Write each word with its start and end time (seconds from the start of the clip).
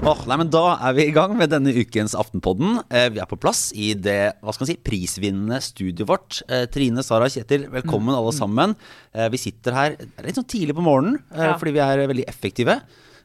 Åh, 0.00 0.20
nei, 0.26 0.36
men 0.40 0.50
Da 0.52 0.62
er 0.88 0.94
vi 0.96 1.04
i 1.08 1.14
gang 1.14 1.34
med 1.38 1.52
denne 1.52 1.72
ukens 1.76 2.14
Aftenpodden. 2.18 2.80
Eh, 2.88 3.08
vi 3.14 3.20
er 3.22 3.28
på 3.30 3.38
plass 3.40 3.68
i 3.76 3.92
det 3.94 4.18
hva 4.40 4.54
skal 4.54 4.64
man 4.64 4.70
si, 4.72 4.78
prisvinnende 4.86 5.60
studioet 5.64 6.08
vårt. 6.08 6.40
Eh, 6.48 6.64
Trine, 6.72 7.04
Sara, 7.06 7.28
Kjetil, 7.30 7.68
velkommen 7.72 8.16
alle 8.16 8.32
sammen. 8.36 8.74
Eh, 9.14 9.28
vi 9.32 9.40
sitter 9.40 9.76
her 9.76 9.96
litt 10.24 10.38
sånn 10.38 10.48
tidlig 10.50 10.76
på 10.78 10.86
morgenen 10.86 11.20
eh, 11.34 11.50
Ja. 11.50 11.56
fordi 11.60 11.74
vi 11.76 11.84
er 11.84 12.06
veldig 12.10 12.26
effektive. 12.30 12.80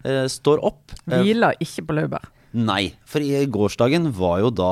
Eh, 0.05 0.25
står 0.29 0.61
opp. 0.67 0.91
Eh, 1.07 1.21
Hviler 1.23 1.55
ikke 1.63 1.85
på 1.87 1.95
laurbær. 1.97 2.27
Nei, 2.55 2.93
for 3.03 3.19
i 3.19 3.41
gårsdagen 3.51 4.05
var 4.15 4.37
jo 4.39 4.49
da 4.55 4.69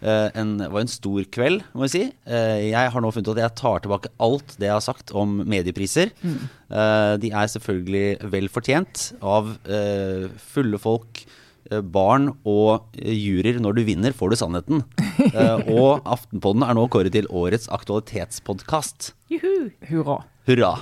eh, 0.00 0.30
en, 0.40 0.54
var 0.72 0.80
en 0.80 0.88
stor 0.88 1.26
kveld, 1.34 1.60
må 1.76 1.84
jeg 1.84 1.92
si. 1.92 2.00
Eh, 2.24 2.68
jeg 2.70 2.92
har 2.94 3.04
nå 3.04 3.10
funnet 3.12 3.28
ut 3.28 3.34
at 3.36 3.42
jeg 3.42 3.56
tar 3.60 3.82
tilbake 3.84 4.08
alt 4.24 4.54
det 4.56 4.70
jeg 4.70 4.76
har 4.78 4.84
sagt 4.86 5.12
om 5.12 5.34
mediepriser. 5.44 6.14
Eh, 6.24 7.12
de 7.20 7.28
er 7.36 7.50
selvfølgelig 7.52 8.30
vel 8.32 8.48
fortjent 8.54 9.10
av 9.20 9.50
eh, 9.68 10.24
fulle 10.54 10.80
folk, 10.80 11.20
eh, 11.68 11.82
barn 11.84 12.30
og 12.48 12.96
juryer. 12.96 13.60
Når 13.60 13.76
du 13.76 13.82
vinner, 13.90 14.16
får 14.16 14.32
du 14.32 14.38
sannheten. 14.40 14.80
Eh, 15.28 15.68
og 15.76 16.06
Aftenpodden 16.08 16.64
er 16.64 16.78
nå 16.78 16.86
kåret 16.94 17.12
til 17.18 17.28
årets 17.28 17.68
aktualitetspodkast. 17.76 19.12
Juhu! 19.32 19.68
Hurra. 19.90 20.22
Hurra. 20.48 20.72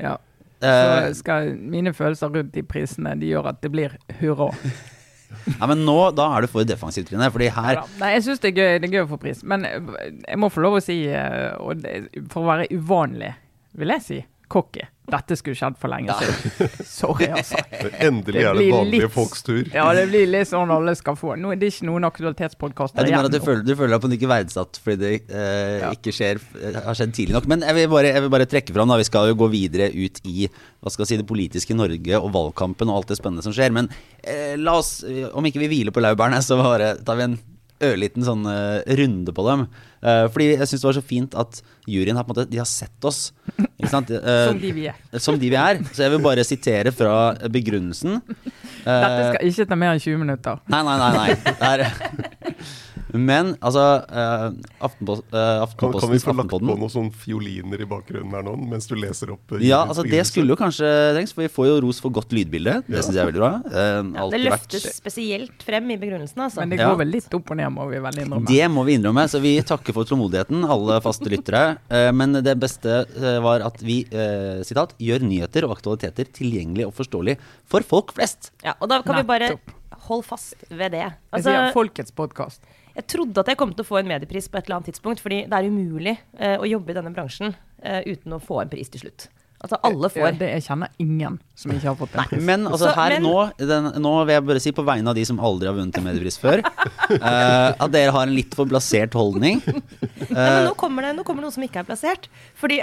Ja. 0.00 0.16
Eh, 0.62 1.12
Så 1.12 1.20
skal 1.22 1.54
mine 1.58 1.94
følelser 1.94 2.30
rundt 2.34 2.52
de 2.54 2.62
prisene 2.66 3.14
de 3.18 3.30
gjør 3.32 3.52
at 3.54 3.62
det 3.62 3.70
blir 3.74 3.94
hurra. 4.20 4.50
ja, 5.58 5.68
men 5.70 5.84
nå 5.86 5.96
da 6.16 6.28
er 6.36 6.44
du 6.46 6.50
for 6.52 6.68
defensiv, 6.68 7.06
Trine. 7.08 7.30
Fordi 7.34 7.50
her 7.54 7.80
Ja, 7.80 7.84
Nei, 8.02 8.12
jeg 8.16 8.24
syns 8.28 8.42
det, 8.44 8.54
det 8.56 8.88
er 8.88 8.94
gøy 8.96 9.04
å 9.06 9.10
få 9.14 9.20
pris, 9.22 9.42
men 9.46 9.66
eh, 9.68 9.78
jeg 10.28 10.40
må 10.42 10.50
få 10.52 10.64
lov 10.64 10.78
å 10.78 10.84
si, 10.84 10.98
eh, 11.10 11.52
og 11.60 11.82
det, 11.82 11.96
for 12.32 12.44
å 12.44 12.50
være 12.52 12.68
uvanlig, 12.76 13.32
vil 13.80 13.94
jeg 13.96 14.06
si, 14.06 14.20
cocky. 14.52 14.84
Dette 15.10 15.34
skulle 15.34 15.58
skjedd 15.58 15.74
for 15.82 15.90
lenge 15.90 16.14
siden. 16.14 16.68
Sorry, 16.86 17.26
altså. 17.34 17.58
Endelig 18.06 18.44
er 18.46 18.54
det 18.54 18.68
vanlige 18.70 19.02
litt- 19.08 19.10
folks 19.12 19.42
tur. 19.42 19.64
Ja, 19.74 19.88
det 19.98 20.04
blir 20.12 20.28
litt 20.30 20.46
sånn 20.48 20.70
alle 20.70 20.94
skal 20.94 21.16
få. 21.18 21.32
Nå, 21.42 21.50
det 21.58 21.66
er 21.66 21.72
ikke 21.74 21.88
noen 21.88 22.06
Ja, 22.06 22.10
aktualitetspodkaster 22.12 23.02
du 23.02 23.10
mener 23.10 23.26
du 23.28 23.34
igjen. 23.36 23.44
føler, 23.48 23.64
du 23.66 23.74
føler 23.80 23.96
deg 23.96 24.04
på 24.04 24.12
ikke 24.14 24.28
er 24.28 24.32
verdsatt 24.36 24.78
fordi 24.84 25.00
det 25.02 25.10
eh, 25.34 25.80
Ja. 25.82 25.90
ikke 25.98 26.14
skjer, 26.14 26.38
eh, 26.62 26.78
har 26.86 26.94
skjedd 26.94 27.16
tidlig 27.18 27.34
nok. 27.34 27.50
Men 27.50 27.66
jeg 27.66 27.74
vil 27.80 27.88
bare, 27.92 28.12
jeg 28.14 28.22
vil 28.22 28.30
bare 28.36 28.46
trekke 28.54 28.72
fram, 28.78 28.88
da, 28.94 29.00
vi 29.02 29.08
skal 29.10 29.32
jo 29.32 29.38
gå 29.42 29.50
videre 29.52 29.90
ut 29.90 30.22
i 30.24 30.46
hva 30.46 30.90
skal 30.94 31.02
jeg 31.04 31.12
si, 31.12 31.20
det 31.20 31.26
politiske 31.28 31.74
Norge 31.76 32.18
og 32.22 32.30
valgkampen 32.38 32.88
og 32.90 33.02
alt 33.02 33.10
det 33.10 33.18
spennende 33.18 33.42
som 33.42 33.52
skjer. 33.58 33.74
Men 33.74 33.90
eh, 34.22 34.54
la 34.56 34.78
oss, 34.78 35.00
om 35.34 35.44
ikke 35.50 35.60
vi 35.66 35.72
hviler 35.74 35.90
på 35.94 36.02
laurbærene, 36.04 36.38
så 36.46 36.62
bare 36.62 36.94
tar 37.02 37.18
vi 37.18 37.26
en 37.32 37.40
ørliten 37.84 38.24
sånn 38.26 38.44
uh, 38.48 38.80
runde 38.98 39.34
på 39.34 39.44
dem. 39.48 39.66
Uh, 40.02 40.26
fordi 40.34 40.48
jeg 40.56 40.66
syns 40.70 40.82
det 40.82 40.88
var 40.88 40.96
så 40.98 41.02
fint 41.06 41.36
at 41.38 41.60
juryen 41.90 42.18
har 42.18 42.24
på 42.26 42.32
en 42.32 42.36
måte, 42.36 42.48
de 42.50 42.58
har 42.62 42.68
sett 42.70 43.08
oss. 43.08 43.30
Eh, 43.82 43.88
Som 43.90 44.60
de 44.62 44.68
vi 44.70 44.84
er. 44.86 44.94
som 45.18 45.34
de 45.40 45.48
vi 45.50 45.56
er. 45.58 45.80
Så 45.90 46.04
jeg 46.04 46.12
vil 46.12 46.20
bare 46.22 46.44
sitere 46.46 46.92
fra 46.94 47.32
begrunnelsen. 47.50 48.20
Dette 48.22 49.24
skal 49.32 49.48
ikke 49.48 49.66
ta 49.66 49.78
mer 49.80 49.96
enn 49.96 50.02
20 50.04 50.20
minutter. 50.22 50.60
Nei, 50.70 50.82
nei, 50.86 50.94
nei. 51.00 51.08
nei. 51.16 51.34
Det 51.42 51.66
er, 51.66 51.82
men 53.12 53.54
altså 53.60 53.82
uh, 54.08 54.50
uh, 54.82 55.66
Kan, 55.78 55.92
kan 55.92 56.10
vi 56.10 56.18
få 56.22 56.34
lagt 56.36 56.50
på 56.52 56.60
noen 56.64 56.90
sånn 56.92 57.10
fioliner 57.12 57.80
i 57.84 57.88
bakgrunnen 57.88 58.32
her 58.36 58.44
nå, 58.46 58.54
mens 58.56 58.86
du 58.90 58.94
leser 58.96 59.32
opp? 59.34 59.52
Uh, 59.52 59.60
Ja, 59.64 59.82
altså 59.86 60.04
det 60.08 60.22
skulle 60.28 60.54
jo 60.54 60.58
kanskje 60.60 60.88
trengs, 61.14 61.34
for 61.36 61.42
vi 61.44 61.50
får 61.52 61.68
jo 61.70 61.80
ros 61.86 62.00
for 62.02 62.10
godt 62.14 62.32
lydbilde. 62.32 62.78
Det 62.86 62.96
Ja. 62.96 63.02
syns 63.02 63.14
jeg 63.18 63.22
er 63.24 63.30
veldig 63.32 63.42
bra. 63.42 63.52
Uh, 63.66 64.02
Ja, 64.16 64.28
det 64.30 64.40
løftes 64.46 64.86
vært- 64.86 64.96
spesielt 65.02 65.62
frem 65.62 65.90
i 65.90 65.96
begrunnelsen, 65.96 66.40
altså. 66.46 66.60
Men 66.60 66.70
det 66.70 66.80
Ja. 66.80 66.90
går 66.90 66.98
vel 66.98 67.08
litt 67.12 67.34
opp 67.34 67.50
og 67.50 67.56
ned, 67.56 67.70
må 67.72 67.88
vi 67.90 67.98
vel 67.98 68.18
innrømme. 68.24 68.46
Det 68.46 68.70
må 68.70 68.84
vi 68.84 68.96
innrømme, 68.98 69.24
så 69.28 69.40
vi 69.40 69.60
takker 69.60 69.92
for 69.92 70.04
tålmodigheten, 70.04 70.64
alle 70.68 71.00
faste 71.00 71.28
lyttere. 71.28 71.78
Eh, 71.90 72.10
Men 72.12 72.32
det 72.32 72.58
beste 72.60 73.06
var 73.42 73.60
at 73.60 73.80
vi 73.80 74.04
sitat, 74.62 74.92
gjør 74.98 75.20
nyheter 75.22 75.64
og 75.64 75.76
aktualiteter 75.78 76.24
tilgjengelig 76.32 76.86
og 76.86 76.94
forståelig 76.94 77.36
for 77.66 77.80
folk 77.82 78.12
flest. 78.12 78.50
Ja, 78.64 78.74
og 78.80 78.88
da 78.88 79.00
kan 79.02 79.16
vi 79.16 79.22
bare 79.22 79.58
holde 80.08 80.24
fast 80.26 80.54
ved 80.70 80.92
det. 80.92 81.00
Jeg 81.06 81.14
Altså, 81.32 81.50
sier 81.50 81.72
Folkets 81.72 82.10
podkast. 82.12 82.60
Jeg 82.96 83.06
trodde 83.08 83.40
at 83.44 83.48
jeg 83.52 83.58
kom 83.60 83.72
til 83.74 83.84
å 83.84 83.88
få 83.88 84.00
en 84.02 84.08
mediepris 84.10 84.48
på 84.52 84.58
et 84.60 84.66
eller 84.66 84.80
annet 84.80 84.90
tidspunkt, 84.92 85.20
fordi 85.24 85.42
det 85.48 85.58
er 85.58 85.68
umulig 85.68 86.16
eh, 86.38 86.56
å 86.60 86.66
jobbe 86.68 86.92
i 86.92 86.96
denne 86.98 87.12
bransjen 87.14 87.54
eh, 87.82 88.02
uten 88.08 88.34
å 88.36 88.40
få 88.42 88.62
en 88.64 88.72
pris 88.72 88.90
til 88.92 89.04
slutt. 89.06 89.28
Altså, 89.62 89.78
alle 89.86 90.08
Ja, 90.10 90.14
får. 90.16 90.38
det, 90.40 90.46
jeg 90.56 90.62
kjenner 90.66 90.88
ingen 90.98 91.36
som 91.54 91.70
ikke 91.70 91.86
har 91.86 91.94
fått 92.00 92.16
en 92.18 92.24
pris. 92.32 92.42
Men 92.42 92.64
altså 92.66 92.88
her 92.96 93.12
men- 93.14 93.22
nå, 93.28 93.34
den, 93.62 93.84
nå 94.02 94.14
vil 94.26 94.34
jeg 94.34 94.44
bare 94.48 94.62
si 94.64 94.72
på 94.74 94.82
vegne 94.88 95.12
av 95.12 95.14
de 95.14 95.24
som 95.28 95.38
aldri 95.38 95.68
har 95.70 95.76
vunnet 95.76 96.00
en 96.00 96.06
mediepris 96.08 96.38
før, 96.42 96.64
eh, 97.14 97.68
at 97.70 97.92
dere 97.94 98.10
har 98.16 98.26
en 98.26 98.34
litt 98.34 98.56
for 98.58 98.66
blasert 98.66 99.14
holdning. 99.14 99.62
Nei, 99.68 100.34
men 100.34 100.66
nå 100.66 100.74
kommer, 100.80 101.06
det, 101.06 101.14
nå 101.20 101.22
kommer 101.28 101.44
det 101.44 101.50
noe 101.52 101.54
som 101.54 101.62
ikke 101.68 101.84
er 101.84 101.88
plassert. 101.92 102.26
Fordi 102.58 102.80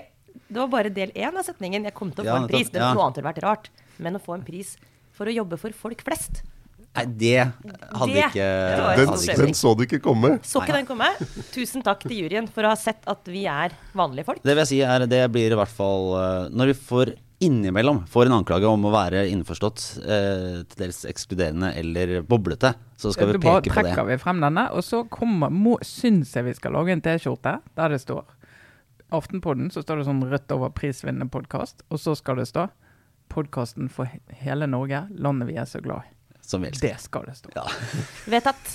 det 0.49 0.55
var 0.61 0.71
bare 0.71 0.89
del 0.93 1.11
én 1.19 1.35
av 1.35 1.43
setningen. 1.45 1.83
Jeg 1.89 1.93
kom 1.99 2.13
til 2.15 2.23
å 2.23 2.29
få 2.29 2.31
Ja, 2.31 2.37
en 2.45 2.47
pris. 2.49 2.71
Det 2.71 2.79
ja. 2.79 2.93
Noe 2.95 3.09
annet 3.09 3.19
hadde 3.19 3.27
vært 3.27 3.43
rart. 3.43 3.69
Men 3.99 4.15
å 4.15 4.23
få 4.23 4.37
en 4.39 4.45
pris 4.47 4.77
for 5.19 5.27
å 5.27 5.35
jobbe 5.35 5.59
for 5.59 5.75
folk 5.75 5.99
flest. 6.07 6.41
Nei, 6.95 7.05
det 7.05 7.37
hadde 7.93 8.13
Det- 8.13 8.23
ikke 8.25 8.33
det 8.33 8.97
Den, 8.97 9.07
hadde 9.07 9.13
ikke 9.13 9.17
stemning. 9.23 9.45
den 9.45 9.53
så 9.53 9.77
du 9.77 9.83
ikke 9.85 9.99
komme. 10.01 10.29
Så 10.43 10.61
ikke 10.63 10.73
den 10.73 10.85
komme. 10.89 11.09
Tusen 11.53 11.83
takk 11.85 12.01
til 12.01 12.17
juryen 12.23 12.49
for 12.49 12.63
å 12.63 12.69
ha 12.73 12.75
sett 12.75 13.03
at 13.07 13.23
vi 13.29 13.45
er 13.45 13.71
vanlige 13.95 14.25
folk. 14.25 14.41
Det 14.43 14.55
vil 14.55 14.65
jeg 14.65 14.67
si 14.67 14.81
er 14.81 15.05
Det 15.05 15.31
blir 15.31 15.51
i 15.53 15.55
hvert 15.55 15.67
fall 15.71 16.13
eh, 16.17 16.49
Når 16.49 16.65
vi 16.73 16.73
får 16.73 17.13
innimellom 17.41 18.01
får 18.05 18.25
en 18.25 18.43
anklage 18.43 18.67
om 18.67 18.83
å 18.83 18.91
være 18.91 19.21
innforstått, 19.31 19.99
eh, 20.03 20.63
til 20.67 20.75
dels 20.83 21.05
ekskluderende 21.07 21.69
eller 21.77 22.21
boblete, 22.21 22.73
så 22.97 23.13
skal 23.13 23.27
vi 23.31 23.39
peke 23.39 23.71
på 23.71 23.83
det. 23.85 24.07
vi 24.09 24.17
frem 24.17 24.41
denne, 24.41 24.65
og 24.73 24.83
så 24.83 25.07
kommer, 25.07 25.49
må, 25.49 25.77
syns 25.79 26.33
jeg 26.35 26.43
vi 26.43 26.53
skal 26.53 26.73
lage 26.73 26.91
en 26.91 27.01
T-skjorte 27.01 27.61
der 27.75 27.89
det 27.95 28.01
står 28.01 28.25
Aftenpodden, 29.11 29.71
så 29.71 29.81
står 29.81 29.97
det 30.01 30.05
sånn 30.05 30.29
rødt 30.29 30.51
over 30.51 30.69
prisvinnende 30.69 31.31
podkast, 31.31 31.81
og 31.89 31.97
så 31.97 32.15
skal 32.15 32.35
det 32.35 32.47
stå 32.51 32.67
podkasten 33.29 33.89
for 33.89 34.05
hele 34.43 34.67
Norge, 34.67 35.07
landet 35.17 35.47
vi 35.47 35.55
er 35.55 35.65
så 35.65 35.81
glad 35.81 36.03
i. 36.03 36.18
Som 36.49 36.63
vi 36.65 36.71
elsker. 36.71 36.95
Det 36.95 37.03
skal 37.03 37.27
det 37.29 37.35
stå. 37.37 37.51
Ja. 37.53 37.65
Vedtatt. 38.33 38.71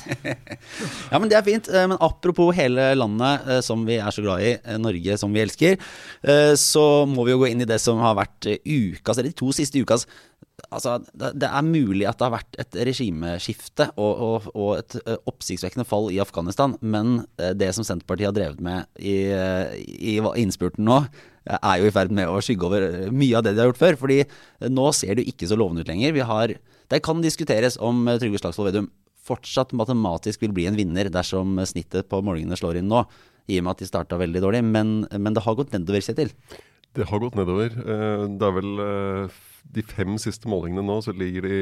Ja, 1.10 1.18
men 1.18 1.28
det 1.30 1.36
er 1.38 1.46
fint. 1.46 1.68
Eh, 1.70 1.86
Men 1.90 1.98
apropos 2.02 2.54
hele 2.54 2.92
landet 2.94 3.48
eh, 3.50 3.60
som 3.66 3.82
vi 3.86 3.96
er 3.98 4.14
så 4.14 4.22
glad 4.24 4.44
i, 4.46 4.52
eh, 4.56 4.78
Norge 4.78 5.16
som 5.20 5.34
vi 5.34 5.42
elsker, 5.42 5.74
eh, 6.22 6.52
så 6.58 6.84
må 7.10 7.26
vi 7.26 7.34
jo 7.34 7.40
gå 7.42 7.50
inn 7.50 7.64
i 7.64 7.68
det 7.68 7.80
som 7.82 7.98
har 8.02 8.14
vært 8.18 8.46
ukas, 8.62 9.18
eller 9.18 9.32
de 9.32 9.40
to 9.42 9.50
siste 9.54 9.82
ukas 9.82 10.06
Altså, 10.70 11.00
det 11.12 11.48
er 11.48 11.64
mulig 11.66 12.06
at 12.06 12.20
det 12.20 12.24
har 12.28 12.32
vært 12.36 12.56
et 12.62 12.76
regimeskifte 12.86 13.88
og, 13.98 14.20
og, 14.22 14.46
og 14.54 14.68
et 14.78 14.94
oppsiktsvekkende 15.26 15.84
fall 15.86 16.06
i 16.14 16.20
Afghanistan, 16.22 16.76
men 16.80 17.24
det 17.58 17.72
som 17.74 17.84
Senterpartiet 17.84 18.30
har 18.30 18.36
drevet 18.36 18.62
med 18.62 18.86
i, 19.02 19.16
i 19.34 20.14
innspurten 20.40 20.86
nå, 20.86 21.00
er 21.44 21.80
jo 21.80 21.88
i 21.88 21.94
ferd 21.94 22.12
med 22.14 22.30
å 22.30 22.40
skygge 22.44 22.68
over 22.68 22.86
eh, 22.88 23.08
mye 23.12 23.38
av 23.38 23.44
det 23.44 23.54
de 23.54 23.62
har 23.62 23.70
gjort 23.70 23.80
før. 23.80 23.98
fordi 24.00 24.20
eh, 24.24 24.68
nå 24.70 24.90
ser 24.96 25.14
det 25.14 25.24
jo 25.24 25.34
ikke 25.34 25.48
så 25.50 25.58
lovende 25.60 25.84
ut 25.84 25.90
lenger. 25.90 26.14
Vi 26.16 26.24
har, 26.24 26.54
det 26.92 27.02
kan 27.04 27.22
diskuteres 27.24 27.78
om 27.80 28.06
eh, 28.08 28.18
Trygve 28.20 28.40
Slagsvold 28.40 28.70
Vedum 28.72 28.90
fortsatt 29.24 29.72
matematisk 29.72 30.42
vil 30.44 30.52
bli 30.52 30.66
en 30.68 30.76
vinner 30.76 31.08
dersom 31.08 31.56
snittet 31.64 32.10
på 32.10 32.20
målingene 32.24 32.58
slår 32.60 32.80
inn 32.80 32.90
nå. 32.92 33.04
I 33.48 33.58
og 33.60 33.64
med 33.64 33.74
at 33.74 33.82
de 33.84 33.88
starta 33.88 34.18
veldig 34.20 34.40
dårlig, 34.40 34.60
men, 34.64 35.06
men 35.08 35.36
det 35.36 35.44
har 35.44 35.56
gått 35.56 35.72
nedover, 35.72 36.04
Kjetil. 36.04 36.32
Det 36.96 37.06
har 37.08 37.20
gått 37.20 37.36
nedover. 37.36 37.72
Det 37.72 38.46
er 38.48 38.54
vel 38.56 38.84
de 39.76 39.84
fem 39.88 40.16
siste 40.20 40.48
målingene 40.48 40.84
nå, 40.84 40.98
så 41.04 41.12
ligger 41.16 41.48
de 41.48 41.58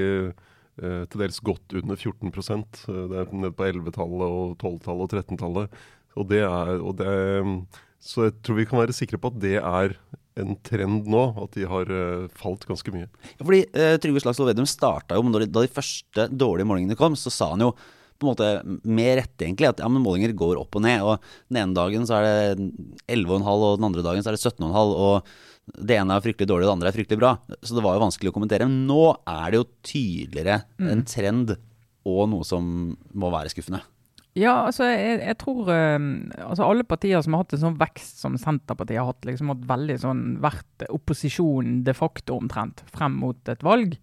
til 1.10 1.22
dels 1.22 1.38
godt 1.44 1.74
under 1.78 1.98
14 1.98 2.30
Eh, 2.32 3.08
Det 3.10 3.18
er 3.18 3.32
nede 3.34 3.54
på 3.54 3.66
11-tallet 3.66 4.26
og 4.26 4.58
12-tallet 4.58 5.02
og 5.02 5.10
13-tallet. 5.22 5.80
Og 6.16 6.32
og 6.82 6.96
det 6.98 7.14
så 8.02 8.26
jeg 8.26 8.36
tror 8.42 8.58
vi 8.58 8.66
kan 8.66 8.80
være 8.82 8.96
sikre 8.96 9.20
på 9.22 9.30
at 9.30 9.38
det 9.42 9.56
er 9.60 9.96
en 10.42 10.54
trend 10.64 11.08
nå, 11.12 11.22
at 11.42 11.56
de 11.56 11.66
har 11.68 11.90
uh, 11.92 12.28
falt 12.40 12.64
ganske 12.68 12.92
mye. 12.94 13.08
Ja, 13.36 13.42
Fordi 13.44 13.64
uh, 13.76 13.96
Trygve 14.02 14.22
Slagsvold 14.24 14.50
Vedum 14.50 14.68
starta 14.68 15.18
jo 15.18 15.26
når 15.28 15.44
de, 15.44 15.50
Da 15.52 15.64
de 15.64 15.72
første 15.72 16.26
dårlige 16.32 16.68
målingene 16.68 16.96
kom, 16.98 17.18
så 17.20 17.32
sa 17.32 17.52
han 17.52 17.66
jo 17.66 17.74
på 18.22 18.26
en 18.26 18.32
måte 18.32 18.48
med 18.86 19.16
rette 19.18 19.44
egentlig 19.44 19.68
at 19.68 19.80
ja, 19.82 19.88
men 19.90 20.04
målinger 20.04 20.34
går 20.38 20.60
opp 20.60 20.78
og 20.78 20.84
ned. 20.84 21.02
og 21.02 21.22
Den 21.50 21.62
ene 21.64 21.76
dagen 21.76 22.06
så 22.06 22.20
er 22.20 22.26
det 22.26 22.68
11,5, 23.10 23.48
og 23.50 23.80
den 23.80 23.88
andre 23.88 24.04
dagen 24.06 24.24
så 24.24 24.30
er 24.30 24.38
det 24.38 24.44
17,5. 24.46 24.70
og 24.78 25.32
det 25.62 25.96
ene 25.98 26.14
er 26.14 26.22
fryktelig 26.24 26.48
dårlig, 26.50 26.66
og 26.66 26.70
det 26.70 26.76
andre 26.76 26.90
er 26.90 26.96
fryktelig 26.96 27.20
bra. 27.20 27.32
Så 27.62 27.76
det 27.76 27.82
var 27.84 27.96
jo 27.96 28.04
vanskelig 28.04 28.30
å 28.32 28.34
kommentere. 28.34 28.66
Men 28.66 28.86
nå 28.88 29.02
er 29.30 29.44
det 29.50 29.60
jo 29.60 29.68
tydeligere 29.86 30.62
en 30.90 31.04
trend 31.06 31.54
og 32.08 32.22
noe 32.30 32.46
som 32.46 32.64
må 33.14 33.30
være 33.30 33.52
skuffende. 33.52 33.82
Ja, 34.38 34.52
altså 34.64 34.86
jeg, 34.88 35.18
jeg 35.20 35.36
tror 35.42 35.66
eh, 35.68 36.04
altså 36.40 36.64
Alle 36.64 36.86
partier 36.88 37.20
som 37.20 37.34
har 37.36 37.42
hatt 37.42 37.52
en 37.52 37.64
sånn 37.66 37.80
vekst 37.80 38.22
som 38.22 38.38
Senterpartiet 38.40 39.02
har 39.02 39.10
hatt, 39.10 39.26
liksom 39.28 39.52
hatt 39.52 39.66
veldig 39.68 39.98
sånn 40.00 40.22
vært 40.40 40.86
opposisjon 40.88 41.82
de 41.84 41.92
facto 41.96 42.38
omtrent 42.40 42.80
frem 42.94 43.18
mot 43.20 43.52
et 43.52 43.64
valg, 43.66 43.98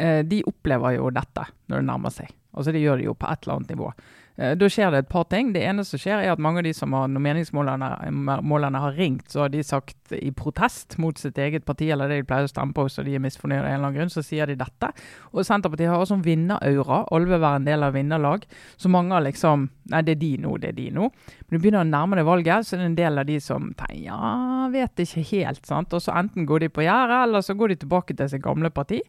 eh, 0.00 0.22
de 0.24 0.40
opplever 0.48 0.96
jo 0.96 1.10
dette 1.12 1.44
når 1.68 1.82
det 1.82 1.88
nærmer 1.90 2.14
seg. 2.14 2.32
Altså 2.56 2.72
Det 2.72 2.80
gjør 2.82 3.02
de 3.02 3.10
jo 3.10 3.16
på 3.20 3.28
et 3.28 3.44
eller 3.44 3.58
annet 3.58 3.74
nivå. 3.74 3.92
Eh, 4.40 4.54
Da 4.56 4.68
skjer 4.72 4.90
det 4.92 5.02
et 5.04 5.10
par 5.12 5.26
ting. 5.28 5.52
Det 5.52 5.62
ene 5.66 5.84
som 5.84 6.00
skjer, 6.00 6.22
er 6.24 6.32
at 6.32 6.40
mange 6.40 6.62
av 6.62 6.64
de 6.64 6.72
som 6.76 6.94
har, 6.96 7.08
når 7.12 7.24
meningsmålerne 7.26 8.80
har 8.80 8.96
ringt, 8.96 9.28
så 9.28 9.44
har 9.44 9.52
de 9.52 9.62
sagt 9.66 10.14
i 10.16 10.30
protest 10.32 10.96
mot 10.98 11.18
sitt 11.18 11.38
eget 11.38 11.66
parti 11.68 11.90
eller 11.92 12.08
det 12.08 12.22
de 12.22 12.28
pleier 12.30 12.48
å 12.48 12.50
stemme 12.50 12.74
på, 12.76 12.86
så 12.88 13.04
de 13.04 13.14
er 13.18 13.22
misfornøyde 13.22 13.60
av 13.60 13.68
en 13.68 13.74
eller 13.74 13.88
annen 13.90 13.98
grunn, 13.98 14.12
så 14.12 14.24
sier 14.24 14.48
de 14.48 14.56
dette. 14.58 14.90
Og 15.34 15.44
Senterpartiet 15.46 15.92
har 15.92 16.00
også 16.00 16.16
en 16.18 16.24
vinneraura. 16.24 17.02
Alle 17.12 17.28
vil 17.30 17.42
være 17.44 17.60
en 17.60 17.68
del 17.68 17.84
av 17.84 17.94
vinnerlag. 17.94 18.48
Så 18.80 18.88
mange 18.92 19.14
har 19.14 19.26
liksom 19.26 19.68
Nei, 19.90 20.04
det 20.06 20.12
er 20.12 20.18
de 20.20 20.28
nå, 20.38 20.52
det 20.62 20.68
er 20.68 20.74
de 20.76 20.84
nå. 20.94 21.08
Men 21.48 21.50
du 21.50 21.58
begynner 21.58 21.82
å 21.82 21.88
nærme 21.88 22.14
deg 22.14 22.26
valget, 22.28 22.62
så 22.62 22.76
er 22.76 22.84
det 22.84 22.90
en 22.92 22.98
del 23.00 23.18
av 23.18 23.24
de 23.26 23.40
som 23.42 23.72
tenker 23.74 24.04
ja, 24.04 24.68
vet 24.70 25.02
ikke 25.02 25.24
helt. 25.32 25.64
sant? 25.66 25.90
Og 25.96 26.04
så 26.04 26.14
enten 26.14 26.46
går 26.46 26.62
de 26.62 26.68
på 26.70 26.84
gjerdet, 26.84 27.24
eller 27.24 27.42
så 27.42 27.56
går 27.58 27.72
de 27.72 27.80
tilbake 27.82 28.14
til 28.14 28.30
sitt 28.30 28.44
gamle 28.44 28.70
parti. 28.70 29.00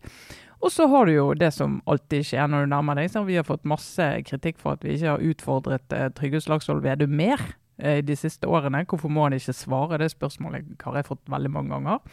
Og 0.61 0.69
så 0.69 0.85
har 0.87 1.07
du 1.09 1.13
jo 1.15 1.31
det 1.33 1.49
som 1.55 1.79
alltid 1.89 2.27
skjer 2.27 2.49
når 2.49 2.65
du 2.65 2.73
nærmer 2.73 2.99
deg. 2.99 3.15
Vi 3.25 3.39
har 3.39 3.47
fått 3.47 3.65
masse 3.65 4.05
kritikk 4.27 4.59
for 4.61 4.77
at 4.77 4.85
vi 4.85 4.93
ikke 4.95 5.15
har 5.15 5.25
utfordret 5.31 5.95
eh, 5.97 6.11
Trygve 6.13 6.41
Slagsvold 6.43 6.83
Vedum 6.85 7.15
mer 7.17 7.41
eh, 7.81 8.03
de 8.05 8.15
siste 8.17 8.49
årene. 8.49 8.83
Hvorfor 8.85 9.09
må 9.09 9.25
han 9.25 9.37
ikke 9.37 9.57
svare? 9.57 9.97
Det 10.01 10.11
spørsmålet 10.13 10.85
har 10.85 10.99
jeg 10.99 11.09
fått 11.09 11.23
veldig 11.33 11.53
mange 11.55 11.73
ganger. 11.73 12.03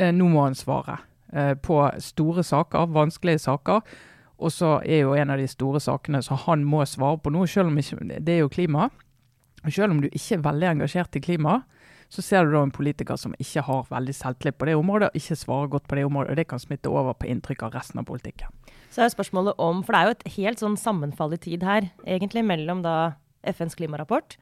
Eh, 0.00 0.10
nå 0.16 0.30
må 0.32 0.48
han 0.48 0.58
svare 0.58 0.98
eh, 1.32 1.54
på 1.54 1.78
store 2.02 2.42
saker, 2.46 2.90
vanskelige 2.96 3.44
saker. 3.46 3.86
Og 4.40 4.52
så 4.52 4.78
er 4.82 5.04
jo 5.04 5.14
en 5.14 5.30
av 5.30 5.38
de 5.38 5.46
store 5.50 5.82
sakene 5.84 6.22
som 6.24 6.40
han 6.46 6.64
må 6.64 6.82
svare 6.88 7.20
på 7.20 7.30
nå, 7.30 7.44
selv 7.46 7.68
om 7.68 7.78
ikke, 7.78 8.00
det 8.18 8.34
er 8.34 8.42
jo 8.42 8.52
klima. 8.52 8.88
Selv 9.68 9.92
om 9.92 10.00
du 10.00 10.08
ikke 10.08 10.38
er 10.38 10.46
veldig 10.46 10.70
engasjert 10.70 11.18
i 11.18 11.22
klima, 11.22 11.60
så 12.10 12.24
ser 12.26 12.44
du 12.46 12.54
da 12.56 12.64
en 12.66 12.74
politiker 12.74 13.18
som 13.20 13.34
ikke 13.38 13.62
har 13.68 13.86
veldig 13.90 14.14
selvtillit 14.18 14.58
på 14.58 14.66
det 14.66 14.74
området, 14.78 15.10
og 15.10 15.20
ikke 15.20 15.38
svarer 15.38 15.70
godt 15.70 15.86
på 15.86 15.98
det 15.98 16.04
området. 16.08 16.32
og 16.32 16.40
Det 16.40 16.48
kan 16.50 16.62
smitte 16.62 16.90
over 16.90 17.14
på 17.14 17.28
inntrykk 17.30 17.62
av 17.68 17.76
resten 17.78 18.02
av 18.02 18.08
politikken. 18.08 18.50
Så 18.90 19.04
er 19.04 19.12
spørsmålet 19.12 19.54
om 19.62 19.84
For 19.86 19.94
det 19.94 20.00
er 20.00 20.08
jo 20.08 20.16
et 20.16 20.30
helt 20.36 20.62
sånn 20.62 20.78
sammenfall 20.80 21.36
i 21.36 21.42
tid 21.42 21.62
her, 21.62 21.90
egentlig, 22.02 22.42
mellom 22.44 22.82
da 22.82 23.14
FNs 23.46 23.78
klimarapport 23.78 24.36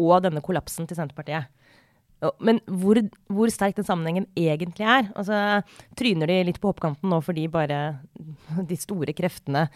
og 0.00 0.22
denne 0.24 0.40
kollapsen 0.40 0.88
til 0.88 0.96
Senterpartiet. 0.96 1.50
Men 2.40 2.60
hvor, 2.68 2.98
hvor 3.32 3.52
sterk 3.52 3.78
den 3.78 3.86
sammenhengen 3.88 4.26
egentlig 4.36 4.84
er 4.84 5.06
altså, 5.16 5.62
Tryner 5.96 6.28
de 6.28 6.42
litt 6.50 6.58
på 6.60 6.68
hoppkanten 6.68 7.08
nå 7.08 7.20
fordi 7.24 7.46
bare 7.52 7.78
de 8.70 8.76
store 8.76 9.14
kreftene 9.16 9.66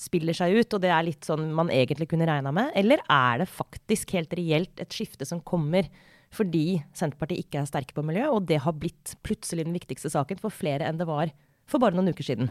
spiller 0.00 0.32
seg 0.36 0.54
ut, 0.56 0.72
og 0.72 0.80
det 0.80 0.88
er 0.88 1.04
litt 1.04 1.26
sånn 1.28 1.50
man 1.52 1.68
egentlig 1.72 2.08
kunne 2.08 2.28
regna 2.28 2.52
med? 2.56 2.70
Eller 2.78 3.02
er 3.04 3.42
det 3.42 3.50
faktisk 3.52 4.14
helt 4.16 4.32
reelt 4.36 4.80
et 4.80 4.96
skifte 4.96 5.28
som 5.28 5.42
kommer 5.44 5.90
fordi 6.30 6.82
Senterpartiet 6.94 7.42
ikke 7.44 7.60
er 7.62 7.66
sterke 7.70 7.94
på 7.96 8.04
miljø, 8.06 8.28
og 8.30 8.44
det 8.46 8.60
har 8.62 8.72
blitt 8.78 9.16
plutselig 9.26 9.64
den 9.66 9.74
viktigste 9.74 10.10
saken 10.12 10.38
for 10.38 10.50
flere 10.54 10.86
enn 10.86 10.98
det 11.00 11.08
var 11.08 11.32
for 11.70 11.82
bare 11.82 11.94
noen 11.98 12.10
uker 12.14 12.26
siden? 12.26 12.50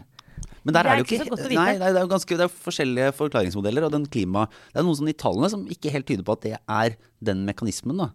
Men 0.64 0.72
der 0.74 0.84
Det 0.84 0.90
er 0.90 0.92
er 0.92 0.96
det 0.96 1.00
jo 1.00 1.04
ikke 1.04 1.16
ikke, 1.16 1.24
så 1.24 1.30
godt 1.34 1.40
å 1.44 1.48
vite. 1.50 1.60
nei, 1.60 1.72
nei, 1.80 1.88
det 1.92 1.98
er 2.00 2.04
jo 2.06 2.12
ganske 2.14 2.36
det 2.40 2.44
er 2.46 2.52
forskjellige 2.64 3.12
forklaringsmodeller. 3.16 3.84
Og 3.84 3.92
den 3.92 4.06
klima 4.08 4.46
Det 4.72 4.80
er 4.80 4.84
noen 4.86 4.96
sånn 4.96 5.10
i 5.12 5.16
tallene 5.16 5.50
som 5.52 5.66
ikke 5.68 5.92
helt 5.92 6.06
tyder 6.08 6.24
på 6.24 6.32
at 6.36 6.44
det 6.46 6.54
er 6.56 6.96
den 7.20 7.44
mekanismen, 7.48 7.96
da. 8.00 8.10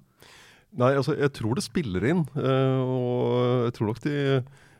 Nei, 0.76 0.92
altså 0.98 1.14
jeg 1.18 1.32
tror 1.38 1.56
det 1.56 1.64
spiller 1.64 2.04
inn. 2.10 2.24
eh, 2.36 2.80
og 2.82 3.66
jeg 3.70 3.74
tror 3.78 3.88
nok 3.92 4.02
de, 4.04 4.16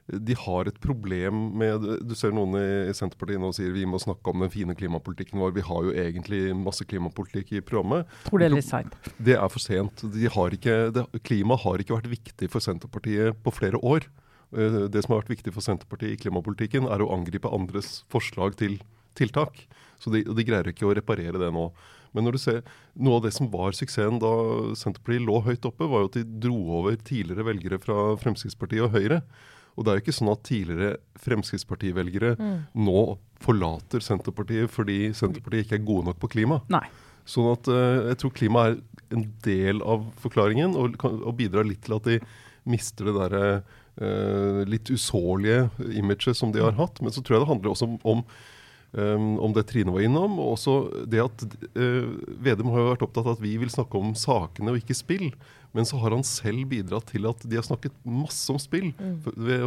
de 0.08 0.36
har 0.38 0.68
et 0.70 0.76
problem 0.82 1.38
med 1.58 1.86
Du 2.06 2.14
ser 2.18 2.34
noen 2.36 2.54
i 2.60 2.94
Senterpartiet 2.94 3.42
nå 3.42 3.50
sier 3.58 3.72
vi 3.74 3.88
må 3.90 3.98
snakke 4.02 4.30
om 4.30 4.44
den 4.44 4.52
fine 4.54 4.76
klimapolitikken 4.78 5.42
vår. 5.42 5.56
Vi 5.56 5.64
har 5.66 5.88
jo 5.88 5.96
egentlig 5.98 6.42
masse 6.60 6.86
klimapolitikk 6.86 7.56
i 7.58 7.64
programmet. 7.66 8.06
Tror 8.28 8.44
det 8.44 8.50
er 8.52 8.54
litt 8.54 8.68
seint. 8.68 8.94
Det 9.18 9.34
er 9.40 9.50
for 9.50 9.64
sent. 9.64 10.04
De 10.14 10.30
har 10.30 10.54
ikke, 10.54 10.76
det, 10.94 11.08
klima 11.26 11.58
har 11.58 11.82
ikke 11.82 11.98
vært 11.98 12.12
viktig 12.12 12.52
for 12.54 12.62
Senterpartiet 12.62 13.42
på 13.42 13.56
flere 13.56 13.82
år. 13.82 14.06
Eh, 14.54 14.86
Det 14.94 15.02
som 15.04 15.16
har 15.16 15.24
vært 15.24 15.34
viktig 15.40 15.56
for 15.56 15.66
Senterpartiet 15.66 16.14
i 16.14 16.22
klimapolitikken, 16.22 16.86
er 16.86 17.02
å 17.02 17.10
angripe 17.16 17.50
andres 17.50 18.04
forslag 18.14 18.60
til 18.62 18.78
tiltak. 19.18 19.66
Så 19.98 20.14
de, 20.14 20.22
de 20.22 20.46
greier 20.46 20.70
ikke 20.70 20.86
å 20.86 20.94
reparere 20.94 21.42
det 21.42 21.50
nå. 21.56 21.72
Men 22.14 22.28
når 22.28 22.38
du 22.38 22.42
ser, 22.46 22.62
noe 22.96 23.18
av 23.18 23.26
det 23.26 23.34
som 23.36 23.50
var 23.52 23.74
suksessen 23.76 24.22
da 24.22 24.32
Senterpartiet 24.78 25.26
lå 25.26 25.42
høyt 25.44 25.66
oppe, 25.68 25.90
var 25.90 26.06
jo 26.06 26.12
at 26.14 26.20
de 26.22 26.24
dro 26.46 26.62
over 26.78 26.96
tidligere 26.96 27.48
velgere 27.50 27.82
fra 27.82 28.14
Fremskrittspartiet 28.22 28.86
og 28.86 28.94
Høyre. 28.96 29.24
Og 29.76 29.86
det 29.86 29.92
er 29.92 29.98
jo 29.98 30.04
ikke 30.06 30.16
sånn 30.16 30.32
at 30.32 30.44
tidligere 30.48 30.98
Fremskrittspartivelgere 31.20 32.36
nå 32.80 33.02
forlater 33.44 34.04
Senterpartiet 34.04 34.72
fordi 34.72 35.10
Senterpartiet 35.18 35.68
ikke 35.68 35.80
er 35.80 35.88
gode 35.88 36.10
nok 36.10 36.22
på 36.22 36.32
klima. 36.38 36.62
Nei. 36.72 36.86
Sånn 37.26 37.50
at 37.52 37.70
uh, 37.72 38.12
jeg 38.12 38.20
tror 38.22 38.36
klima 38.38 38.68
er 38.70 38.78
en 39.16 39.26
del 39.46 39.82
av 39.86 40.06
forklaringen, 40.22 40.76
og, 40.78 40.98
og 41.02 41.34
bidrar 41.38 41.66
litt 41.68 41.84
til 41.86 41.98
at 41.98 42.08
de 42.08 42.20
mister 42.70 43.10
det 43.10 43.16
derre 43.18 43.46
uh, 44.02 44.62
litt 44.70 44.90
usårlige 44.94 45.70
imaget 45.98 46.38
som 46.38 46.54
de 46.54 46.64
har 46.64 46.78
hatt. 46.80 47.02
Men 47.02 47.14
så 47.14 47.24
tror 47.24 47.38
jeg 47.38 47.46
det 47.46 47.52
handler 47.52 47.74
også 47.74 47.90
om, 47.90 47.98
om, 48.14 48.24
um, 48.94 49.28
om 49.48 49.58
det 49.58 49.66
Trine 49.72 49.94
var 49.94 50.06
innom, 50.06 50.40
og 50.42 50.56
også 50.56 50.78
det 51.10 51.24
at 51.26 51.46
uh, 51.78 52.14
Vedum 52.46 52.74
har 52.74 52.84
jo 52.84 52.90
vært 52.94 53.06
opptatt 53.10 53.26
av 53.26 53.38
at 53.38 53.46
vi 53.46 53.56
vil 53.62 53.74
snakke 53.74 54.02
om 54.02 54.16
sakene 54.20 54.74
og 54.74 54.82
ikke 54.82 54.98
spill. 54.98 55.30
Men 55.76 55.86
så 55.88 56.00
har 56.00 56.16
han 56.16 56.24
selv 56.26 56.66
bidratt 56.72 57.10
til 57.12 57.28
at 57.28 57.44
de 57.44 57.58
har 57.60 57.66
snakket 57.68 57.92
masse 58.08 58.48
om 58.54 58.60
spill. 58.62 58.94
Mm. 58.96 59.18
Ved 59.36 59.62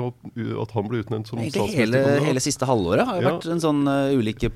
at 0.64 0.72
han 0.74 0.88
ble 0.88 1.02
utnevnt 1.04 1.28
som 1.28 1.38
Egentlig 1.42 1.76
hele, 1.76 2.00
hele 2.24 2.40
siste 2.42 2.64
halvåret 2.68 3.04
har 3.06 3.18
jo 3.18 3.26
Ja. 3.26 3.34
vært 3.36 3.48
en 3.52 3.60
sånn 3.62 3.82
uh, 3.84 4.16
ulike 4.16 4.48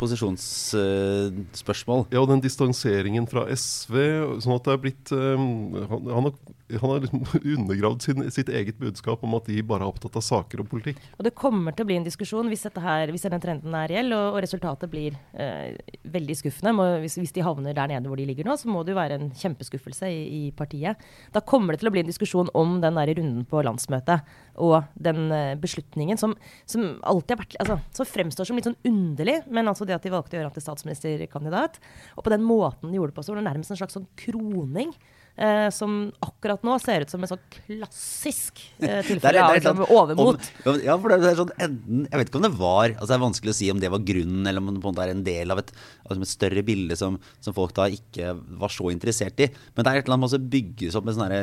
posisjonsspørsmål. 0.73 2.07
Ja, 2.13 2.23
og 2.23 2.29
den 2.33 2.43
distanseringen 2.45 3.27
fra 3.31 3.45
SV, 3.53 3.97
sånn 4.43 4.57
at 4.57 4.65
det 4.67 4.73
er 4.77 4.83
blitt 4.83 5.13
um, 5.13 5.47
Han, 5.91 6.09
han 6.09 6.25
har, 6.29 6.35
han 6.73 6.89
har 6.95 7.05
liksom 7.05 7.23
undergravd 7.57 8.01
sin, 8.07 8.25
sitt 8.33 8.49
eget 8.53 8.79
budskap 8.81 9.23
om 9.27 9.35
at 9.39 9.49
de 9.51 9.61
bare 9.67 9.85
er 9.85 9.93
opptatt 9.93 10.17
av 10.19 10.25
saker 10.25 10.63
og 10.65 10.71
politikk. 10.73 11.01
Og 11.19 11.27
det 11.27 11.35
kommer 11.39 11.77
til 11.77 11.85
å 11.85 11.91
bli 11.91 11.99
en 12.01 12.07
diskusjon 12.07 12.49
hvis, 12.53 12.65
dette 12.69 12.83
her, 12.85 13.13
hvis 13.13 13.27
denne 13.27 13.41
trenden 13.43 13.77
er 13.77 13.91
reell, 13.93 14.11
og, 14.17 14.39
og 14.39 14.41
resultatet 14.47 14.89
blir 14.93 15.13
uh, 15.37 15.69
veldig 16.17 16.39
skuffende. 16.41 16.75
Må, 16.79 16.89
hvis, 17.05 17.19
hvis 17.21 17.35
de 17.37 17.45
havner 17.45 17.77
der 17.77 17.93
nede 17.93 18.09
hvor 18.09 18.21
de 18.21 18.27
ligger 18.31 18.49
nå, 18.49 18.57
så 18.61 18.71
må 18.73 18.79
det 18.87 18.95
jo 18.95 19.01
være 19.01 19.21
en 19.21 19.29
kjempeskuffelse 19.37 20.07
i, 20.09 20.23
i 20.39 20.43
partiet. 20.57 20.97
Da 21.35 21.42
kommer 21.49 21.75
det 21.75 21.83
til 21.83 21.91
å 21.91 21.93
bli 21.95 22.03
en 22.03 22.11
diskusjon 22.11 22.51
om 22.59 22.79
den 22.83 22.99
der 22.99 23.13
runden 23.19 23.47
på 23.49 23.63
landsmøtet 23.65 24.27
og 24.63 24.89
den 24.95 25.33
eh, 25.33 25.55
beslutningen 25.61 26.21
som, 26.21 26.35
som 26.69 26.99
alltid 27.09 27.35
har 27.35 27.43
vært 27.43 27.57
altså, 27.63 27.79
Som 27.97 28.11
fremstår 28.11 28.49
som 28.49 28.59
litt 28.59 28.69
sånn 28.69 28.79
underlig, 28.89 29.41
men 29.49 29.71
altså 29.71 29.89
det 29.89 29.97
at 29.97 30.05
de 30.05 30.13
valgte 30.13 30.37
å 30.37 30.41
gjøre 30.41 30.51
ham 30.51 30.57
til 30.57 30.65
statsministerkandidat. 30.67 31.81
Og 32.17 32.27
på 32.27 32.33
den 32.33 32.45
måten 32.47 32.91
de 32.91 32.99
gjorde 33.01 33.15
det 33.15 33.19
på, 33.19 33.25
så 33.27 33.35
var 33.35 33.43
det 33.43 33.49
nærmest 33.49 33.75
en 33.75 33.81
slags 33.81 33.97
sånn 33.97 34.09
kroning. 34.19 34.93
Eh, 35.33 35.71
som 35.73 36.11
akkurat 36.21 36.61
nå 36.61 36.75
ser 36.83 37.07
ut 37.07 37.13
som 37.13 37.23
en 37.25 37.31
sånn 37.31 37.41
klassisk 37.55 38.59
eh, 38.85 38.99
tilfelle 39.09 39.41
av 39.41 39.55
liksom, 39.57 39.79
overmot. 39.87 40.49
Om, 40.69 40.81
ja, 40.85 40.97
for 41.01 41.09
det 41.09 41.31
er 41.31 41.39
sånn 41.39 41.55
enten 41.57 42.03
Jeg 42.05 42.21
vet 42.21 42.29
ikke 42.29 42.41
om 42.43 42.45
det 42.45 42.51
var 42.59 42.91
altså 42.91 43.09
Det 43.09 43.17
er 43.17 43.23
vanskelig 43.23 43.55
å 43.55 43.57
si 43.57 43.71
om 43.73 43.81
det 43.81 43.91
var 43.95 44.05
grunnen, 44.05 44.43
eller 44.45 44.61
om 44.61 44.69
det 44.69 44.83
på 44.83 44.91
en 44.91 44.93
måte 44.93 45.07
er 45.07 45.15
en 45.15 45.25
del 45.25 45.55
av 45.55 45.63
et, 45.63 45.73
altså 46.05 46.27
et 46.27 46.33
større 46.35 46.65
bilde 46.69 46.99
som, 47.01 47.17
som 47.41 47.57
folk 47.57 47.73
da 47.79 47.89
ikke 47.89 48.35
var 48.61 48.75
så 48.77 48.93
interessert 48.93 49.41
i. 49.41 49.49
Men 49.73 49.87
det 49.87 49.95
er 49.95 50.03
et 50.03 50.11
eller 50.11 50.19
annet 50.21 50.35
som 50.35 50.53
bygges 50.53 51.01
opp 51.01 51.09
med 51.09 51.17
sånn 51.17 51.35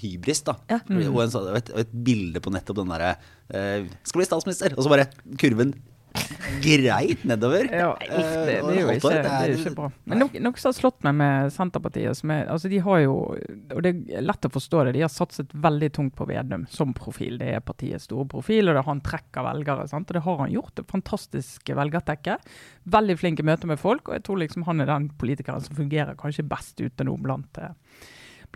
hybris, 0.00 0.44
da. 0.46 0.56
Ja. 0.70 0.78
Og 0.86 1.20
en, 1.24 1.36
og, 1.40 1.50
et, 1.58 1.74
et 1.82 1.98
bilde 2.06 2.42
på 2.42 2.54
nettopp 2.54 2.80
den 2.80 2.94
derre 2.94 3.12
eh, 3.50 3.90
Skal 4.06 4.22
bli 4.22 4.30
statsminister! 4.30 4.78
Og 4.78 4.86
så 4.86 4.92
bare 4.92 5.10
kurven 5.40 5.74
greit 6.62 7.24
nedover. 7.28 7.68
Ja, 7.72 7.92
uff, 7.94 8.32
det, 8.46 8.56
det, 8.66 8.74
er 8.74 8.80
jo 8.80 8.94
ikke, 8.94 9.12
det 9.14 9.32
er 9.32 9.54
ikke 9.54 9.72
bra. 9.76 9.90
Men 10.08 10.22
noe, 10.24 10.42
noe 10.42 10.60
som 10.60 10.70
har 10.70 10.76
slått 10.78 11.06
meg 11.06 11.16
med 11.20 11.52
Senterpartiet 11.54 12.18
som 12.18 12.32
er, 12.34 12.44
altså 12.52 12.70
De 12.72 12.80
har 12.82 13.02
jo, 13.04 13.14
og 13.36 13.84
det 13.84 13.92
er 14.14 14.26
lett 14.26 14.48
å 14.48 14.52
forstå 14.52 14.86
det, 14.88 14.96
de 14.96 15.04
har 15.04 15.12
satset 15.12 15.54
veldig 15.66 15.90
tungt 15.96 16.16
på 16.18 16.28
Vedum 16.30 16.66
som 16.72 16.94
profil. 16.96 17.38
Det 17.40 17.52
er 17.56 17.64
partiets 17.64 18.08
store 18.10 18.28
profil, 18.30 18.70
og 18.70 18.78
det 18.78 18.86
han 18.88 19.02
trekker 19.06 19.46
velgere. 19.46 19.88
Sant? 19.90 20.10
Og 20.10 20.18
det 20.18 20.26
har 20.26 20.42
han 20.42 20.52
gjort. 20.52 20.74
det 20.78 20.86
fantastisk 20.90 21.72
velgertekke. 21.76 22.38
Veldig 22.96 23.18
flink 23.20 23.42
i 23.42 23.48
møte 23.48 23.70
med 23.70 23.80
folk, 23.82 24.08
og 24.08 24.18
jeg 24.18 24.26
tror 24.26 24.42
liksom 24.42 24.66
han 24.68 24.84
er 24.84 24.92
den 24.92 25.10
politikeren 25.18 25.64
som 25.64 25.78
fungerer 25.78 26.18
kanskje 26.18 26.46
best 26.46 26.80
ute 26.80 27.06
nå 27.06 27.16
blant 27.22 27.60
eh, 27.62 27.74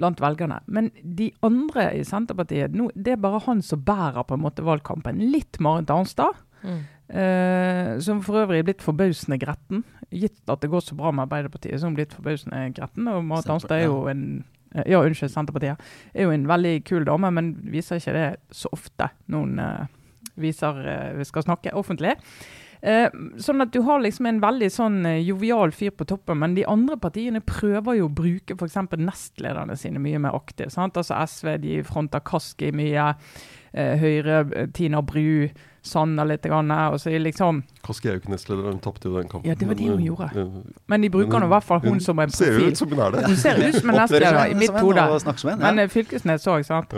blant 0.00 0.21
velgerne. 0.23 0.61
Men 0.67 0.90
de 1.02 1.31
andre 1.47 1.90
i 1.99 2.05
Senterpartiet, 2.07 2.75
nå, 2.76 2.88
det 2.95 3.17
er 3.17 3.23
bare 3.23 3.43
han 3.47 3.62
som 3.64 3.83
bærer 3.85 4.25
på 4.26 4.37
en 4.37 4.45
måte 4.45 4.64
valgkampen. 4.67 5.21
Litt 5.33 5.61
Marit 5.62 5.93
Arnstad. 5.93 6.38
Mm. 6.62 6.81
Eh, 7.11 7.99
som 7.99 8.21
for 8.23 8.38
øvrig 8.45 8.61
er 8.61 8.69
blitt 8.69 8.85
forbausende 8.85 9.38
gretten. 9.43 9.83
Gitt 10.14 10.50
at 10.50 10.62
det 10.62 10.71
går 10.71 10.85
så 10.85 10.95
bra 10.95 11.11
med 11.11 11.26
Arbeiderpartiet, 11.26 11.83
er 11.83 11.95
blitt 11.97 12.14
forbausende 12.14 12.69
gretten. 12.76 13.09
Og 13.11 13.25
Marit 13.25 13.50
Arnstad 13.50 13.81
er 13.81 13.88
jo 13.88 14.05
en 14.11 14.45
uh, 14.76 14.85
ja, 14.87 15.02
unnskyld, 15.02 15.33
Senterpartiet. 15.33 15.83
Er 16.14 16.29
jo 16.29 16.35
en 16.35 16.47
veldig 16.49 16.85
kul 16.87 17.05
dame, 17.07 17.33
men 17.35 17.57
viser 17.73 17.99
ikke 17.99 18.14
det 18.14 18.29
så 18.55 18.71
ofte 18.73 19.11
noen 19.26 19.59
uh, 19.59 19.87
viser 20.40 20.79
vi 21.19 21.26
skal 21.26 21.45
snakke 21.45 21.75
offentlig. 21.76 22.14
Sånn 22.81 23.61
at 23.61 23.75
du 23.75 23.83
har 23.85 23.99
liksom 24.00 24.25
en 24.25 24.38
veldig 24.40 24.71
sånn 24.73 25.02
jovial 25.21 25.75
fyr 25.76 25.90
på 25.93 26.07
toppen, 26.09 26.38
men 26.40 26.55
de 26.57 26.62
andre 26.64 26.97
partiene 26.97 27.43
prøver 27.45 27.99
jo 27.99 28.07
å 28.07 28.14
bruke 28.23 28.57
f.eks. 28.57 28.79
nestlederne 28.97 29.76
sine 29.76 30.00
mye 30.00 30.23
mer 30.23 30.38
aktivt. 30.38 30.73
Sant? 30.73 30.97
Altså 30.97 31.19
SV 31.26 31.59
de 31.61 31.75
fronter 31.85 32.25
Kaski 32.25 32.71
mye. 32.73 33.11
Høyre, 33.75 34.40
Tina 34.75 35.02
Bru, 35.05 35.50
Sanner 35.83 36.25
litt. 36.29 36.43
Grann, 36.43 36.71
og 36.71 36.99
så 37.01 37.11
er 37.11 37.19
liksom, 37.25 37.63
er 37.63 38.71
hun 38.71 38.81
tapte 38.81 39.09
jo 39.09 39.17
den 39.17 39.29
kampen. 39.29 39.49
Ja, 39.49 39.55
det 39.55 39.67
var 39.69 39.75
det 39.75 39.89
hun 39.89 40.03
gjorde. 40.05 40.29
eh, 40.37 40.63
men 40.89 41.01
de 41.01 41.09
bruker 41.11 41.41
nå 41.41 41.47
i 41.47 41.53
hvert 41.55 41.65
fall 41.65 41.81
hun 41.81 42.01
som 42.01 42.19
en 42.19 42.31
Ser 42.31 42.53
profil. 42.53 42.69
ut 42.69 42.77
som 42.79 42.89
hun 42.91 43.01
er 43.01 43.11
det. 43.11 43.25
Hun 43.27 43.37
ser 43.37 43.59
ut 43.69 43.75
som 43.75 43.91
en 43.91 43.97
nestleder 44.03 44.51
i 44.51 44.55
mitt 44.55 44.71
hode. 44.71 45.57
Men 45.59 45.79
eh, 45.79 45.89
Fylkesnes 45.89 46.47
òg, 46.47 46.65
sant. 46.65 46.95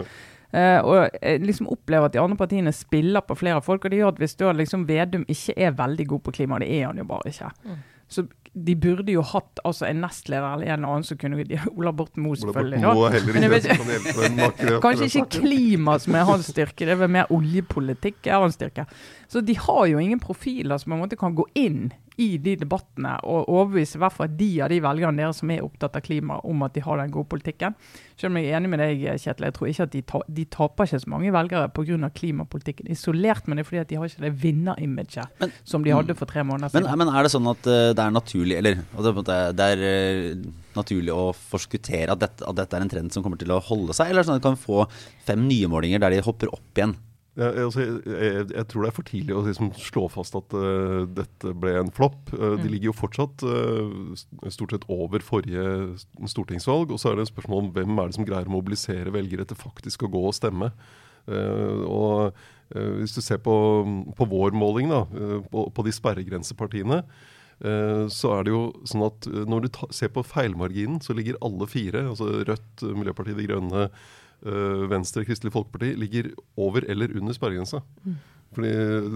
Eh, 0.53 0.81
og 0.85 1.09
jeg 1.23 1.41
liksom 1.47 1.67
opplever 1.73 2.05
at 2.11 2.13
de 2.13 2.21
andre 2.21 2.37
partiene 2.37 2.73
spiller 2.77 3.21
på 3.25 3.35
flere 3.39 3.63
folk. 3.63 3.85
Og 3.85 3.91
det 3.91 3.99
gjør 4.03 4.09
at 4.13 4.19
hvis 4.21 4.35
da 4.37 4.53
liksom 4.53 4.87
Vedum 4.89 5.25
ikke 5.29 5.55
er 5.57 5.71
veldig 5.79 6.07
god 6.09 6.21
på 6.27 6.35
klima, 6.37 6.59
det 6.59 6.69
er 6.81 6.87
han 6.91 6.99
jo 6.99 7.05
bare 7.05 7.31
ikke, 7.31 7.51
Mm. 7.65 7.79
så 8.09 8.27
de 8.53 8.75
burde 8.77 9.13
jo 9.15 9.23
hatt 9.25 9.61
altså, 9.65 9.87
en 9.89 10.03
nestleder 10.05 10.59
eller 10.59 10.75
en 10.75 10.85
annen 10.85 11.07
som 11.09 11.17
kunne 11.21 11.41
Ola 11.73 11.93
Borten 11.97 12.25
Moe, 12.25 12.37
Ola 12.37 12.43
selvfølgelig. 12.43 12.83
Borten 12.83 12.99
Moe 12.99 13.09
er 13.09 13.15
heller 13.17 13.57
ikke 13.57 14.81
Kanskje 14.85 15.09
ikke 15.09 15.41
klima 15.41 15.97
som 16.03 16.19
er 16.19 16.27
hans 16.29 16.51
styrke, 16.53 16.85
det 16.85 16.93
er 16.93 17.01
vel 17.01 17.13
mer 17.17 17.33
oljepolitikk 17.33 18.29
er 18.29 18.45
hans 18.45 18.59
styrke. 18.61 18.85
Så 19.33 19.41
de 19.41 19.57
har 19.57 19.87
jo 19.89 20.03
ingen 20.03 20.21
profiler 20.21 20.81
som 20.81 20.93
på 20.93 20.99
en 20.99 21.05
måte 21.07 21.21
kan 21.21 21.37
gå 21.39 21.49
inn 21.57 21.93
i 22.21 22.37
de 22.43 22.57
debattene 22.61 23.15
og 23.25 23.49
overbevise 23.49 23.97
i 23.97 24.01
hvert 24.03 24.13
fall 24.17 24.33
de 24.37 24.49
av 24.65 24.69
de 24.73 24.81
velgerne 24.85 25.23
deres 25.23 25.39
som 25.41 25.51
er 25.55 25.63
opptatt 25.65 25.97
av 25.97 26.05
klima, 26.05 26.39
om 26.45 26.63
at 26.67 26.75
de 26.75 26.83
har 26.85 27.01
den 27.01 27.13
gode 27.15 27.31
politikken. 27.33 27.77
Selv 28.21 28.33
om 28.33 28.37
jeg 28.41 28.51
er 28.51 28.59
enig 28.59 28.71
med 28.73 28.83
deg, 28.83 29.05
Kjetil, 29.23 29.47
jeg 29.49 29.55
tror 29.57 29.71
ikke 29.71 29.87
at 29.87 29.95
de, 29.95 30.03
ta, 30.13 30.21
de 30.29 30.45
taper 30.45 30.89
ikke 30.89 31.01
så 31.05 31.13
mange 31.13 31.33
velgere 31.33 31.71
pga. 31.73 32.11
klimapolitikken 32.13 32.91
isolert, 32.93 33.47
men 33.49 33.57
det 33.57 33.65
er 33.65 33.69
fordi 33.71 33.81
at 33.81 33.89
de 33.89 33.97
har 33.97 34.11
ikke 34.11 34.25
det 34.27 34.33
vinnerimaget 34.43 35.41
Men- 35.41 35.53
som 35.65 35.85
de 35.85 35.91
hadde 35.95 36.15
for 36.15 36.27
tre 36.27 36.43
måneder 36.45 36.69
siden. 36.71 36.99
men 36.99 37.09
er 37.09 37.23
det 37.23 37.33
sånn 37.33 37.49
at 37.51 37.67
eh, 37.67 37.93
det 37.93 37.99
er 37.99 38.11
naturlig 38.11 38.57
Eller 38.59 38.79
at 38.99 39.57
det, 39.57 39.67
er 39.73 39.79
eh, 39.83 40.35
naturlig 40.77 41.13
å 41.13 41.33
forskuttere 41.35 42.13
at 42.13 42.21
dette, 42.21 42.45
at 42.47 42.57
dette 42.57 42.77
er 42.77 42.81
en 42.83 42.89
trend 42.89 43.13
som 43.13 43.23
kommer 43.23 43.39
til 43.39 43.49
å 43.51 43.61
holde 43.61 43.95
seg? 43.95 44.11
Eller 44.11 44.21
er 44.21 44.29
sånn 44.29 44.37
at 44.37 44.43
de 44.43 44.49
kan 44.51 44.57
få 44.61 44.87
fem 45.25 45.49
nye 45.49 45.67
målinger 45.67 45.99
der 46.01 46.11
de 46.11 46.21
hopper 46.21 46.53
opp 46.53 46.77
igjen? 46.77 46.95
Ja, 47.33 47.47
altså, 47.65 47.81
jeg, 47.81 48.01
jeg, 48.05 48.47
jeg 48.53 48.67
tror 48.69 48.85
det 48.85 48.89
er 48.91 48.97
for 48.99 49.09
tidlig 49.09 49.33
å 49.33 49.43
liksom 49.47 49.71
slå 49.81 50.05
fast 50.13 50.35
at 50.37 50.53
uh, 50.53 51.09
dette 51.09 51.55
ble 51.57 51.79
en 51.81 51.93
flopp. 51.95 52.29
Eh, 52.37 52.59
De 52.61 52.69
ligger 52.69 52.91
jo 52.91 52.97
fortsatt 52.99 53.45
uh, 53.49 54.13
stort 54.53 54.75
sett 54.75 54.85
over 54.93 55.25
forrige 55.25 55.65
stortingsvalg. 56.29 56.93
Og 56.93 57.01
så 57.01 57.09
er 57.09 57.17
det 57.17 57.27
et 57.27 57.33
spørsmål 57.33 57.65
om 57.65 57.73
hvem 57.79 57.97
er 58.03 58.11
det 58.11 58.19
som 58.19 58.29
greier 58.29 58.51
å 58.51 58.57
mobilisere 58.59 59.15
velgere 59.17 59.49
til 59.49 59.61
faktisk 59.63 60.05
å 60.05 60.13
gå 60.13 60.27
og 60.29 60.37
stemme. 60.37 60.73
Og 61.23 62.35
Hvis 62.75 63.13
du 63.15 63.21
ser 63.23 63.39
på, 63.39 63.53
på 64.19 64.27
vår 64.27 64.57
måling, 64.59 64.89
da, 64.91 65.05
på, 65.53 65.69
på 65.71 65.85
de 65.87 65.93
sperregrensepartiene, 65.95 66.97
så 68.11 68.33
er 68.35 68.43
det 68.43 68.51
jo 68.51 68.63
sånn 68.91 69.05
at 69.07 69.29
når 69.47 69.63
du 69.63 69.69
ta, 69.77 69.87
ser 69.95 70.11
på 70.11 70.25
feilmarginen, 70.27 70.99
så 71.05 71.15
ligger 71.15 71.39
alle 71.47 71.69
fire, 71.71 72.03
altså 72.11 72.43
Rødt, 72.49 72.83
Miljøpartiet 72.83 73.39
De 73.39 73.47
Grønne, 73.47 73.85
Venstre, 74.91 75.25
Kristelig 75.29 75.53
Folkeparti, 75.55 75.93
ligger 75.99 76.33
over 76.59 76.85
eller 76.91 77.13
under 77.19 77.37
sperregrensa. 77.37 77.83
Fordi 78.53 78.71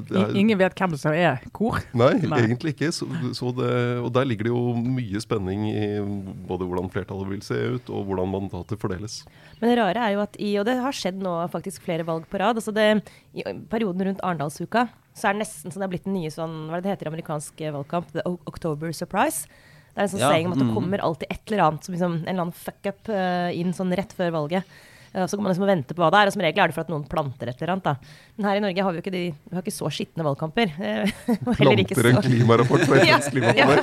det 0.09 0.17
er, 0.17 0.31
Ingen 0.39 0.59
vet 0.59 0.79
hvem 0.81 0.95
som 0.97 1.13
er 1.13 1.43
hvor. 1.53 1.77
Nei, 1.97 2.15
Nei. 2.25 2.39
egentlig 2.47 2.73
ikke. 2.73 2.89
Så, 2.95 3.09
så 3.37 3.51
det, 3.57 3.73
og 4.01 4.09
der 4.17 4.29
ligger 4.29 4.49
det 4.49 4.53
jo 4.55 4.63
mye 4.81 5.21
spenning 5.21 5.67
i 5.69 5.89
både 6.49 6.69
hvordan 6.69 6.89
flertallet 6.93 7.35
vil 7.35 7.43
se 7.45 7.59
ut, 7.77 7.93
og 7.93 8.09
hvordan 8.09 8.33
mandatet 8.33 8.81
fordeles. 8.81 9.21
Men 9.61 9.71
det 9.73 9.77
rare 9.81 10.07
er 10.09 10.17
jo 10.17 10.25
at 10.25 10.41
i, 10.41 10.55
og 10.61 10.67
det 10.69 10.79
har 10.81 10.97
skjedd 10.97 11.21
nå 11.25 11.35
faktisk 11.53 11.85
flere 11.85 12.07
valg 12.09 12.25
på 12.31 12.41
rad, 12.41 12.57
altså 12.57 12.73
det, 12.77 12.89
i 13.37 13.45
perioden 13.73 14.09
rundt 14.09 14.25
Arendalsuka, 14.25 14.87
så 15.17 15.29
er 15.29 15.37
det 15.37 15.45
nesten 15.45 15.73
sånn 15.73 15.85
det 15.85 15.89
er 15.89 15.95
blitt 15.95 16.09
en 16.09 16.17
ny 16.17 16.27
sånn, 16.33 16.59
hva 16.69 16.79
er 16.79 16.83
det 16.83 16.89
det 16.89 16.97
heter 16.97 17.09
i 17.09 17.13
amerikansk 17.15 17.63
eh, 17.65 17.73
valgkamp, 17.77 18.11
The 18.17 18.25
October 18.49 18.93
Surprise. 18.97 19.49
Det 19.93 20.03
er 20.03 20.09
en 20.09 20.13
sånn 20.13 20.25
Ja, 20.25 20.33
saying 20.33 20.49
om 20.49 20.57
at 20.57 20.61
det 20.61 20.69
mm. 20.69 20.75
kommer 20.77 21.05
alltid 21.05 21.31
et 21.33 21.53
eller 21.53 21.65
annet, 21.69 21.87
som 21.87 21.97
liksom, 21.97 22.19
en 22.21 22.29
eller 22.29 22.45
annen 22.49 22.61
fuck-up 22.65 23.09
uh, 23.09 23.49
inn 23.57 23.73
sånn 23.77 23.95
rett 23.97 24.13
før 24.17 24.35
valget. 24.35 24.77
Eh, 25.13 25.27
så 25.27 25.37
kan 25.37 25.45
man 25.45 25.53
liksom 25.53 25.69
vente 25.69 25.97
på 25.97 26.03
hva 26.03 26.11
det 26.13 26.21
er, 26.21 26.31
og 26.31 26.35
som 26.35 26.43
regel 26.45 26.63
er 26.63 26.73
det 26.73 26.77
for 26.77 26.87
at 26.87 26.93
noen 26.93 27.07
planter 27.09 27.51
et 27.51 27.63
eller 27.63 27.75
annet. 27.77 27.87
Da. 27.87 28.19
Men 28.37 28.49
her 28.51 28.61
i 28.61 28.65
Norge 28.65 28.87
har 28.87 28.95
vi 28.95 29.01
jo 29.01 29.05
ikke, 29.05 29.15
de, 29.15 29.23
vi 29.33 29.57
har 29.57 29.65
ikke 29.65 29.77
så 29.77 29.91
skitne 29.95 30.27
valgkamper. 30.27 30.75
eh, 30.77 31.15
ikke 31.87 31.99
Planter 31.99 32.11
en 32.13 32.23
klimarapport 32.27 32.87
fra 32.89 33.01
Ja, 33.07 33.19
FNs 33.21 33.33
klimapanel. 33.35 33.83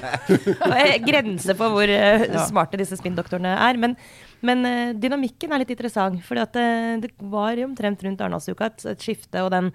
og 0.54 0.78
er 0.78 0.96
Grense 1.08 1.58
for 1.60 1.76
hvor 1.76 1.96
uh, 1.96 2.40
smarte 2.48 2.80
disse 2.82 3.00
spinndoktorene 3.00 3.54
er. 3.68 3.82
Men, 3.82 3.98
men 4.46 4.66
uh, 4.68 4.96
dynamikken 4.98 5.54
er 5.54 5.64
litt 5.64 5.76
interessant. 5.76 6.22
For 6.26 6.40
det, 6.40 6.66
det 7.04 7.14
var 7.34 7.62
omtrent 7.66 8.04
rundt 8.06 8.26
Arendalsuka 8.26 8.72
et, 8.72 8.90
et 8.94 9.12
skifte, 9.12 9.44
og 9.44 9.54
den 9.54 9.72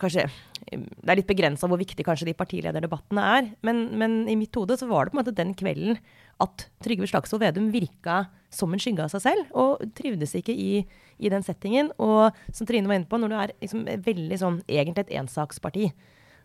Kanskje 0.00 0.28
Det 0.70 1.10
er 1.10 1.18
litt 1.18 1.28
begrensa 1.28 1.66
hvor 1.68 1.80
viktig 1.80 2.04
kanskje 2.06 2.28
de 2.28 2.36
partilederdebattene 2.38 3.24
er. 3.36 3.48
Men, 3.66 3.82
men 3.98 4.14
i 4.30 4.36
mitt 4.38 4.54
hode 4.56 4.76
så 4.78 4.86
var 4.88 5.04
det 5.04 5.12
på 5.12 5.18
en 5.18 5.20
måte 5.24 5.34
den 5.36 5.50
kvelden 5.58 5.98
at 6.40 6.68
Trygve 6.84 7.08
Slagsvold 7.10 7.42
Vedum 7.42 7.66
virka 7.74 8.22
som 8.52 8.72
en 8.72 8.82
skygge 8.82 9.04
av 9.04 9.12
seg 9.12 9.24
selv, 9.24 9.52
og 9.56 9.82
trivdes 9.96 10.34
ikke 10.38 10.54
i, 10.54 10.82
i 11.18 11.32
den 11.32 11.44
settingen. 11.46 11.90
Og 12.02 12.36
som 12.54 12.68
Trine 12.68 12.90
var 12.90 13.00
inne 13.00 13.08
på, 13.10 13.20
når 13.20 13.32
du 13.32 13.36
er 13.38 13.54
liksom 13.62 13.86
veldig 14.06 14.40
sånn 14.40 14.58
egentlig 14.68 15.06
et 15.06 15.14
ensaksparti, 15.22 15.90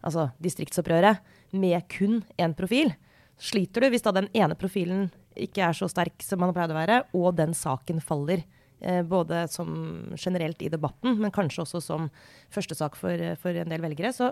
altså 0.05 0.29
distriktsopprøret, 0.43 1.23
med 1.55 1.79
kun 1.91 2.21
én 2.39 2.55
profil, 2.57 2.93
sliter 3.39 3.85
du 3.85 3.93
hvis 3.93 4.05
da 4.05 4.13
den 4.15 4.29
ene 4.35 4.57
profilen 4.59 5.07
ikke 5.37 5.67
er 5.67 5.75
så 5.77 5.87
sterk 5.91 6.23
som 6.25 6.41
man 6.41 6.51
har 6.51 6.57
pleid 6.57 6.73
å 6.73 6.79
være, 6.79 7.01
og 7.17 7.35
den 7.37 7.53
saken 7.57 8.01
faller. 8.03 8.43
Eh, 8.79 9.01
både 9.05 9.47
som 9.49 9.69
generelt 10.17 10.61
i 10.61 10.69
debatten, 10.69 11.17
men 11.17 11.33
kanskje 11.33 11.63
også 11.63 11.81
som 11.81 12.09
førstesak 12.53 12.97
for, 12.99 13.21
for 13.41 13.57
en 13.57 13.71
del 13.71 13.81
velgere. 13.81 14.11
Så 14.13 14.31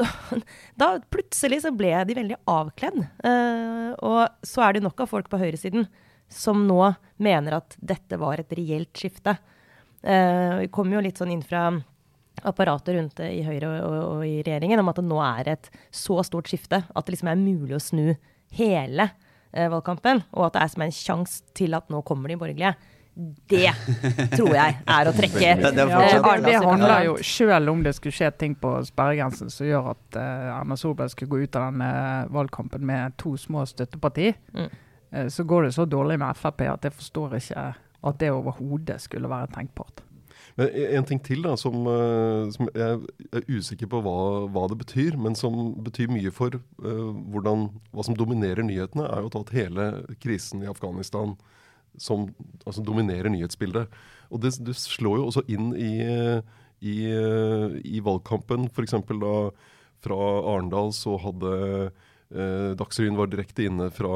da, 0.00 0.08
da 0.80 0.90
plutselig 1.12 1.62
så 1.64 1.72
ble 1.76 1.92
de 2.08 2.16
veldig 2.18 2.40
avkledd. 2.50 3.00
Eh, 3.24 3.90
og 4.04 4.46
så 4.46 4.66
er 4.66 4.76
det 4.76 4.84
nok 4.84 5.04
av 5.04 5.12
folk 5.12 5.30
på 5.32 5.40
høyresiden 5.40 5.88
som 6.30 6.62
nå 6.68 6.80
mener 7.20 7.58
at 7.58 7.76
dette 7.82 8.16
var 8.20 8.40
et 8.40 8.52
reelt 8.56 8.96
skifte. 8.96 9.36
Eh, 10.02 10.58
vi 10.62 10.68
kommer 10.72 10.96
jo 10.98 11.04
litt 11.04 11.18
sånn 11.20 11.32
inn 11.34 11.42
fra 11.44 11.66
apparatet 12.46 12.94
rundt 12.96 13.18
det 13.20 13.26
i 13.36 13.42
Høyre 13.44 13.68
og, 13.68 13.80
og, 13.84 14.04
og 14.14 14.22
i 14.24 14.38
regjeringen 14.46 14.80
om 14.80 14.88
at 14.88 14.96
det 15.02 15.04
nå 15.10 15.18
er 15.20 15.50
et 15.56 15.66
så 15.92 16.22
stort 16.24 16.48
skifte 16.48 16.78
at 16.88 17.04
det 17.04 17.12
liksom 17.16 17.28
er 17.28 17.40
mulig 17.42 17.74
å 17.76 17.82
snu 17.82 18.06
hele 18.56 19.10
uh, 19.10 19.66
valgkampen, 19.74 20.22
og 20.32 20.46
at 20.46 20.54
det 20.56 20.62
er 20.62 20.72
som 20.72 20.86
en 20.86 20.94
sjanse 20.96 21.42
til 21.58 21.76
at 21.76 21.90
nå 21.92 22.00
kommer 22.08 22.32
de 22.32 22.38
borgerlige. 22.40 22.72
Det 23.50 23.66
tror 24.38 24.54
jeg 24.54 24.76
er 24.86 25.08
å 25.10 25.12
trekke 25.12 25.40
Det- 25.60 25.72
det 25.76 25.84
Ja, 25.90 25.98
det, 26.06 26.44
det 26.46 26.60
handler 26.62 27.02
jo, 27.08 27.16
Selv 27.26 27.68
om 27.74 27.82
det 27.84 27.92
skulle 27.98 28.14
skje 28.16 28.30
ting 28.38 28.54
på 28.56 28.70
sperregrensen 28.86 29.50
som 29.52 29.66
gjør 29.66 29.90
at 29.92 30.16
uh, 30.16 30.54
Erna 30.60 30.78
Solberg 30.78 31.10
skulle 31.12 31.28
gå 31.34 31.42
ut 31.42 31.58
av 31.58 31.66
denne 31.72 31.90
valgkampen 32.32 32.86
med 32.86 33.18
to 33.20 33.34
små 33.36 33.66
støtteparti, 33.68 34.30
Mm. 34.54 34.70
Eh, 35.12 35.28
så 35.28 35.44
går 35.44 35.68
det 35.68 35.74
så 35.76 35.86
dårlig 35.88 36.18
med 36.20 36.36
Frp 36.36 36.66
at 36.68 36.86
jeg 36.86 36.96
forstår 36.96 37.36
ikke 37.40 37.66
at 38.00 38.20
det 38.20 38.30
overhodet 38.32 39.00
skulle 39.02 39.28
være 39.28 39.50
tenkbart. 39.54 40.04
Men 40.56 40.68
en 40.74 40.96
en 40.98 41.06
ting 41.06 41.20
til 41.24 41.42
da, 41.44 41.54
som, 41.56 41.86
eh, 41.86 42.50
som 42.52 42.68
jeg 42.74 43.00
er 43.32 43.46
usikker 43.48 43.86
på 43.90 44.00
hva, 44.04 44.46
hva 44.50 44.66
det 44.68 44.78
betyr, 44.80 45.16
men 45.16 45.34
som 45.34 45.74
betyr 45.84 46.10
mye 46.10 46.32
for 46.34 46.56
uh, 46.82 47.10
hvordan, 47.32 47.68
hva 47.92 48.04
som 48.04 48.16
dominerer 48.16 48.62
nyhetene, 48.66 49.06
er 49.06 49.24
jo 49.24 49.30
at 49.40 49.54
hele 49.54 49.90
krisen 50.20 50.62
i 50.62 50.70
Afghanistan 50.70 51.36
som 51.98 52.28
altså, 52.66 52.82
dominerer 52.82 53.30
nyhetsbildet. 53.30 53.88
Og 54.30 54.42
det, 54.42 54.54
det 54.66 54.76
slår 54.76 55.18
jo 55.18 55.26
også 55.30 55.44
inn 55.48 55.72
i, 55.74 55.94
i, 56.80 56.96
i 57.84 58.02
valgkampen. 58.04 58.68
F.eks. 58.70 58.94
da 59.10 59.34
fra 60.00 60.18
Arendal 60.54 60.92
så 60.96 61.16
hadde 61.20 61.90
Dagsrevyen 62.30 63.16
var 63.18 63.26
direkte 63.26 63.64
inne 63.66 63.88
fra, 63.90 64.10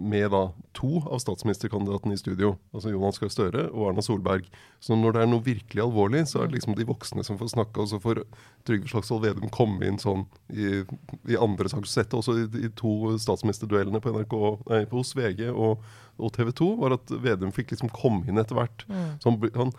med 0.00 0.30
da 0.32 0.38
to 0.76 1.02
av 1.04 1.20
statsministerkandidatene 1.20 2.16
i 2.16 2.20
studio. 2.20 2.54
Altså 2.72 2.94
Jonas 2.94 3.20
Gahr 3.20 3.32
Støre 3.32 3.66
og 3.68 3.90
Erna 3.90 4.04
Solberg. 4.04 4.48
Så 4.80 4.96
når 4.96 5.16
det 5.16 5.22
er 5.22 5.28
noe 5.28 5.44
virkelig 5.44 5.84
alvorlig, 5.84 6.22
så 6.30 6.40
er 6.40 6.48
det 6.48 6.56
liksom 6.56 6.78
de 6.78 6.86
voksne 6.88 7.24
som 7.26 7.36
får 7.36 7.52
snakke. 7.52 7.82
Og 7.82 7.90
så 7.92 8.00
får 8.00 8.22
Trygve 8.66 8.88
Slagsvold 8.88 9.26
Vedum 9.26 9.52
komme 9.52 9.84
inn 9.84 10.00
sånn 10.00 10.24
i, 10.48 10.80
i 11.28 11.36
andre 11.36 11.68
saker. 11.72 11.90
Sett 11.90 12.16
også 12.16 12.38
i 12.40 12.46
i 12.66 12.72
to 12.78 13.12
statsministerduellene 13.20 14.00
på 14.02 14.12
NRK, 14.14 14.34
nei, 14.70 14.82
på 14.88 15.00
hos 15.00 15.14
VG 15.16 15.48
og, 15.52 15.84
og 16.16 16.34
TV 16.36 16.52
2, 16.56 16.72
var 16.80 16.96
at 16.96 17.14
Vedum 17.22 17.54
fikk 17.54 17.74
liksom 17.74 17.92
komme 17.94 18.26
inn 18.28 18.40
etter 18.40 18.58
hvert. 18.58 18.86
Så 19.20 19.30
han, 19.30 19.40
han, 19.56 19.72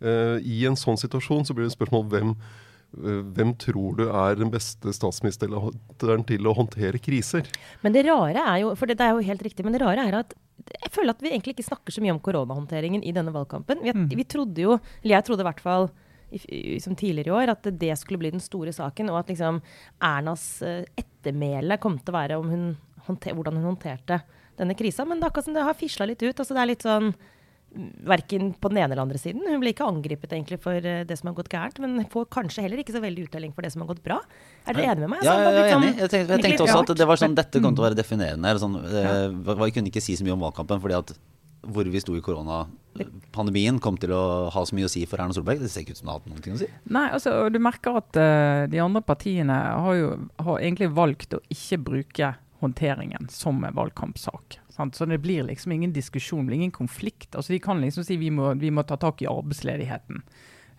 eh, 0.00 0.36
I 0.46 0.64
en 0.70 0.78
sånn 0.78 1.00
situasjon 1.00 1.46
så 1.48 1.56
blir 1.56 1.68
det 1.68 1.76
spørsmål 1.76 2.06
hvem 2.12 2.34
eh, 2.34 2.58
hvem 2.92 3.54
tror 3.60 3.96
du 3.98 4.04
er 4.08 4.38
den 4.38 4.50
beste 4.52 4.92
statsministeren 4.94 5.74
til 6.28 6.50
å 6.50 6.54
håndtere 6.58 7.00
kriser? 7.02 7.46
Men 7.84 7.94
det 7.94 8.06
rare 8.08 8.42
er 8.42 8.62
jo, 8.64 8.74
for 8.78 8.90
det, 8.90 8.98
det 9.00 9.06
er 9.06 9.16
jo 9.16 9.26
helt 9.30 9.44
riktig, 9.46 9.66
men 9.66 9.76
det 9.76 9.82
rare 9.84 10.06
er 10.08 10.20
at 10.24 10.36
jeg 10.70 10.92
føler 10.92 11.14
at 11.14 11.22
vi 11.24 11.30
egentlig 11.30 11.54
ikke 11.56 11.70
snakker 11.70 11.94
så 11.94 12.02
mye 12.04 12.12
om 12.12 12.20
koronahåndteringen 12.22 13.04
i 13.06 13.14
denne 13.16 13.32
valgkampen. 13.34 13.80
Vi, 13.84 13.94
vi 14.18 14.26
trodde 14.28 14.66
jo, 14.66 14.76
eller 15.00 15.16
jeg 15.16 15.26
trodde 15.26 15.44
i 15.44 15.48
hvert 15.48 15.62
fall 15.64 15.88
som 16.84 16.94
tidligere 16.94 17.30
i 17.30 17.34
år, 17.34 17.54
at 17.54 17.64
det 17.80 17.96
skulle 17.98 18.20
bli 18.20 18.30
den 18.30 18.42
store 18.42 18.74
saken, 18.74 19.10
og 19.10 19.22
at 19.22 19.32
liksom 19.32 19.58
Ernas 20.06 20.44
eh, 20.62 20.84
ettermæle 21.00 21.78
kom 21.82 21.98
til 21.98 22.12
å 22.12 22.18
være 22.18 22.38
om 22.38 22.52
hun 22.52 22.68
håndter, 23.08 23.34
hvordan 23.34 23.58
hun 23.58 23.72
håndterte 23.72 24.20
denne 24.60 24.76
krisa. 24.78 25.06
Men 25.08 25.18
det 25.18 25.26
er 25.26 25.32
akkurat 25.32 25.48
som 25.48 25.56
det 25.56 25.66
har 25.66 25.78
fisla 25.78 26.06
litt 26.06 26.22
ut. 26.22 26.36
altså 26.36 26.54
Det 26.54 26.62
er 26.62 26.70
litt 26.70 26.86
sånn 26.86 27.10
Verken 27.70 28.48
på 28.58 28.70
den 28.72 28.80
ene 28.82 28.90
eller 28.90 29.04
andre 29.04 29.18
siden. 29.22 29.44
Hun 29.46 29.60
blir 29.62 29.70
ikke 29.74 29.86
angrepet 29.86 30.32
egentlig 30.34 30.58
for 30.62 30.74
eh, 30.74 31.04
det 31.06 31.18
som 31.20 31.30
har 31.30 31.36
gått 31.36 31.52
gærent, 31.52 31.78
men 31.84 32.06
får 32.10 32.26
kanskje 32.34 32.64
heller 32.64 32.82
ikke 32.82 32.96
så 32.96 33.02
veldig 33.04 33.28
uttelling 33.28 33.52
for 33.54 33.62
det 33.62 33.70
som 33.74 33.84
har 33.84 33.92
gått 33.92 34.02
bra. 34.02 34.18
Er 34.66 34.74
dere 34.74 34.96
enige 34.96 35.04
med 35.06 35.12
meg? 35.14 35.26
Ja, 35.26 35.36
Altså, 35.38 35.52
jeg 35.54 35.70
er 35.70 35.76
enig. 35.76 35.92
Jeg 35.94 36.12
tenkte, 36.14 36.34
jeg 36.34 36.46
tenkte 36.46 36.66
også 36.66 36.80
at 36.82 36.94
det 36.98 37.06
var 37.12 37.20
sånn, 37.22 37.36
dette 37.38 37.62
kom 37.62 37.76
til 37.76 37.84
å 37.84 37.86
være 37.86 38.00
definerende. 38.00 38.50
Eller 38.50 38.62
sånn, 38.62 38.78
eh, 38.90 39.28
jeg 39.66 39.76
kunne 39.78 39.92
ikke 39.92 40.02
si 40.02 40.18
så 40.18 40.26
mye 40.26 40.34
om 40.34 40.48
valgkampen, 40.48 40.82
fordi 40.82 40.98
at 40.98 41.14
hvor 41.70 41.88
vi 41.92 42.00
sto 42.00 42.14
i 42.16 42.22
koronapandemien 42.24 43.78
kom 43.84 43.98
til 44.00 44.14
å 44.16 44.22
ha 44.52 44.62
så 44.66 44.76
mye 44.76 44.88
å 44.88 44.92
si 44.92 45.04
for 45.08 45.20
Erna 45.20 45.36
Solberg. 45.36 45.62
Det 45.62 45.70
ser 45.70 45.84
ikke 45.84 45.94
ut 45.94 46.00
som 46.00 46.08
det 46.08 46.14
har 46.14 46.20
hatt 46.20 46.30
noen 46.30 46.44
ting 46.44 46.56
å 46.56 46.60
si. 46.62 46.68
Nei, 46.90 47.06
altså, 47.12 47.34
du 47.52 47.58
merker 47.62 48.00
at 48.00 48.20
uh, 48.20 48.66
de 48.70 48.80
andre 48.82 49.02
partiene 49.04 49.56
har 49.84 49.98
jo 49.98 50.12
har 50.40 50.62
egentlig 50.62 50.90
valgt 50.96 51.36
å 51.36 51.42
ikke 51.52 51.80
bruke 51.90 52.32
håndteringen 52.60 53.28
som 53.28 53.66
valgkampsak. 53.72 54.60
Sant? 54.68 54.94
Så 54.94 55.06
det 55.06 55.18
blir 55.18 55.42
liksom 55.48 55.72
ingen 55.72 55.92
diskusjon, 55.92 56.46
blir 56.46 56.56
ingen 56.56 56.70
konflikt. 56.70 57.34
Altså, 57.34 57.52
de 57.52 57.58
kan 57.58 57.80
liksom 57.80 58.04
si 58.04 58.16
vi 58.16 58.30
må, 58.30 58.54
vi 58.54 58.70
må 58.70 58.82
ta 58.82 58.96
tak 58.96 59.22
i 59.22 59.28
arbeidsledigheten. 59.30 60.22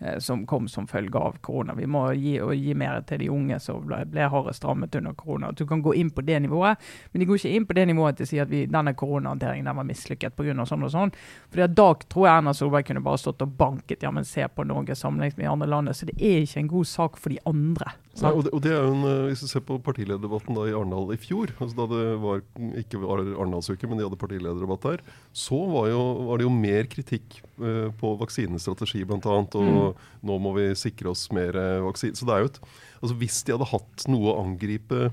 eh, 0.02 0.18
som 0.18 0.46
kom 0.46 0.68
som 0.68 0.86
følge 0.86 1.18
av 1.18 1.36
korona. 1.40 1.74
Vi 1.74 1.86
må 1.86 2.12
gi, 2.12 2.40
gi 2.54 2.74
mer 2.74 3.00
til 3.06 3.18
de 3.22 3.28
unge 3.30 3.58
som 3.60 3.84
ble, 3.86 4.02
ble 4.10 4.26
hardest 4.32 4.64
rammet 4.64 4.94
under 4.98 5.14
korona. 5.14 5.52
Du 5.52 5.66
kan 5.66 5.82
gå 5.82 5.94
inn 5.94 6.10
på 6.10 6.24
det 6.26 6.40
nivået, 6.42 6.78
men 7.12 7.20
de 7.20 7.28
går 7.28 7.40
ikke 7.40 7.54
inn 7.56 7.66
på 7.66 7.76
det 7.78 7.86
nivået 7.90 8.18
til 8.18 8.26
å 8.26 8.30
si 8.32 8.40
at 8.42 8.50
vi, 8.50 8.64
denne 8.70 8.94
koronahåndteringen 8.98 9.70
den 9.70 9.78
var 9.78 9.88
mislykket 9.88 10.36
pga. 10.36 10.66
sånn 10.66 10.86
og 10.86 10.94
sånn. 10.94 11.14
For 11.50 11.66
da 11.66 11.88
tror 11.94 12.26
jeg 12.26 12.36
Erna 12.36 12.54
Solberg 12.54 12.88
kunne 12.88 13.04
bare 13.04 13.22
stått 13.22 13.42
og 13.42 13.56
banket 13.58 14.02
ja, 14.02 14.10
men 14.10 14.26
se 14.28 14.48
på 14.48 14.66
Norge 14.66 14.96
sammenlignet 14.98 15.38
med 15.38 15.50
andre 15.50 15.70
land. 15.70 15.96
Så 15.96 16.06
det 16.06 16.18
er 16.18 16.42
ikke 16.42 16.60
en 16.60 16.74
god 16.74 16.86
sak 16.86 17.16
for 17.16 17.30
de 17.30 17.38
andre. 17.46 17.94
Nei, 18.20 18.28
og, 18.36 18.42
det, 18.44 18.50
og 18.52 18.60
det 18.60 18.72
er 18.74 18.82
jo 18.84 18.90
en, 18.92 19.04
eh, 19.08 19.20
Hvis 19.30 19.40
du 19.40 19.48
ser 19.48 19.62
på 19.64 19.78
partilederdebatten 19.80 20.52
da 20.58 20.66
i 20.68 20.74
Arendal 20.76 21.14
i 21.14 21.16
fjor, 21.16 21.54
altså 21.56 21.78
da 21.78 21.86
det 21.94 22.02
var, 22.20 22.42
ikke 22.82 23.00
var 23.00 23.22
Arendalsuke, 23.24 23.88
men 23.88 23.96
de 23.96 24.04
hadde 24.04 24.18
partilederdebatt 24.20 24.84
der, 24.84 25.00
så 25.32 25.56
var, 25.72 25.88
jo, 25.88 26.02
var 26.28 26.42
det 26.42 26.44
jo 26.44 26.52
mer 26.52 26.90
kritikk 26.92 27.38
uh, 27.56 27.88
på 27.96 28.12
vaksinestrategi 28.20 29.04
bl.a. 29.08 29.18
Og 29.40 29.48
Mm. 29.62 30.04
nå 30.28 30.36
må 30.44 30.52
vi 30.58 30.66
sikre 30.76 31.08
oss 31.14 31.24
mer 31.32 31.56
uh, 31.56 31.86
vaksine. 31.88 32.12
Så 32.18 32.28
det 32.28 32.34
er 32.36 32.44
jo 32.44 32.50
et 32.52 32.60
Altså 33.02 33.16
hvis 33.18 33.40
de 33.48 33.56
hadde 33.56 33.66
hatt 33.72 34.04
noe 34.12 34.30
å 34.30 34.42
angripe 34.44 35.08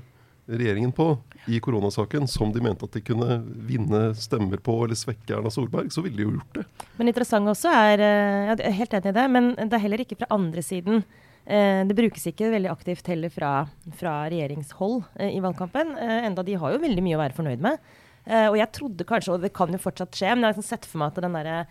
regjeringen 0.50 0.92
på 0.94 1.08
i 1.50 1.58
koronasaken, 1.62 2.28
som 2.30 2.52
de 2.54 2.60
mente 2.62 2.84
at 2.86 2.94
de 2.94 3.00
kunne 3.02 3.40
vinne 3.66 4.12
stemmer 4.18 4.60
på 4.62 4.76
eller 4.84 4.98
svekke 4.98 5.34
Erna 5.38 5.50
Solberg, 5.50 5.90
så 5.90 6.02
ville 6.04 6.20
de 6.20 6.26
jo 6.28 6.36
gjort 6.36 6.60
det. 6.60 6.64
Men 7.00 7.10
interessant 7.10 7.50
også 7.50 7.72
er 7.74 8.02
eh, 8.04 8.46
ja, 8.50 8.54
Jeg 8.60 8.68
er 8.68 8.78
helt 8.78 8.94
enig 8.98 9.10
i 9.10 9.16
det, 9.18 9.26
men 9.34 9.50
det 9.58 9.72
er 9.78 9.82
heller 9.88 10.04
ikke 10.04 10.20
fra 10.20 10.30
andre 10.36 10.62
siden. 10.62 11.02
Eh, 11.50 11.82
det 11.88 11.96
brukes 11.98 12.26
ikke 12.30 12.50
veldig 12.52 12.70
aktivt 12.70 13.08
heller 13.10 13.32
fra, 13.34 13.50
fra 13.98 14.12
regjeringshold 14.30 15.00
eh, 15.18 15.32
i 15.34 15.40
valgkampen. 15.42 15.96
Eh, 15.98 16.26
enda 16.28 16.44
de 16.46 16.54
har 16.62 16.76
jo 16.76 16.82
veldig 16.82 17.02
mye 17.02 17.18
å 17.18 17.22
være 17.24 17.36
fornøyd 17.38 17.64
med. 17.66 17.80
Eh, 18.26 18.46
og 18.52 18.58
jeg 18.60 18.70
trodde 18.76 19.06
kanskje, 19.08 19.34
og 19.34 19.42
det 19.42 19.50
kan 19.56 19.72
jo 19.74 19.80
fortsatt 19.82 20.14
skje, 20.14 20.34
men 20.36 20.44
jeg 20.44 20.52
har 20.52 20.54
liksom 20.58 20.68
sett 20.70 20.86
for 20.86 21.02
meg 21.02 21.10
at 21.14 21.24
den 21.24 21.38
derre 21.38 21.62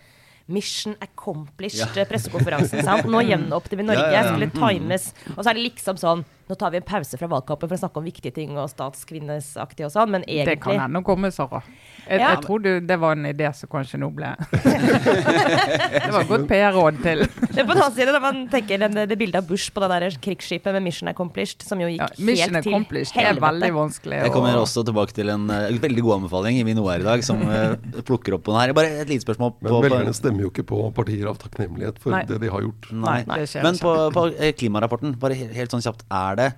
Mission 0.49 0.95
accomplished 1.05 1.93
Ja. 1.95 2.05
pressekonferansen. 2.09 2.81
Nå 3.05 3.19
gjenåpner 3.21 3.77
vi 3.77 3.83
Norge. 3.85 4.01
Ja, 4.09 4.15
ja, 4.15 4.23
ja. 4.23 4.31
Skulle 4.33 4.49
times. 4.55 5.11
Og 5.35 5.43
så 5.45 5.51
er 5.51 5.59
det 5.59 5.67
liksom 5.67 5.99
sånn 6.01 6.23
Nå 6.49 6.55
tar 6.57 6.71
vi 6.73 6.79
en 6.79 6.83
pause 6.83 7.13
fra 7.13 7.27
valgkampen 7.29 7.69
for 7.69 7.77
å 7.77 7.79
snakke 7.83 8.01
om 8.01 8.05
viktige 8.07 8.33
ting 8.33 8.55
og 8.57 8.71
statskvinnesaktig 8.71 9.85
og 9.85 9.91
sånn, 9.93 10.09
men 10.15 10.23
egentlig 10.25 10.55
Det 10.57 10.61
kan 10.63 10.79
hende 10.81 11.01
å 11.03 11.05
komme, 11.05 11.29
Sara. 11.29 11.61
Jeg, 12.07 12.19
Ja. 12.19 12.31
jeg 12.33 12.41
tror 12.41 12.63
du, 12.63 12.69
det 12.81 12.97
var 12.97 13.11
en 13.13 13.27
idé 13.29 13.53
som 13.53 13.69
kanskje 13.69 13.99
nå 14.01 14.09
ble 14.09 14.31
Det 14.49 16.09
var 16.09 16.23
et 16.23 16.31
godt 16.31 16.47
PR-råd 16.49 16.97
til 17.03 17.21
Men 17.21 17.67
på 17.67 17.75
den 17.75 17.83
annen 17.83 17.93
side, 17.93 18.09
når 18.15 18.23
man 18.23 18.39
tenker 18.49 18.81
det, 18.81 19.05
det 19.11 19.17
bildet 19.19 19.43
av 19.43 19.45
Bush 19.51 19.69
på 19.75 19.83
det 19.83 19.89
der 19.93 20.17
krigsskipet 20.25 20.73
med 20.73 20.87
'Mission 20.87 21.11
Accomplished', 21.13 21.61
som 21.67 21.83
jo 21.83 21.87
gikk 21.91 22.01
ja, 22.01 22.09
Mission 22.17 22.55
helt 22.57 22.65
til 22.65 22.73
accomplished. 22.73 23.13
Det 23.13 23.27
er 23.29 23.41
veldig 23.45 23.71
vanskelig. 23.75 24.17
Jeg 24.25 24.33
kommer 24.33 24.57
også 24.57 24.83
tilbake 24.89 25.13
til 25.13 25.29
en 25.29 25.45
uh, 25.53 25.69
veldig 25.69 26.01
god 26.01 26.15
anbefaling 26.17 26.57
i 26.57 26.65
min 26.65 26.81
OR 26.81 26.97
i 26.97 27.05
dag, 27.05 27.23
som 27.23 27.45
uh, 27.45 27.77
plukker 28.01 28.39
opp 28.39 28.47
på 28.47 28.55
den 28.55 28.61
her. 28.63 28.73
Bare 28.73 29.03
et 29.03 29.11
lite 29.11 29.21
spørsmål. 29.27 29.53
På, 29.61 29.69
men 29.69 29.85
velgerne 29.85 30.17
stemmer 30.17 30.47
jo 30.47 30.49
ikke 30.49 30.65
på 30.65 30.81
partier 30.97 31.29
av 31.29 31.37
takknemlighet 31.37 32.01
for 32.01 32.17
Nei. 32.17 32.23
det 32.25 32.41
de 32.41 32.49
har 32.49 32.65
gjort. 32.65 32.89
Nei. 33.05 33.19
Nei, 33.29 33.39
Men 33.61 33.77
på, 33.77 33.93
på 34.17 34.25
eh, 34.33 34.53
klimarapporten, 34.57 35.13
bare 35.21 35.37
helt, 35.37 35.53
helt 35.53 35.77
sånn 35.77 35.85
kjapt, 35.85 36.07
er 36.09 36.38
det 36.39 36.49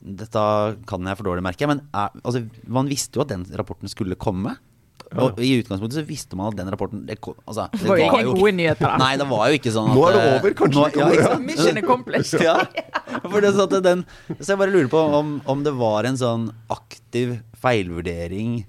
Dette 0.00 0.40
kan 0.88 1.06
jeg 1.06 1.18
for 1.18 1.28
dårlig 1.28 1.44
merke, 1.44 1.66
men 1.70 1.84
er, 1.94 2.10
altså, 2.24 2.42
man 2.66 2.88
visste 2.90 3.18
jo 3.18 3.22
at 3.22 3.30
den 3.30 3.44
rapporten 3.58 3.90
skulle 3.90 4.18
komme. 4.18 4.56
Og 5.18 5.40
i 5.42 5.56
utgangspunktet 5.58 5.98
så 5.98 6.06
visste 6.06 6.38
man 6.38 6.52
at 6.52 6.58
den 6.60 6.68
rapporten 6.70 7.02
det 7.08 7.16
kom, 7.22 7.34
altså, 7.42 7.66
Det 7.74 7.88
var 7.88 7.98
jo 7.98 8.06
ikke 8.06 8.34
gode 8.38 8.52
nyheter. 8.60 8.92
Nei, 9.00 9.10
det 9.18 9.26
var 9.30 9.48
jo 9.50 9.58
ikke 9.58 9.72
sånn 9.74 9.90
at 9.90 9.98
Nå 9.98 10.04
er 10.06 10.14
det 10.14 10.20
eh, 10.22 10.34
over, 10.36 10.54
kanskje 10.60 10.76
nå- 10.76 10.84
det 10.84 10.92
ja, 10.92 11.00
kommer, 11.00 11.14
ikke 11.16 11.24
ja. 11.24 11.30
sant? 11.32 11.46
Mission 11.48 11.80
accomplished. 11.80 12.44
Ja, 12.46 13.22
for 13.24 13.42
det 13.42 13.48
er 13.48 13.56
sånn 13.56 13.66
at 13.66 13.86
den, 13.88 14.04
så 14.38 14.52
jeg 14.52 14.60
bare 14.60 14.74
lurer 14.74 14.90
på 14.92 15.00
om, 15.18 15.32
om 15.50 15.64
det 15.66 15.72
var 15.80 16.06
en 16.06 16.20
sånn 16.20 16.46
aktiv 16.70 17.34
feilvurdering 17.58 18.60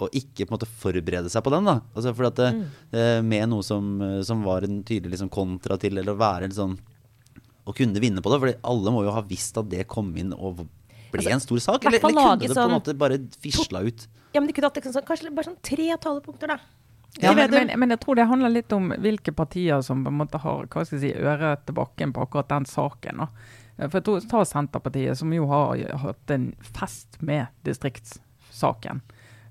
å 0.00 0.08
ikke 0.16 0.46
på 0.46 0.48
en 0.48 0.54
måte 0.54 0.70
forberede 0.80 1.32
seg 1.32 1.42
på 1.44 1.52
den. 1.52 1.66
da 1.68 1.80
altså 1.92 2.14
for 2.14 2.30
at 2.30 2.38
det, 2.38 2.52
mm. 2.56 3.26
Med 3.26 3.50
noe 3.50 3.66
som, 3.66 3.90
eh, 4.06 4.20
som 4.26 4.46
var 4.46 4.64
en 4.66 4.80
tydelig 4.86 5.16
liksom 5.16 5.32
kontra 5.32 5.76
til, 5.80 5.98
eller 5.98 6.14
å 6.14 6.22
være 6.22 6.48
en 6.48 6.56
sånn 6.56 6.78
Å 7.70 7.76
kunne 7.76 8.02
vinne 8.02 8.22
på 8.24 8.32
det. 8.32 8.40
For 8.42 8.72
alle 8.74 8.92
må 8.94 9.04
jo 9.06 9.14
ha 9.14 9.22
visst 9.26 9.56
at 9.60 9.70
det 9.70 9.86
kom 9.90 10.10
inn 10.18 10.34
og 10.34 10.64
ble 10.64 10.68
Altså, 11.20 11.30
en 11.34 11.42
stor 11.42 11.58
sak. 11.62 11.86
Eller, 11.86 11.98
eller 11.98 12.14
kunne 12.14 12.36
det 12.38 12.48
på 12.50 12.52
en 12.54 12.58
sånn- 12.58 12.74
måte 12.76 12.94
bare 12.98 13.16
fisla 13.42 13.80
ut? 13.86 14.04
Ja, 14.34 14.38
men 14.40 14.46
de 14.46 14.54
kunne 14.54 14.68
hatt 14.70 14.76
liksom, 14.78 14.94
sånn- 14.94 15.06
kanskje 15.08 15.32
bare 15.34 15.48
sånn 15.48 15.58
tre 15.62 15.88
talepunkter, 15.98 16.52
da. 16.52 16.58
Ja, 17.18 17.32
men, 17.34 17.50
men, 17.50 17.72
men 17.80 17.90
jeg 17.90 17.98
tror 18.04 18.14
det 18.14 18.28
handler 18.30 18.52
litt 18.54 18.70
om 18.72 18.92
hvilke 19.02 19.32
partier 19.34 19.80
som 19.82 20.04
på 20.04 20.12
en 20.12 20.18
måte 20.20 20.38
har 20.38 20.68
hva 20.70 20.84
skal 20.86 21.00
jeg 21.00 21.16
si, 21.16 21.18
øret 21.18 21.64
til 21.66 21.74
bakken 21.74 22.12
på 22.14 22.22
akkurat 22.22 22.48
den 22.52 22.68
saken. 22.70 23.24
Da. 23.24 23.88
For 23.90 23.98
jeg 23.98 24.28
Ta 24.30 24.44
Senterpartiet, 24.46 25.18
som 25.18 25.32
jo 25.34 25.48
har 25.50 25.82
hatt 26.04 26.30
en 26.30 26.52
fest 26.62 27.18
med 27.20 27.48
distriktssaken. 27.66 29.02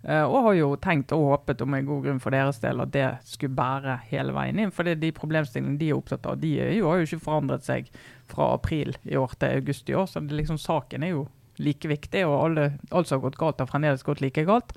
Eh, 0.04 0.24
og 0.24 0.46
har 0.46 0.54
jo 0.56 0.70
tenkt 0.80 1.12
og 1.16 1.26
håpet, 1.34 1.62
om 1.62 1.74
en 1.76 1.88
god 1.88 2.06
grunn 2.06 2.22
for 2.24 2.36
deres 2.36 2.62
del, 2.64 2.80
at 2.80 2.94
det 2.94 3.08
skulle 3.28 3.58
bære 3.58 3.98
hele 4.12 4.36
veien 4.36 4.62
inn. 4.62 4.72
For 4.76 4.88
de 4.88 5.12
problemstillingene 5.16 5.80
de 5.82 5.92
er 5.92 6.00
opptatt 6.00 6.30
av, 6.30 6.40
de 6.40 6.54
jo, 6.78 6.88
har 6.88 7.02
jo 7.02 7.10
ikke 7.10 7.26
forandret 7.26 7.68
seg 7.68 7.92
fra 8.30 8.54
april 8.56 8.96
i 9.04 9.20
år 9.20 9.36
til 9.40 9.60
august 9.60 9.92
i 9.92 9.98
år. 10.00 10.08
Så 10.08 10.24
liksom, 10.24 10.62
saken 10.62 11.04
er 11.04 11.16
jo 11.18 11.28
like 11.60 11.92
viktig, 11.92 12.24
og 12.28 12.38
alle, 12.46 12.68
alt 12.96 13.10
som 13.10 13.20
har 13.20 13.28
gått 13.28 13.40
galt, 13.42 13.60
har 13.60 13.72
fremdeles 13.72 14.06
gått 14.08 14.24
like 14.24 14.46
galt. 14.48 14.72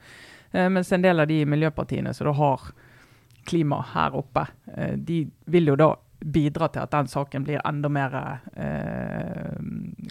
Eh, 0.50 0.68
mens 0.68 0.90
en 0.92 1.04
del 1.04 1.22
av 1.22 1.30
de 1.30 1.44
miljøpartiene 1.46 2.14
som 2.14 2.26
da 2.28 2.34
har 2.40 2.72
klima 3.46 3.80
her 3.94 4.16
oppe, 4.18 4.46
eh, 4.74 4.96
de 4.98 5.24
vil 5.50 5.70
jo 5.70 5.78
da 5.78 5.94
bidra 6.22 6.68
til 6.70 6.84
at 6.84 6.92
den 6.94 7.08
saken 7.10 7.46
blir 7.46 7.62
enda 7.66 7.88
mer 7.90 8.12
eh, 8.54 9.56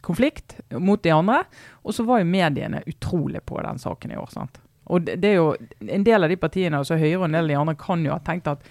konflikt 0.04 0.58
mot 0.80 1.04
de 1.04 1.14
andre. 1.16 1.44
Og 1.84 1.96
så 1.96 2.04
var 2.08 2.20
jo 2.20 2.32
mediene 2.32 2.84
utrolig 2.88 3.44
på 3.48 3.62
den 3.64 3.80
saken 3.80 4.12
i 4.12 4.20
år. 4.20 4.32
sant? 4.32 4.60
Og 4.86 5.02
det, 5.06 5.20
det 5.22 5.30
er 5.30 5.38
jo 5.38 5.52
En 5.94 6.04
del 6.04 6.26
av 6.26 6.32
de 6.32 6.38
partiene, 6.42 6.80
altså 6.82 6.98
Høyre 6.98 7.20
og 7.20 7.28
en 7.28 7.38
del 7.38 7.46
av 7.46 7.52
de 7.52 7.60
andre, 7.60 7.76
kan 7.80 8.06
jo 8.06 8.14
ha 8.16 8.22
tenkt 8.26 8.50
at 8.50 8.64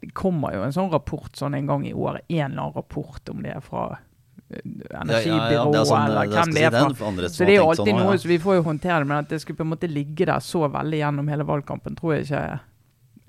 det 0.00 0.08
kommer 0.16 0.54
jo 0.56 0.62
en 0.64 0.72
sånn 0.72 0.88
rapport 0.92 1.36
sånn 1.36 1.54
en 1.58 1.68
gang 1.68 1.84
i 1.84 1.92
året. 1.92 2.24
En 2.28 2.46
eller 2.46 2.62
annen 2.62 2.76
rapport 2.78 3.28
om 3.28 3.42
det 3.44 3.50
er 3.52 3.60
fra 3.60 3.82
eh, 3.92 4.62
energibyrået 5.02 5.76
er 5.82 5.84
sånn, 5.90 6.06
eller 6.06 6.32
hvem 6.32 6.54
det 6.56 6.62
er 6.64 6.76
fra. 6.78 7.28
Så 7.28 7.44
det 7.44 7.52
er 7.52 7.60
jo 7.60 7.66
alltid 7.68 7.92
sånn, 7.92 8.00
noe, 8.00 8.14
så 8.22 8.30
vi 8.30 8.38
får 8.40 8.56
jo 8.56 8.64
håndtere 8.70 9.02
det. 9.02 9.10
Men 9.10 9.18
at 9.18 9.34
det 9.34 9.42
skulle 9.42 9.60
på 9.60 9.66
en 9.66 9.72
måte 9.74 9.90
ligge 9.92 10.28
der 10.30 10.40
så 10.40 10.64
veldig 10.64 11.02
gjennom 11.02 11.28
hele 11.28 11.44
valgkampen, 11.44 11.98
tror 11.98 12.16
jeg 12.16 12.28
ikke 12.30 12.42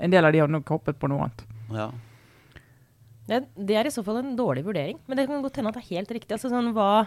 En 0.07 0.15
del 0.15 0.25
av 0.25 0.33
de 0.33 0.39
hadde 0.41 0.55
nok 0.55 0.71
hoppet 0.73 0.97
på 0.99 1.11
noe 1.11 1.27
annet. 1.27 1.43
Ja. 1.75 1.91
Det, 3.27 3.43
det 3.55 3.75
er 3.79 3.87
i 3.87 3.93
så 3.93 4.03
fall 4.03 4.17
en 4.19 4.33
dårlig 4.35 4.63
vurdering, 4.65 4.97
men 5.07 5.19
det 5.19 5.27
kan 5.29 5.43
godt 5.43 5.59
hende 5.59 5.71
at 5.71 5.77
det 5.77 5.83
er 5.83 5.99
helt 5.99 6.15
riktig. 6.15 6.35
Altså 6.35 6.49
sånn 6.51 6.71
hva 6.75 7.05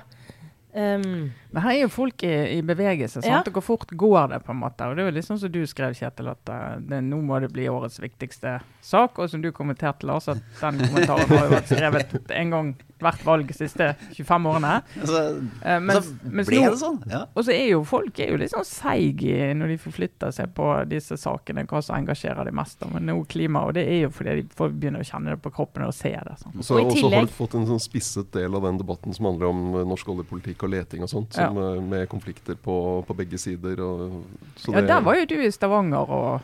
ehm, 0.76 1.32
Men 1.52 1.62
her 1.64 1.72
er 1.72 1.80
jo 1.82 1.88
folk 1.92 2.22
i, 2.26 2.32
i 2.58 2.62
bevegelse. 2.66 3.22
Ja. 3.26 3.40
Og 3.40 3.52
Hvor 3.58 3.64
fort 3.64 3.90
går 3.90 4.28
det? 4.34 4.42
på 4.46 4.52
en 4.52 4.60
måte? 4.60 4.86
Og 4.86 4.96
Det 4.96 5.04
er 5.04 5.10
jo 5.10 5.16
litt 5.16 5.28
sånn 5.28 5.40
som 5.40 5.52
du 5.52 5.62
skrev, 5.66 5.96
Kjetil, 5.96 6.28
at 6.32 6.52
eh, 6.52 6.66
det, 6.90 7.00
nå 7.08 7.20
må 7.24 7.40
det 7.40 7.52
bli 7.54 7.68
årets 7.72 7.98
viktigste 8.02 8.58
sak. 8.84 9.18
Og 9.18 9.30
som 9.32 9.42
du 9.42 9.50
kommenterte, 9.56 10.06
Lars, 10.06 10.28
at 10.28 10.42
den 10.60 10.82
kommentaren 10.84 11.28
har 11.32 11.48
jo 11.48 11.54
vært 11.56 11.72
skrevet 11.72 12.16
en 12.42 12.54
gang 12.54 12.74
hvert 12.98 13.24
valg 13.26 13.46
de 13.46 13.52
siste 13.52 13.90
25 14.16 14.46
årene. 14.48 14.82
Altså, 15.00 15.22
Eh, 15.62 15.78
mens, 15.80 16.06
så 16.06 16.30
mens 16.32 16.48
ble 16.48 16.60
nå, 16.62 16.70
det 16.70 16.78
sånn. 16.80 16.98
Ja. 17.10 17.26
Og 17.36 17.44
så 17.44 17.52
er 17.52 17.66
jo 17.70 17.82
folk 17.84 18.18
er 18.20 18.30
jo 18.32 18.36
litt 18.40 18.50
sånn 18.54 18.64
seige 18.64 19.50
når 19.54 19.68
de 19.68 19.76
forflytter 19.82 20.32
seg 20.32 20.54
på 20.56 20.68
disse 20.88 21.16
sakene, 21.20 21.66
hva 21.68 21.82
som 21.84 21.96
engasjerer 21.98 22.44
dem 22.48 22.54
mest. 22.56 22.80
Men 22.92 23.04
nå 23.06 23.18
klima, 23.28 23.66
og 23.68 23.74
det 23.74 23.84
er 23.86 24.00
jo 24.06 24.10
fordi 24.10 24.36
de 24.40 24.46
får 24.56 24.72
begynne 24.72 25.00
å 25.04 25.04
kjenne 25.04 25.34
det 25.36 25.42
på 25.44 25.52
kroppen 25.52 25.84
og 25.84 25.92
se 25.94 26.10
det. 26.16 26.36
sånn. 26.40 26.56
Så 26.64 26.74
Og 26.76 26.80
i 26.80 26.84
og 26.86 26.92
så 26.92 27.02
har 27.02 27.10
tillegg- 27.10 27.26
du 27.28 27.36
fått 27.36 27.54
en 27.54 27.66
sånn 27.66 27.84
spisset 27.84 28.30
del 28.32 28.54
av 28.54 28.62
den 28.62 28.78
debatten 28.78 29.12
som 29.14 29.26
handler 29.26 29.46
om 29.52 29.62
eh, 29.76 29.84
norsk 29.84 30.06
oljepolitikk 30.08 30.62
og 30.64 30.70
leting 30.70 31.02
og 31.02 31.08
sånt, 31.12 31.32
som, 31.34 31.54
ja. 31.56 31.80
med 31.80 32.08
konflikter 32.08 32.54
på, 32.56 33.04
på 33.06 33.14
begge 33.16 33.38
sider. 33.38 33.80
Og, 33.80 34.24
så 34.56 34.72
Ja, 34.72 34.80
det- 34.80 34.88
der 34.88 35.00
var 35.02 35.14
jo 35.16 35.26
du 35.26 35.34
i 35.42 35.50
Stavanger 35.50 36.08
og 36.08 36.40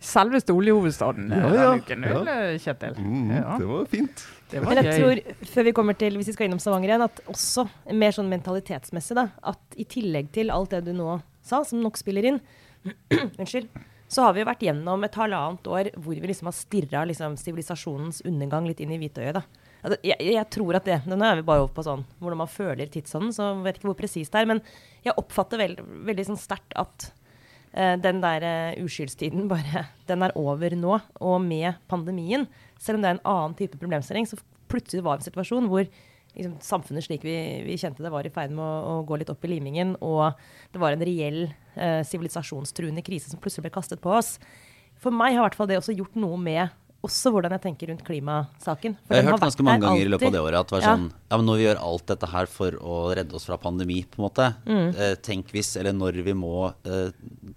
selveste 0.00 0.54
oljehovedstaden 0.54 1.32
eh, 1.32 1.38
Ja, 1.38 1.48
ja, 1.48 1.70
denne 1.74 1.82
uken, 1.82 2.02
ja. 2.06 2.58
Kjetil? 2.62 2.94
Mm, 3.02 3.30
Ja. 3.34 3.58
Det 3.58 3.66
var 3.66 3.84
fint. 3.86 4.26
Men 4.52 4.80
jeg 4.80 4.86
gøy. 4.88 4.98
tror, 4.98 5.48
før 5.52 5.66
vi 5.66 5.74
kommer 5.76 5.98
til, 5.98 6.16
hvis 6.16 6.30
vi 6.30 6.36
skal 6.36 6.48
innom 6.48 6.60
Stavanger 6.62 6.94
igjen, 6.94 7.04
at 7.04 7.20
også 7.28 7.66
mer 7.92 8.14
sånn 8.16 8.30
mentalitetsmessig, 8.32 9.18
da, 9.18 9.28
at 9.52 9.76
i 9.76 9.84
tillegg 9.88 10.32
til 10.34 10.52
alt 10.54 10.72
det 10.72 10.86
du 10.88 10.94
nå 10.96 11.18
sa, 11.44 11.60
som 11.68 11.82
nok 11.84 12.00
spiller 12.00 12.30
inn, 12.30 12.40
unnskyld, 13.40 13.68
så 14.08 14.24
har 14.24 14.32
vi 14.32 14.40
jo 14.40 14.48
vært 14.48 14.64
gjennom 14.64 15.04
et 15.04 15.16
halvannet 15.20 15.68
år 15.68 15.90
hvor 16.00 16.16
vi 16.16 16.30
liksom 16.30 16.48
har 16.48 16.56
stirra 16.56 17.04
liksom, 17.08 17.36
sivilisasjonens 17.36 18.22
undergang 18.28 18.68
litt 18.68 18.80
inn 18.80 18.94
i 18.96 19.00
hvitøyet. 19.02 19.36
da. 19.36 19.44
Altså, 19.82 19.98
jeg, 20.06 20.16
jeg 20.32 20.46
tror 20.50 20.78
at 20.78 20.88
det, 20.88 20.96
Nå 21.06 21.18
er 21.22 21.38
vi 21.38 21.46
bare 21.46 21.62
over 21.62 21.74
på 21.76 21.84
sånn 21.86 22.02
hvordan 22.18 22.40
man 22.40 22.50
føler 22.50 22.90
tidsånden, 22.90 23.34
så 23.34 23.50
jeg 23.50 23.66
vet 23.66 23.78
ikke 23.78 23.90
hvor 23.90 24.00
presist 24.00 24.34
det 24.34 24.42
er. 24.42 24.50
Men 24.50 24.62
jeg 25.04 25.16
oppfatter 25.20 25.60
veld, 25.60 25.84
veldig 26.08 26.26
sånn 26.30 26.40
sterkt 26.40 26.74
at 26.80 27.10
uh, 27.76 27.94
den 28.00 28.22
der 28.24 28.48
uh, 28.48 28.80
uskyldstiden 28.82 29.46
bare, 29.52 29.86
den 30.08 30.24
er 30.24 30.34
over 30.40 30.76
nå. 30.78 30.98
Og 31.20 31.38
med 31.44 31.78
pandemien, 31.92 32.48
selv 32.78 32.96
om 32.98 33.02
det 33.02 33.10
er 33.10 33.16
en 33.18 33.26
annen 33.34 33.54
type 33.58 33.78
problemstilling, 33.80 34.26
så 34.30 34.38
plutselig 34.70 35.02
var 35.04 35.18
vi 35.18 35.22
i 35.22 35.26
en 35.26 35.30
situasjon 35.32 35.68
hvor 35.70 35.86
liksom, 36.36 36.56
samfunnet 36.62 37.04
slik 37.06 37.22
vi, 37.26 37.36
vi 37.66 37.76
kjente 37.80 38.02
det, 38.04 38.10
var 38.14 38.26
i 38.26 38.30
ferd 38.34 38.50
med 38.54 38.62
å, 38.64 38.98
å 39.00 39.04
gå 39.08 39.18
litt 39.18 39.30
opp 39.32 39.44
i 39.44 39.52
limingen. 39.54 39.96
Og 40.04 40.32
det 40.72 40.82
var 40.82 40.92
en 40.94 41.04
reell 41.08 41.44
eh, 41.74 42.02
sivilisasjonstruende 42.06 43.02
krise 43.06 43.30
som 43.32 43.40
plutselig 43.42 43.68
ble 43.68 43.74
kastet 43.78 44.00
på 44.04 44.12
oss. 44.18 44.36
For 44.98 45.14
meg 45.14 45.34
har 45.36 45.42
i 45.42 45.46
hvert 45.48 45.56
fall 45.58 45.70
det 45.70 45.78
også 45.80 45.94
gjort 45.96 46.14
noe 46.18 46.38
med 46.42 46.68
også 47.06 47.30
hvordan 47.30 47.52
jeg 47.54 47.62
tenker 47.62 47.86
rundt 47.92 48.00
klimasaken. 48.02 48.96
For 49.06 49.14
Jeg 49.14 49.22
har 49.22 49.30
hørt 49.36 49.42
ganske 49.44 49.62
mange 49.62 49.84
ganger 49.84 50.00
i 50.02 50.08
løpet 50.10 50.26
av 50.26 50.32
det 50.34 50.40
året 50.42 50.58
at 50.58 50.66
det 50.72 50.74
var 50.74 50.82
Ja. 50.82 50.94
sånn 50.96 51.04
Ja, 51.30 51.36
men 51.38 51.46
når 51.46 51.56
vi 51.60 51.64
gjør 51.68 51.82
alt 51.86 52.06
dette 52.10 52.26
her 52.32 52.46
for 52.50 52.70
å 52.82 52.96
redde 53.14 53.34
oss 53.38 53.46
fra 53.46 53.56
pandemi, 53.62 54.00
på 54.02 54.18
en 54.18 54.24
måte 54.26 54.48
Mm. 54.66 54.88
eh, 54.98 55.14
Tenk 55.22 55.52
hvis, 55.54 55.76
eller 55.78 55.92
når 55.94 56.18
vi 56.26 56.34
må 56.34 56.74
eh, 56.84 57.12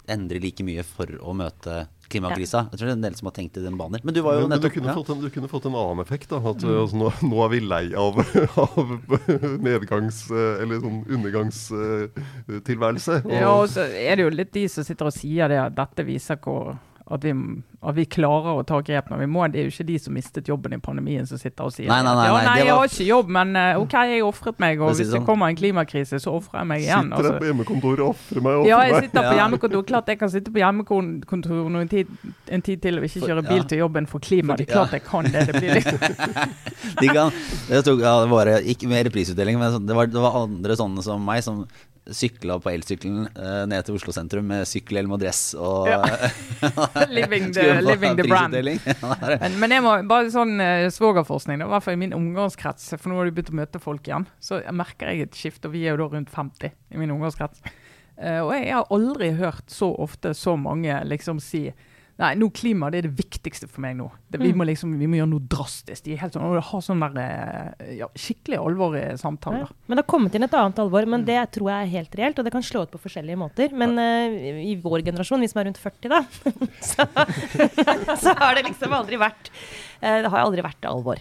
endre 0.08 0.38
like 0.38 0.62
mye 0.62 0.84
for 0.86 1.06
å 1.06 1.34
møte 1.34 1.88
klimakrisa. 2.12 2.60
Jeg 2.70 2.76
tror 2.78 2.86
det 2.86 2.92
er 2.92 2.98
en 2.98 3.06
del 3.06 3.16
som 3.18 3.26
har 3.30 3.36
tenkt 3.36 3.54
i 3.58 3.64
den 3.64 3.78
baner. 3.80 3.98
Men 4.04 4.12
du 4.16 4.20
var 4.24 4.32
jo 4.36 4.40
Men, 4.44 4.52
men 4.54 4.62
du, 4.62 4.68
kunne 4.74 4.90
ja. 4.92 4.96
fått 4.98 5.10
en, 5.14 5.20
du 5.24 5.30
kunne 5.32 5.48
fått 5.50 5.66
en 5.70 5.78
annen 5.80 6.00
effekt. 6.04 6.28
da 6.30 6.36
At 6.38 6.44
altså, 6.62 6.96
nå, 7.00 7.06
nå 7.26 7.36
er 7.46 7.50
vi 7.54 7.60
lei 7.64 7.86
av, 7.98 8.12
av 8.66 8.84
nedgangs... 9.64 10.18
Eller 10.32 10.76
sånn 10.82 11.00
undergangstilværelse. 11.08 13.14
Ja, 13.32 13.50
og 13.56 13.68
så 13.72 13.82
er 13.86 14.16
det 14.18 14.22
jo 14.26 14.30
litt 14.34 14.52
de 14.54 14.68
som 14.70 14.84
sitter 14.86 15.06
og 15.08 15.14
sier 15.16 15.48
det, 15.52 15.60
at 15.62 15.76
dette 15.76 16.04
viser 16.06 16.36
hvor 16.42 16.74
at 17.12 17.24
vi, 17.26 17.32
at 17.82 17.94
vi 17.94 18.04
klarer 18.06 18.56
å 18.56 18.64
ta 18.66 18.78
grep 18.80 19.10
men 19.10 19.18
vi 19.20 19.26
må. 19.26 19.42
Det 19.52 19.60
er 19.60 19.66
jo 19.68 19.72
ikke 19.74 19.86
de 19.86 19.98
som 20.00 20.14
mistet 20.16 20.48
jobben 20.48 20.72
i 20.72 20.78
pandemien 20.80 21.26
som 21.28 21.36
sitter 21.38 21.64
og 21.68 21.72
sier 21.74 21.88
Nei, 21.90 21.98
nei, 22.02 22.14
nei, 22.16 22.26
ja, 22.26 22.32
nei, 22.46 22.56
jeg 22.62 22.68
var- 22.70 22.78
har 22.78 22.88
ikke 22.88 23.06
jobb, 23.08 23.28
men 23.36 23.56
eh, 23.56 23.78
OK, 23.82 23.92
jeg 24.08 24.22
ofret 24.24 24.58
meg, 24.62 24.80
og 24.80 24.90
hvis 24.94 25.10
det 25.10 25.18
sånn. 25.20 25.26
kommer 25.26 25.48
en 25.52 25.56
klimakrise, 25.56 26.20
så 26.22 26.32
ofrer 26.38 26.60
jeg 26.62 26.66
meg 26.72 26.80
igjen. 26.86 27.10
Sitter 27.10 27.22
jeg 27.22 27.32
Altså. 27.32 27.38
på 27.42 27.48
hjemmekontoret 27.50 28.00
og 28.06 28.14
ofrer 28.16 28.42
meg. 28.42 28.52
og 28.62 28.66
Ja, 28.66 28.78
jeg 28.82 28.94
sitter 28.94 29.08
på 29.08 29.22
hjemmekontoret. 29.22 29.42
hjemmekontor. 29.42 29.86
Klart 29.92 30.06
jeg 30.08 30.18
kan 30.18 30.30
sitte 30.30 30.50
på 30.52 30.62
hjemmekontor 30.62 31.70
noen 31.76 31.88
tid, 31.90 32.06
en 32.48 32.62
tid 32.62 32.82
til 32.82 32.98
og 32.98 33.04
ikke 33.04 33.26
kjøre 33.28 33.46
bil 33.48 33.64
til 33.64 33.78
jobben 33.84 34.06
for 34.08 34.18
klima. 34.20 34.56
Det 34.56 34.68
er 34.68 34.72
klart 34.72 34.92
jeg 34.92 35.04
kan 35.04 35.24
det. 35.24 35.46
Det 35.46 35.54
blir 35.60 35.74
litt 35.74 35.92
De 37.02 37.08
kan, 37.08 37.30
det, 37.68 37.84
tok, 37.84 38.00
ja, 38.00 38.14
det 38.24 38.30
var 38.30 38.46
ikke 38.60 38.88
mer 38.90 39.04
prisutdeling, 39.12 39.58
men 39.58 39.72
sånn- 39.72 39.86
det 39.86 39.94
var, 39.96 40.06
det 40.06 40.20
var 40.22 40.42
andre 40.44 40.76
sånne 40.76 41.02
som 41.02 41.24
meg 41.24 41.42
som 41.44 41.66
sykla 42.10 42.56
på 42.58 42.70
elsykkelen 42.72 43.28
uh, 43.36 43.62
ned 43.70 43.84
til 43.86 43.94
Oslo 43.94 44.10
sentrum 44.14 44.48
med 44.50 44.64
sykkelhjelm 44.66 45.12
og 45.14 45.20
dress 45.22 45.42
og 45.54 45.86
Ja. 45.86 46.00
Living 47.18 47.52
the- 47.54 47.80
living 47.84 48.16
the 48.18 48.26
brand. 48.26 48.54
Men, 49.42 49.54
men 49.62 49.70
jeg 49.76 49.84
må 49.84 49.92
bare 50.10 50.32
sånn 50.34 50.56
uh, 50.58 50.88
svogerforskning, 50.90 51.62
i 51.62 51.68
hvert 51.70 51.84
fall 51.86 51.94
i 51.94 52.00
min 52.02 52.14
omgangskrets, 52.16 52.90
for 52.98 53.12
nå 53.12 53.20
har 53.20 53.30
du 53.30 53.36
begynt 53.36 53.52
å 53.54 53.58
møte 53.60 53.82
folk 53.82 54.06
igjen, 54.10 54.26
så 54.42 54.58
jeg 54.64 54.74
merker 54.74 55.12
jeg 55.12 55.28
et 55.28 55.38
skifte, 55.38 55.70
og 55.70 55.76
vi 55.76 55.84
er 55.86 55.94
jo 55.94 56.02
da 56.02 56.10
rundt 56.16 56.32
50 56.34 56.72
i 56.74 57.00
min 57.00 57.14
omgangskrets. 57.14 57.62
Uh, 58.18 58.42
og 58.44 58.52
jeg 58.58 58.74
har 58.74 58.90
aldri 58.92 59.30
hørt 59.38 59.70
så 59.72 59.92
ofte 60.02 60.34
så 60.36 60.56
mange 60.60 60.98
liksom 61.08 61.38
si 61.42 61.68
Nei, 62.20 62.34
nå 62.36 62.50
klima 62.52 62.90
det 62.92 62.98
er 63.00 63.06
det 63.08 63.16
viktigste 63.18 63.66
for 63.66 63.80
meg 63.80 63.96
nå. 63.96 64.10
Det, 64.30 64.38
vi, 64.38 64.50
Mm. 64.52 64.58
må 64.60 64.66
liksom, 64.68 64.90
vi 65.00 65.06
må 65.08 65.16
gjøre 65.16 65.30
noe 65.30 65.46
drastisk. 65.48 66.04
De 66.04 66.12
er 66.12 66.20
helt 66.20 66.34
sånn, 66.36 66.44
og 66.44 66.62
har 66.62 66.80
sånn 66.84 67.00
der, 67.00 67.16
eh, 67.80 67.94
ja, 67.98 68.06
skikkelig 68.14 68.58
alvor 68.60 68.94
i 68.96 69.00
Ja. 69.00 69.16
samtaler. 69.16 69.70
Men 69.88 69.96
det 69.96 70.04
har 70.04 70.10
kommet 70.12 70.34
inn 70.34 70.42
et 70.44 70.52
annet 70.54 70.78
alvor, 70.78 71.06
men 71.08 71.24
det 71.24 71.40
tror 71.52 71.70
jeg 71.72 71.86
er 71.88 71.90
helt 71.96 72.14
reelt. 72.20 72.38
Og 72.38 72.44
det 72.44 72.52
kan 72.52 72.62
slå 72.62 72.82
ut 72.84 72.90
på 72.92 73.00
forskjellige 73.00 73.36
måter. 73.40 73.72
Men 73.72 73.96
uh, 73.98 74.28
i 74.62 74.76
vår 74.76 75.02
generasjon, 75.08 75.40
vi 75.40 75.48
som 75.48 75.60
er 75.60 75.64
rundt 75.70 75.80
40 75.80 76.08
da, 76.12 76.22
så, 76.92 77.06
så 78.22 78.36
har 78.38 78.54
det 78.54 78.64
liksom 78.68 78.92
aldri 78.92 79.16
vært 79.18 79.50
uh, 80.02 80.20
Det 80.22 80.30
har 80.30 80.44
aldri 80.44 80.62
vært 80.62 80.84
alvor. 80.88 81.16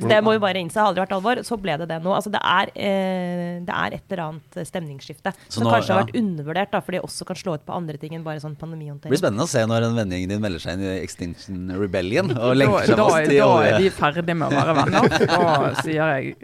Det 0.00 0.18
må 0.24 0.32
vi 0.34 0.40
bare 0.42 0.60
innse. 0.62 0.78
Har 0.80 0.90
aldri 0.90 1.04
vært 1.04 1.14
alvor. 1.16 1.40
Så 1.46 1.58
ble 1.60 1.76
det 1.80 1.88
det 1.90 1.98
nå. 2.02 2.12
Altså, 2.16 2.30
det, 2.34 2.40
er, 2.42 2.70
eh, 2.74 3.60
det 3.64 3.74
er 3.74 3.96
et 3.98 4.14
eller 4.14 4.22
annet 4.24 4.58
stemningsskifte 4.68 5.32
Så 5.48 5.58
som 5.60 5.64
nå- 5.66 5.72
kanskje 5.74 5.94
har 5.94 6.04
vært 6.04 6.16
undervurdert, 6.18 6.70
da, 6.74 6.80
fordi 6.84 6.98
det 6.98 7.04
også 7.08 7.26
kan 7.28 7.36
slå 7.36 7.54
ut 7.58 7.64
på 7.66 7.74
andre 7.76 7.96
ting 8.00 8.14
enn 8.16 8.24
bare 8.26 8.42
sånn 8.42 8.56
pandemihåndtering. 8.58 9.10
Det 9.10 9.14
blir 9.14 9.22
spennende 9.22 9.46
å 9.46 9.50
se 9.50 9.64
når 9.70 9.88
en 9.88 9.98
vennegjengen 10.00 10.34
din 10.34 10.42
melder 10.42 10.58
seg 10.64 10.78
inn 10.78 10.84
i 10.88 10.96
Extinction 11.04 11.70
Rebellion 11.78 12.30
og 12.34 12.40
Da, 12.42 12.52
lenker 12.58 12.90
seg 12.90 12.98
fast 13.04 13.30
i 13.30 13.38
da 13.38 13.50
er 13.62 13.78
de 13.78 13.82
vi 13.84 13.90
ferdige 13.94 14.36
med 14.38 14.48
å 14.48 14.58
være 14.58 14.76
venner. 14.80 15.08
Da 15.34 15.74
sier 15.82 16.14
jeg 16.18 16.34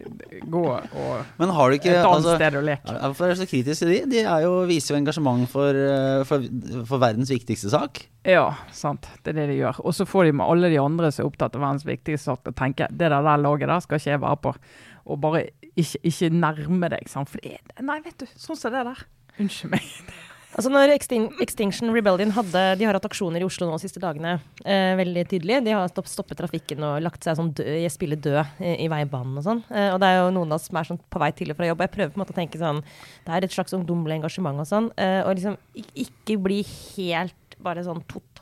gå 0.50 0.64
og 0.70 1.26
Men 1.40 1.52
har 1.56 1.70
du 1.70 1.76
ikke 1.78 1.90
et 1.92 2.00
annet 2.04 2.14
altså, 2.20 2.36
sted 2.36 2.54
å 2.60 2.64
leke. 2.64 2.86
ja, 2.94 3.08
Hvorfor 3.10 3.26
er 3.30 3.34
du 3.34 3.40
så 3.42 3.48
kritisk 3.50 3.82
til 3.84 3.92
de? 3.94 3.98
De 4.14 4.22
er 4.24 4.44
jo, 4.46 4.54
viser 4.70 4.94
jo 4.94 5.00
engasjement 5.00 5.48
for, 5.50 5.74
eh, 5.74 6.22
for, 6.28 6.44
for 6.88 7.02
verdens 7.02 7.30
viktigste 7.32 7.70
sak. 7.72 8.04
Ja, 8.28 8.50
sant. 8.76 9.06
Det 9.24 9.32
er 9.32 9.38
det 9.38 9.46
de 9.54 9.58
gjør. 9.62 9.78
Og 9.88 9.94
så 9.96 10.04
får 10.08 10.28
de 10.28 10.32
med 10.36 10.44
alle 10.44 10.68
de 10.72 10.76
andre 10.82 11.08
som 11.12 11.24
er 11.24 11.30
opptatt 11.30 11.54
av 11.56 11.62
verdens 11.64 11.86
viktigste 11.88 12.28
sak, 12.28 12.42
å 12.50 12.52
tenke 12.56 12.88
det 12.90 13.08
der, 13.08 13.22
der 13.24 13.39
laget 13.42 13.70
der 13.70 13.84
skal 13.84 14.00
ikke 14.00 14.14
jeg 14.14 14.24
være 14.24 14.42
på. 14.46 14.54
Og 15.10 15.20
bare 15.22 15.46
ikke, 15.74 16.02
ikke 16.10 16.32
nærme 16.34 16.90
deg, 16.92 17.08
sant. 17.10 17.30
For 17.32 17.42
det 17.42 17.58
Nei, 17.82 18.00
vet 18.04 18.20
du, 18.20 18.28
sånn 18.36 18.58
som 18.58 18.74
det 18.74 18.84
der. 18.90 19.06
Unnskyld 19.40 19.74
meg. 19.76 19.88
Altså 20.50 20.70
når 20.72 20.90
Extin 20.96 21.28
Extinction 21.42 21.92
Rebellion 21.94 22.32
hadde 22.34 22.62
De 22.80 22.86
har 22.86 22.96
hatt 22.96 23.06
aksjoner 23.06 23.42
i 23.42 23.46
Oslo 23.46 23.68
nå 23.68 23.76
de 23.78 23.84
siste 23.84 24.00
dagene. 24.02 24.32
Eh, 24.64 24.96
veldig 24.98 25.22
tydelig. 25.30 25.60
De 25.62 25.76
har 25.76 25.86
stopp, 25.92 26.08
stoppet 26.10 26.40
trafikken 26.40 26.82
og 26.86 26.96
lagt 27.04 27.22
seg 27.22 27.38
sånn 27.38 27.52
død, 27.54 27.68
jeg 27.84 27.94
spiller 27.94 28.18
død 28.18 28.40
i, 28.58 28.72
i 28.86 28.88
veibanen 28.90 29.38
og 29.38 29.46
sånn. 29.46 29.62
Eh, 29.70 29.92
og 29.94 30.00
det 30.02 30.10
er 30.10 30.18
jo 30.18 30.32
noen 30.34 30.50
av 30.50 30.58
oss 30.58 30.66
som 30.66 30.80
er 30.80 30.88
sånn 30.90 30.98
på 31.06 31.22
vei 31.22 31.30
til 31.38 31.54
og 31.54 31.60
fra 31.60 31.70
jobb. 31.70 31.84
Jeg 31.86 31.94
prøver 31.94 32.10
på 32.10 32.18
en 32.18 32.24
måte 32.24 32.34
å 32.34 32.40
tenke 32.40 32.58
sånn 32.58 32.82
Det 32.82 33.36
er 33.36 33.46
et 33.46 33.54
slags 33.54 33.76
ungdommelig 33.78 34.18
engasjement 34.18 34.64
og 34.64 34.66
sånn. 34.72 34.90
Eh, 34.98 35.20
og 35.22 35.38
liksom 35.38 35.54
ikke 35.78 36.40
bli 36.42 36.64
helt 36.66 37.58
bare 37.62 37.86
sånn 37.86 38.02
totalt 38.10 38.39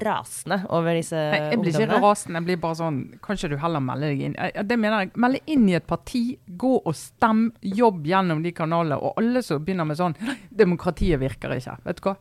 rasende 0.00 0.60
over 0.70 0.96
disse 0.98 1.18
Nei, 1.18 1.40
jeg 1.52 1.60
blir 1.62 1.76
ikke 1.76 2.00
rasende, 2.02 2.40
jeg 2.40 2.48
blir 2.48 2.60
bare 2.62 2.78
sånn 2.80 3.00
Kanskje 3.24 3.52
du 3.52 3.56
heller 3.60 3.82
melder 3.84 4.14
deg 4.14 4.24
inn. 4.28 4.36
Det 4.66 4.78
mener 4.80 5.06
jeg. 5.06 5.12
Meld 5.20 5.52
inn 5.54 5.68
i 5.70 5.76
et 5.78 5.86
parti, 5.90 6.24
gå 6.46 6.74
og 6.78 6.94
stem, 6.96 7.48
jobb 7.60 8.06
gjennom 8.08 8.44
de 8.44 8.52
kanalene. 8.56 8.98
Og 9.00 9.20
alle 9.20 9.42
som 9.46 9.62
begynner 9.64 9.88
med 9.88 10.00
sånn 10.00 10.16
Demokratiet 10.62 11.20
virker 11.22 11.56
ikke. 11.56 11.78
Vet 11.86 12.00
du 12.00 12.06
hva? 12.08 12.16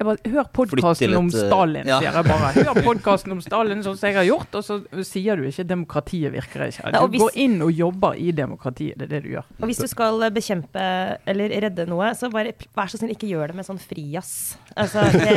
Jeg 0.00 0.06
bare, 0.08 0.30
hør 0.32 0.46
podkasten 0.56 1.12
om 1.18 1.26
eh, 1.28 1.42
Stalin, 1.44 1.88
ja. 1.90 1.98
sier 2.00 2.14
jeg 2.16 2.24
bare. 2.24 2.50
Hør 2.56 2.78
podkasten 2.86 3.34
om 3.34 3.40
Stalin 3.44 3.82
sånn 3.84 3.98
som 4.00 4.08
jeg 4.08 4.16
har 4.16 4.24
gjort, 4.24 4.54
og 4.56 4.62
så 4.64 4.78
sier 5.04 5.36
du 5.36 5.44
ikke 5.44 5.66
'demokratiet 5.68 6.32
virker 6.32 6.62
ikke'. 6.70 6.92
Du 6.94 7.12
hvis- 7.12 7.20
går 7.20 7.36
inn 7.44 7.58
og 7.60 7.72
jobber 7.76 8.16
i 8.16 8.30
demokratiet. 8.32 8.96
Det 8.96 9.10
er 9.10 9.12
det 9.12 9.20
du 9.26 9.28
gjør. 9.34 9.44
Og 9.60 9.68
hvis 9.68 9.82
du 9.82 9.86
skal 9.92 10.24
bekjempe 10.32 10.86
eller 11.28 11.52
redde 11.66 11.86
noe, 11.86 12.14
så 12.16 12.32
bare 12.32 12.56
vær 12.72 12.88
så 12.88 12.96
snill, 12.96 13.12
ikke 13.12 13.28
gjør 13.28 13.52
det 13.52 13.56
med 13.60 13.68
sånn 13.68 13.82
frijazz. 13.82 14.56
Altså, 14.72 15.04
det, 15.12 15.36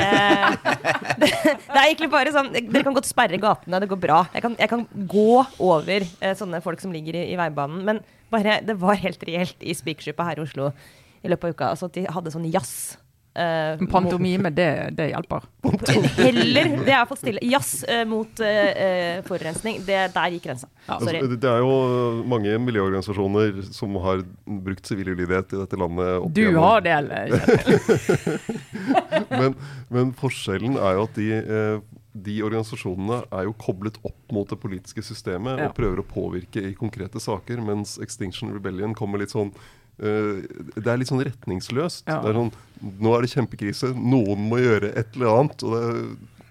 det, 1.20 1.30
det 1.74 1.76
er 1.76 1.84
egentlig 1.84 2.12
bare 2.16 2.32
sånn 2.32 2.54
Dere 2.54 2.84
kan 2.88 2.96
godt 2.96 3.12
sperre 3.12 3.36
gatene, 3.36 3.84
det 3.84 3.92
går 3.92 4.00
bra. 4.00 4.24
Jeg 4.32 4.48
kan, 4.48 4.56
jeg 4.58 4.70
kan 4.70 4.88
gå 4.96 5.46
over 5.60 6.08
eh, 6.22 6.36
sånne 6.40 6.64
folk 6.64 6.80
som 6.80 6.96
ligger 6.96 7.20
i, 7.20 7.34
i 7.34 7.36
veibanen. 7.36 7.84
Men 7.84 8.00
bare, 8.32 8.62
det 8.64 8.80
var 8.80 8.96
helt 8.96 9.20
reelt 9.28 9.60
i 9.60 9.76
Spikersuppa 9.76 10.24
her 10.24 10.40
i 10.40 10.48
Oslo 10.48 10.72
i 11.20 11.28
løpet 11.28 11.52
av 11.52 11.52
uka. 11.52 11.74
Altså 11.76 11.92
at 11.92 12.00
de 12.00 12.08
hadde 12.08 12.32
sånn 12.32 12.48
jazz. 12.48 12.96
Eh, 13.36 13.80
Men 13.80 13.88
Pantomime, 13.92 14.50
det, 14.54 14.68
det 14.98 15.10
hjelper. 15.12 15.46
Heller 16.18 16.70
Det 16.84 16.92
er 16.92 16.98
iallfall 16.98 17.20
stille. 17.20 17.42
Jazz 17.48 17.84
eh, 17.90 18.04
mot 18.10 18.42
uh, 18.44 19.22
forurensning. 19.28 19.82
Det, 19.88 20.00
der 20.16 20.36
gikk 20.36 20.46
grensa. 20.50 20.68
Sorry. 20.88 21.20
Altså, 21.22 21.38
det 21.40 21.50
er 21.50 21.64
jo 21.64 22.24
mange 22.30 22.58
miljøorganisasjoner 22.66 23.62
som 23.74 23.96
har 24.04 24.24
brukt 24.46 24.88
sivil 24.90 25.14
ulydighet 25.16 25.54
i 25.56 25.62
dette 25.64 25.80
landet. 25.80 26.14
opp 26.20 26.34
Du 26.36 26.42
igjennom. 26.44 26.64
har 26.64 26.86
det, 26.86 26.96
eller? 27.02 28.34
men, 29.42 29.56
men 29.94 30.14
forskjellen 30.20 30.78
er 30.80 30.98
jo 30.98 31.06
at 31.08 31.18
de, 31.20 31.30
de 32.28 32.40
organisasjonene 32.46 33.22
er 33.34 33.48
jo 33.48 33.56
koblet 33.62 33.98
opp 34.06 34.34
mot 34.36 34.50
det 34.50 34.60
politiske 34.62 35.04
systemet 35.06 35.60
Ja. 35.62 35.70
og 35.70 35.78
prøver 35.78 36.02
å 36.04 36.08
påvirke 36.08 36.62
i 36.70 36.74
konkrete 36.78 37.22
saker, 37.24 37.62
mens 37.66 37.96
Extinction 38.04 38.54
Rebellion 38.54 38.96
kommer 38.98 39.22
litt 39.22 39.34
sånn 39.34 39.54
det 40.04 40.90
er 40.90 41.00
litt 41.00 41.12
sånn 41.12 41.24
retningsløst. 41.24 42.06
Ja. 42.10 42.20
Det 42.24 42.34
er 42.34 42.40
sånn, 42.42 42.54
Nå 43.00 43.14
er 43.16 43.24
det 43.24 43.32
kjempekrise, 43.32 43.94
noen 43.96 44.50
må 44.50 44.58
gjøre 44.60 44.90
et 45.00 45.14
eller 45.16 45.30
annet. 45.32 45.62
Og 45.64 45.72
det, 45.72 45.84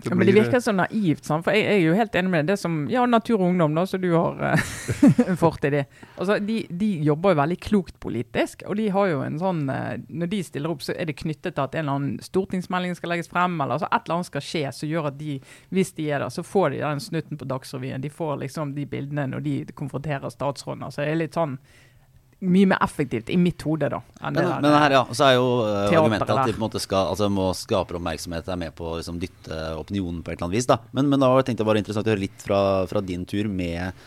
det 0.02 0.08
Ja, 0.08 0.16
men 0.16 0.26
det 0.26 0.32
virker 0.34 0.62
så 0.64 0.72
naivt, 0.72 1.26
sant? 1.28 1.44
for 1.44 1.52
jeg, 1.52 1.66
jeg 1.66 1.82
er 1.82 1.84
jo 1.84 1.96
helt 1.98 2.16
enig 2.18 2.32
med 2.32 2.48
det 2.48 2.56
som 2.58 2.78
Ja, 2.90 3.04
Natur 3.06 3.36
og 3.36 3.50
Ungdom, 3.50 3.74
da, 3.76 3.84
som 3.86 4.00
du 4.00 4.08
har 4.14 4.40
uh, 4.40 5.36
fortid 5.42 5.76
i. 5.76 5.82
Altså, 6.16 6.38
de, 6.40 6.56
de 6.70 6.88
jobber 7.04 7.34
jo 7.34 7.40
veldig 7.42 7.58
klokt 7.62 8.00
politisk, 8.00 8.64
og 8.66 8.80
de 8.80 8.88
har 8.96 9.12
jo 9.12 9.20
en 9.26 9.38
sånn 9.42 9.62
eh, 9.70 10.00
Når 10.08 10.32
de 10.32 10.40
stiller 10.48 10.72
opp, 10.72 10.82
så 10.86 10.96
er 10.96 11.10
det 11.10 11.18
knyttet 11.20 11.52
til 11.52 11.66
at 11.66 11.76
en 11.76 11.84
eller 11.84 12.00
annen 12.00 12.24
stortingsmelding 12.24 12.96
skal 12.98 13.14
legges 13.14 13.30
frem, 13.30 13.60
eller 13.60 13.76
altså, 13.76 13.92
et 13.92 14.02
eller 14.08 14.18
annet 14.18 14.32
skal 14.32 14.48
skje 14.48 14.64
som 14.80 14.90
gjør 14.90 15.12
at 15.12 15.20
de, 15.20 15.38
hvis 15.70 15.94
de 16.00 16.08
er 16.08 16.24
der, 16.24 16.32
så 16.32 16.46
får 16.46 16.72
de 16.72 16.82
den 16.82 17.06
snutten 17.10 17.38
på 17.38 17.50
Dagsrevyen. 17.52 18.02
De 18.02 18.10
får 18.10 18.40
liksom 18.46 18.74
de 18.78 18.88
bildene 18.88 19.28
når 19.34 19.46
de 19.46 19.56
konfronterer 19.76 20.32
statsråden. 20.32 20.88
Altså, 20.88 21.04
det 21.04 21.12
er 21.12 21.24
litt 21.26 21.38
sånn 21.38 21.58
mye 22.42 22.68
mer 22.72 22.82
effektivt 22.82 23.30
i 23.30 23.36
mitt 23.38 23.62
hode, 23.66 23.88
da. 23.92 24.00
enn 24.20 24.34
det 24.34 24.42
Men, 24.42 24.50
der, 24.50 24.64
men 24.64 24.74
her, 24.74 24.94
ja, 24.96 25.02
så 25.14 25.26
er 25.28 25.36
jo 25.36 25.46
uh, 25.62 25.86
argumentet 25.86 26.32
at 26.34 26.48
de 26.48 26.54
på 26.56 26.58
en 26.58 26.64
måte 26.64 26.82
skal, 26.82 27.12
altså 27.12 27.28
må 27.30 27.50
skape 27.56 27.96
oppmerksomhet, 27.98 28.50
er 28.50 28.60
med 28.64 28.74
på 28.78 28.88
å 28.90 28.96
liksom, 28.98 29.20
dytte 29.22 29.60
opinionen 29.78 30.22
på 30.24 30.32
et 30.32 30.36
eller 30.36 30.48
annet 30.48 30.58
vis. 30.58 30.70
da. 30.70 30.80
Men, 30.96 31.10
men 31.12 31.22
da 31.22 31.30
tenkte 31.40 31.62
jeg 31.62 31.70
bare 31.70 31.82
interessant 31.84 32.10
å 32.10 32.14
høre 32.14 32.24
litt 32.24 32.42
fra, 32.42 32.60
fra 32.90 33.02
din 33.04 33.26
tur 33.28 33.50
med, 33.52 34.04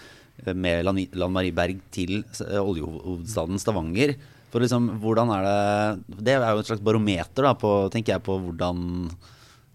med 0.52 0.84
Lan 0.86 1.36
Marie 1.36 1.56
Berg 1.56 1.80
til 1.96 2.20
uh, 2.42 2.60
oljehovedstaden 2.64 3.62
Stavanger. 3.62 4.18
For 4.56 4.64
liksom, 4.64 4.88
hvordan 5.04 5.32
er 5.36 5.46
det 5.46 6.20
Det 6.28 6.36
er 6.36 6.52
jo 6.56 6.62
et 6.62 6.68
slags 6.70 6.84
barometer 6.84 7.44
da, 7.44 7.56
på, 7.60 7.72
tenker 7.92 8.16
jeg, 8.16 8.24
på 8.24 8.38
hvordan 8.40 9.10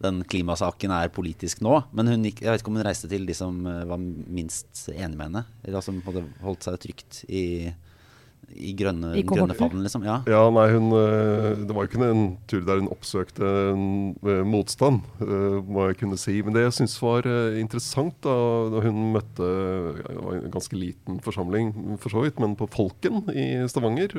den 0.01 0.23
klimasaken 0.25 0.93
er 0.97 1.13
politisk 1.13 1.61
nå. 1.65 1.75
Men 1.93 2.09
hun 2.09 2.25
gikk, 2.25 2.41
jeg 2.41 2.55
vet 2.55 2.63
ikke 2.63 2.73
om 2.73 2.79
hun 2.81 2.87
reiste 2.87 3.11
til 3.11 3.27
de 3.29 3.37
som 3.37 3.59
eh, 3.69 3.83
var 3.89 4.01
minst 4.01 4.87
enig 4.95 5.19
med 5.19 5.27
henne? 5.27 5.43
Eller 5.67 5.85
som 5.85 6.01
hadde 6.07 6.25
holdt 6.41 6.65
seg 6.65 6.79
trygt 6.81 7.19
i, 7.29 7.43
i 8.57 8.73
grønne, 8.77 9.13
I 9.19 9.23
grønne 9.27 9.55
favnen, 9.57 9.83
liksom. 9.85 10.05
Ja. 10.07 10.21
Ja, 10.29 10.43
nei, 10.53 10.67
hun, 10.75 10.91
øh, 10.97 11.59
Det 11.67 11.75
var 11.75 11.85
jo 11.85 11.91
ikke 11.91 12.09
en 12.11 12.25
tur 12.51 12.65
der 12.67 12.81
hun 12.81 12.91
oppsøkte 12.93 13.51
en, 13.73 13.85
øh, 14.25 14.45
motstand, 14.47 15.03
øh, 15.21 15.61
må 15.65 15.87
jeg 15.89 15.99
kunne 16.01 16.19
si. 16.19 16.41
Men 16.43 16.55
det 16.55 16.65
jeg 16.67 16.77
syns 16.81 16.97
var 17.03 17.29
interessant 17.59 18.17
da, 18.27 18.37
da 18.75 18.83
hun 18.87 19.13
møtte 19.15 19.51
ja, 20.01 20.15
det 20.15 20.25
var 20.25 20.39
en 20.39 20.57
ganske 20.57 20.77
liten 20.77 21.21
forsamling, 21.25 21.75
for 22.01 22.13
så 22.13 22.25
vidt, 22.25 22.41
men 22.41 22.57
på 22.57 22.69
Folken 22.71 23.25
i 23.35 23.69
Stavanger, 23.69 24.17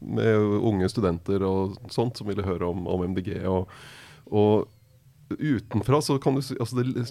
med 0.00 0.58
unge 0.58 0.88
studenter 0.88 1.42
og 1.46 1.78
sånt 1.90 2.18
som 2.18 2.28
ville 2.28 2.46
høre 2.46 2.66
om, 2.66 2.86
om 2.86 3.06
MDG. 3.12 3.44
og, 3.46 3.68
og 4.30 4.68
Utenfra 5.28 6.00
så 6.00 6.16
kan 6.18 6.38
du 6.38 6.40
altså 6.40 6.80
det, 6.80 7.10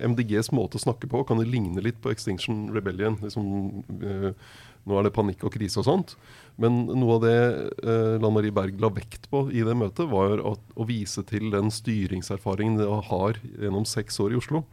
MDGs 0.00 0.48
måte 0.56 0.78
å 0.78 0.80
snakke 0.80 1.08
på 1.10 1.20
kan 1.28 1.40
det 1.40 1.50
ligne 1.50 1.82
litt 1.84 1.98
på 2.00 2.08
Extinction 2.08 2.70
Rebellion. 2.72 3.18
Liksom, 3.20 3.44
nå 4.88 4.98
er 4.98 5.06
det 5.06 5.14
panikk 5.16 5.44
og 5.46 5.52
krise 5.54 5.82
og 5.82 5.86
sånt. 5.88 6.14
Men 6.58 6.80
noe 6.90 7.18
av 7.18 7.22
det 7.22 7.38
eh, 7.86 8.14
Lan 8.18 8.34
Marie 8.34 8.54
Berg 8.54 8.80
la 8.82 8.90
vekt 8.90 9.28
på 9.30 9.44
i 9.54 9.62
det 9.66 9.76
møtet, 9.78 10.08
var 10.10 10.42
at, 10.42 10.62
å 10.74 10.86
vise 10.88 11.22
til 11.28 11.52
den 11.54 11.70
styringserfaringen 11.74 12.80
de 12.80 12.88
har 13.10 13.38
gjennom 13.44 13.86
seks 13.86 14.18
år 14.24 14.34
i 14.34 14.40
Oslo. 14.40 14.64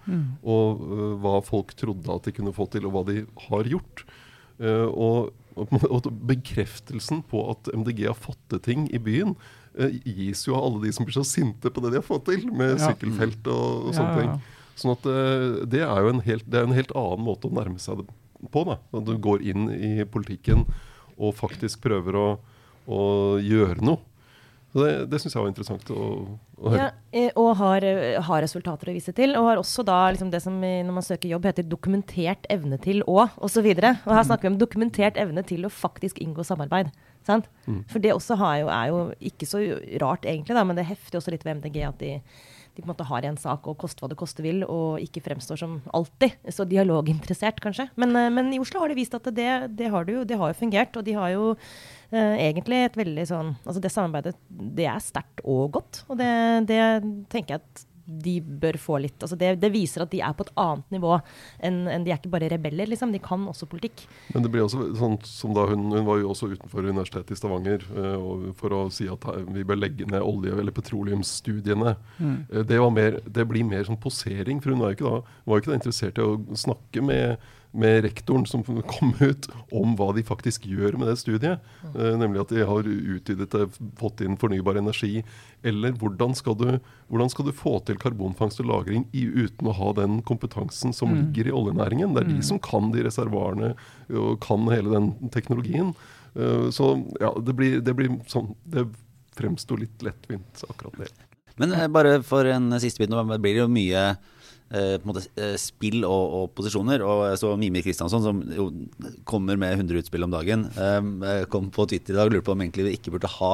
Og 0.41 0.81
uh, 0.81 1.11
hva 1.21 1.37
folk 1.45 1.75
trodde 1.77 2.09
at 2.09 2.25
de 2.25 2.33
kunne 2.33 2.55
få 2.55 2.65
til, 2.73 2.87
og 2.87 2.95
hva 2.95 3.03
de 3.11 3.19
har 3.49 3.69
gjort. 3.69 4.05
Uh, 4.57 4.87
og, 4.89 5.29
og, 5.59 6.09
bekreftelsen 6.25 7.21
på 7.29 7.43
at 7.53 7.69
MDG 7.75 8.05
har 8.07 8.17
fått 8.17 8.41
til 8.49 8.63
ting 8.65 8.89
i 8.89 9.01
byen, 9.01 9.35
uh, 9.77 9.93
gis 10.01 10.47
jo 10.47 10.57
av 10.57 10.71
alle 10.71 10.87
de 10.87 10.95
som 10.95 11.05
blir 11.05 11.19
så 11.19 11.27
sinte 11.27 11.69
på 11.69 11.85
det 11.85 11.93
de 11.93 12.01
har 12.01 12.07
fått 12.07 12.31
til, 12.31 12.49
med 12.49 12.79
Ja. 12.79 12.89
sykkelfelt 12.89 13.45
og, 13.45 13.89
og 13.91 13.93
Ja, 13.93 13.97
sånne 13.99 14.11
ja, 14.15 14.19
ting. 14.23 14.53
Sånn 14.75 14.97
at 14.97 15.05
uh, 15.05 15.63
det 15.69 15.85
er 15.85 16.01
jo 16.01 16.15
en 16.15 16.25
helt, 16.25 16.49
det 16.49 16.63
er 16.63 16.65
en 16.65 16.79
helt 16.81 16.97
annen 16.97 17.29
måte 17.29 17.51
å 17.51 17.53
nærme 17.61 17.77
seg 17.77 18.01
det 18.01 18.09
på. 18.51 18.65
da. 18.67 18.79
At 18.95 19.07
du 19.07 19.15
går 19.21 19.45
inn 19.45 19.69
i 19.71 19.93
politikken 20.09 20.65
og 21.15 21.37
faktisk 21.37 21.83
prøver 21.85 22.19
å, 22.19 22.27
å 22.87 23.01
gjøre 23.41 23.85
noe. 23.85 24.03
Så 24.75 24.83
Det, 24.83 24.95
det 25.07 25.19
syns 25.23 25.35
jeg 25.37 25.39
var 25.39 25.51
interessant 25.53 25.91
å, 25.95 26.05
å 26.59 26.71
høre. 26.73 26.81
Ja, 26.81 26.87
eh, 27.15 27.29
og 27.39 27.53
har, 27.61 27.85
eh, 27.87 28.17
har 28.27 28.41
resultater 28.43 28.89
å 28.91 28.95
vise 28.97 29.13
til. 29.15 29.31
Og 29.39 29.47
har 29.47 29.61
også 29.61 29.85
da 29.87 30.01
liksom 30.11 30.33
det 30.33 30.41
som 30.43 30.57
når 30.59 30.91
man 30.97 31.05
søker 31.05 31.31
jobb 31.31 31.47
heter 31.47 31.63
dokumentert 31.63 32.43
evne 32.51 32.75
til 32.83 32.99
å, 33.07 33.21
osv. 33.39 33.69
Og, 33.71 33.85
og 34.03 34.11
her 34.17 34.27
snakker 34.27 34.49
vi 34.49 34.51
om 34.51 34.59
dokumentert 34.59 35.15
evne 35.21 35.45
til 35.47 35.63
å 35.63 35.71
faktisk 35.71 36.19
inngå 36.19 36.43
samarbeid. 36.43 36.91
Sant? 37.25 37.47
For 37.89 38.03
det 38.03 38.11
også 38.13 38.35
har 38.37 38.57
jo, 38.59 38.67
er 38.69 38.91
jo 38.91 38.99
ikke 39.31 39.47
så 39.49 39.63
rart 40.03 40.27
egentlig, 40.27 40.53
da, 40.59 40.65
men 40.67 40.77
det 40.77 40.85
hefter 40.91 41.17
også 41.17 41.31
litt 41.33 41.47
ved 41.47 41.61
MDG 41.61 41.79
at 41.87 42.03
de, 42.03 42.11
de 42.75 42.83
på 42.83 42.89
en 42.89 42.91
måte 42.91 43.07
har 43.07 43.25
en 43.27 43.37
sak 43.39 43.67
og 43.71 43.77
koste 43.79 44.03
hva 44.03 44.09
det 44.11 44.19
koste 44.19 44.43
vil, 44.43 44.63
og 44.67 44.99
ikke 45.03 45.23
fremstår 45.23 45.59
som 45.61 45.77
alltid 45.95 46.35
så 46.51 46.67
dialoginteressert, 46.67 47.61
kanskje. 47.63 47.87
Men, 47.95 48.15
eh, 48.19 48.31
men 48.33 48.51
i 48.53 48.59
Oslo 48.59 48.83
har 48.83 48.91
de 48.91 48.99
vist 48.99 49.15
at 49.15 49.29
det, 49.31 49.49
det, 49.79 49.89
har, 49.93 50.05
det, 50.05 50.17
jo, 50.17 50.27
det 50.27 50.39
har 50.41 50.51
jo 50.51 50.59
fungert. 50.59 50.99
Og 50.99 51.07
de 51.07 51.15
har 51.15 51.31
jo 51.33 51.49
eh, 51.55 52.35
egentlig 52.49 52.83
et 52.85 52.99
veldig 52.99 53.27
sånn 53.29 53.53
Altså 53.63 53.81
det 53.81 53.91
samarbeidet, 53.93 54.35
det 54.49 54.87
er 54.91 55.03
sterkt 55.03 55.43
og 55.43 55.77
godt. 55.79 56.03
Og 56.09 56.19
det, 56.19 56.31
det 56.69 56.81
tenker 57.31 57.57
jeg 57.57 57.63
at 57.63 57.85
de 58.05 58.37
bør 58.39 58.77
få 58.77 58.99
litt 59.01 59.23
altså 59.23 59.37
det, 59.39 59.55
det 59.61 59.71
viser 59.73 60.03
at 60.03 60.11
de 60.11 60.21
er 60.23 60.35
på 60.37 60.45
et 60.45 60.51
annet 60.61 60.93
nivå 60.93 61.15
enn 61.65 61.85
en 61.89 62.05
de 62.05 62.13
er 62.13 62.19
ikke 62.19 62.31
bare 62.33 62.49
rebeller, 62.51 62.89
liksom. 62.89 63.13
De 63.13 63.21
kan 63.23 63.47
også 63.49 63.67
politikk. 63.69 64.05
Men 64.33 64.45
det 64.45 64.51
blir 64.53 64.65
også 64.65 64.91
sånn 64.99 65.17
som 65.25 65.55
da 65.55 65.65
hun, 65.69 65.87
hun 65.93 66.05
var 66.07 66.19
jo 66.21 66.31
også 66.33 66.51
utenfor 66.53 66.85
Universitetet 66.85 67.33
i 67.33 67.39
Stavanger 67.39 67.85
uh, 67.95 68.15
og 68.19 68.45
for 68.59 68.75
å 68.75 68.81
si 68.93 69.07
at 69.11 69.25
vi 69.55 69.65
bør 69.67 69.81
legge 69.81 70.07
ned 70.09 70.21
olje- 70.21 70.53
eller 70.55 70.75
petroleumsstudiene. 70.75 71.95
Eh, 72.21 72.63
det, 72.67 72.79
var 72.81 72.93
mer, 72.93 73.19
det 73.25 73.47
blir 73.49 73.65
mer 73.67 73.85
sånn 73.87 73.99
posering, 74.01 74.61
for 74.61 74.73
hun 74.73 74.83
var 74.83 74.93
jo 74.93 74.99
ikke 74.99 75.09
da, 75.09 75.37
var 75.45 75.57
jo 75.57 75.63
ikke 75.63 75.73
da 75.73 75.79
interessert 75.79 76.21
i 76.21 76.25
å 76.25 76.57
snakke 76.65 77.03
med, 77.05 77.45
med 77.75 78.03
rektoren 78.05 78.45
som 78.47 78.63
kom 78.63 79.13
ut 79.19 79.47
om 79.71 79.95
hva 79.99 80.11
de 80.15 80.23
faktisk 80.25 80.65
gjør 80.69 80.97
med 80.99 81.09
det 81.11 81.17
studiet. 81.21 81.63
Eh, 81.91 82.13
nemlig 82.19 82.45
at 82.45 82.53
de 82.55 82.65
har 82.67 82.87
utvidet 82.87 83.51
det, 83.51 83.67
fått 83.99 84.23
inn 84.25 84.37
fornybar 84.39 84.79
energi. 84.79 85.23
Eller 85.65 85.95
hvordan 85.99 86.35
skal 86.37 86.57
du, 86.59 86.67
hvordan 87.11 87.31
skal 87.33 87.49
du 87.49 87.53
få 87.55 87.77
til 87.85 87.99
karbonfangst 88.01 88.61
og 88.63 88.69
-lagring 88.71 89.07
i, 89.11 89.25
uten 89.25 89.67
å 89.67 89.75
ha 89.75 89.93
den 89.97 90.21
kompetansen 90.21 90.93
som 90.93 91.13
ligger 91.15 91.49
i 91.49 91.55
oljenæringen? 91.55 92.13
Det 92.15 92.23
er 92.23 92.33
de 92.35 92.41
som 92.43 92.59
kan 92.59 92.91
de 92.91 93.03
reservoarene 93.03 93.75
og 94.09 94.39
kan 94.41 94.67
hele 94.71 94.93
den 94.93 95.29
teknologien. 95.29 95.95
Eh, 96.35 96.69
så 96.69 96.95
ja, 97.19 97.33
det 97.41 97.53
blir, 97.53 97.81
det 97.81 97.95
blir 97.95 98.19
sånn 98.27 98.55
Det 98.63 98.87
fremsto 99.35 99.75
litt 99.75 100.03
lettvint, 100.03 100.63
akkurat 100.69 100.95
det. 100.97 101.11
Men 101.59 101.73
eh, 101.75 101.87
bare 101.91 102.21
for 102.23 102.47
en 102.47 102.71
siste 102.79 103.01
bit, 103.01 103.11
nå 103.11 103.23
blir 103.37 103.55
det 103.55 103.63
jo 103.63 103.71
mye 103.71 104.05
måte, 105.05 105.25
eh, 105.39 105.55
spill 105.61 106.03
og, 106.07 106.37
og 106.39 106.47
posisjoner. 106.57 107.03
Og 107.05 107.25
jeg 107.29 107.41
så 107.41 107.51
Mimir 107.59 107.85
Kristiansson, 107.85 108.23
som 108.25 108.41
jo 108.55 108.69
kommer 109.27 109.59
med 109.61 109.77
100 109.77 110.03
utspill 110.03 110.27
om 110.27 110.33
dagen, 110.33 110.67
eh, 110.75 111.45
kom 111.51 111.71
på 111.73 111.87
Twitter 111.91 112.15
i 112.15 112.19
dag 112.19 112.29
og 112.29 112.35
lurte 112.35 112.49
på 112.49 112.55
om 112.55 112.65
egentlig 112.65 112.89
vi 112.89 112.97
ikke 112.99 113.15
burde 113.15 113.31
ha 113.37 113.53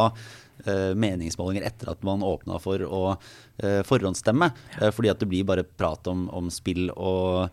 eh, 0.65 0.91
meningsmålinger 0.97 1.67
etter 1.67 1.91
at 1.93 2.01
man 2.07 2.25
åpna 2.25 2.59
for 2.61 2.83
å 2.85 3.03
eh, 3.13 3.81
forhåndsstemme. 3.87 4.51
Eh, 4.79 4.89
fordi 4.95 5.11
at 5.13 5.21
det 5.21 5.29
blir 5.31 5.47
bare 5.47 5.67
prat 5.67 6.09
om, 6.11 6.27
om 6.33 6.49
spill 6.53 6.89
og 6.95 7.51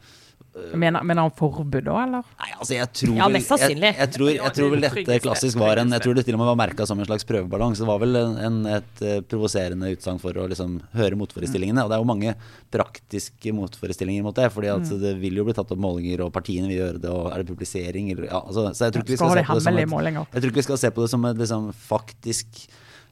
Mener, 0.75 1.03
mener 1.03 1.23
han 1.23 1.33
forbud 1.37 1.85
da, 1.87 1.95
eller? 2.03 2.31
Nei, 2.41 2.49
altså 2.57 2.75
jeg 2.75 2.91
tror 2.97 3.19
Ja, 3.19 3.27
mest 3.31 3.51
sannsynlig. 3.53 3.91
Jeg, 3.93 3.99
jeg, 4.01 4.13
tror, 4.15 4.31
jeg 4.33 4.55
tror 4.57 4.71
vel 4.73 4.85
dette 4.85 5.19
klassisk 5.23 5.61
var 5.61 5.81
en 5.83 5.95
Jeg 5.95 6.05
tror 6.05 6.19
det 6.19 6.25
til 6.27 6.35
og 6.35 6.41
med 6.43 6.51
var 6.51 6.59
merka 6.59 6.87
som 6.89 6.99
en 6.99 7.07
slags 7.07 7.27
prøveballong. 7.29 7.77
Så 7.77 7.85
det 7.85 7.91
var 7.91 8.01
vel 8.03 8.19
en, 8.19 8.35
en, 8.49 8.59
et 8.79 9.03
eh, 9.05 9.21
provoserende 9.29 9.93
utsagn 9.95 10.19
for 10.23 10.41
å 10.41 10.49
liksom 10.51 10.79
høre 10.99 11.19
motforestillingene. 11.21 11.85
Og 11.85 11.93
det 11.93 11.99
er 11.99 12.03
jo 12.03 12.11
mange 12.11 12.35
praktiske 12.75 13.55
motforestillinger 13.55 14.27
mot 14.27 14.37
det. 14.37 14.49
Fordi 14.55 14.73
altså, 14.75 14.99
det 15.01 15.15
vil 15.23 15.39
jo 15.39 15.47
bli 15.47 15.57
tatt 15.57 15.73
opp 15.75 15.83
målinger, 15.85 16.27
og 16.27 16.35
partiene 16.35 16.71
vil 16.71 16.81
gjøre 16.81 17.03
det, 17.05 17.15
og 17.15 17.31
er 17.31 17.45
det 17.45 17.51
publisering 17.53 18.13
eller 18.15 18.29
ja, 18.31 18.43
altså, 18.43 18.69
Så 18.73 18.89
jeg 18.89 18.97
tror 18.97 19.07
ikke 19.07 19.15
vi 19.15 19.21
Skal 19.23 19.35
skal, 19.35 19.39
se 19.39 19.45
de 19.45 19.49
på 19.49 19.59
det 19.59 19.65
som 19.65 20.13
et, 20.13 20.21
jeg 20.35 20.43
tror 20.43 20.53
ikke 20.53 20.63
vi 20.63 20.69
skal 20.69 20.83
se 20.83 20.95
på 20.95 21.05
det 21.05 21.11
som 21.15 21.27
en 21.29 21.43
liksom, 21.45 21.73
faktisk 21.89 22.63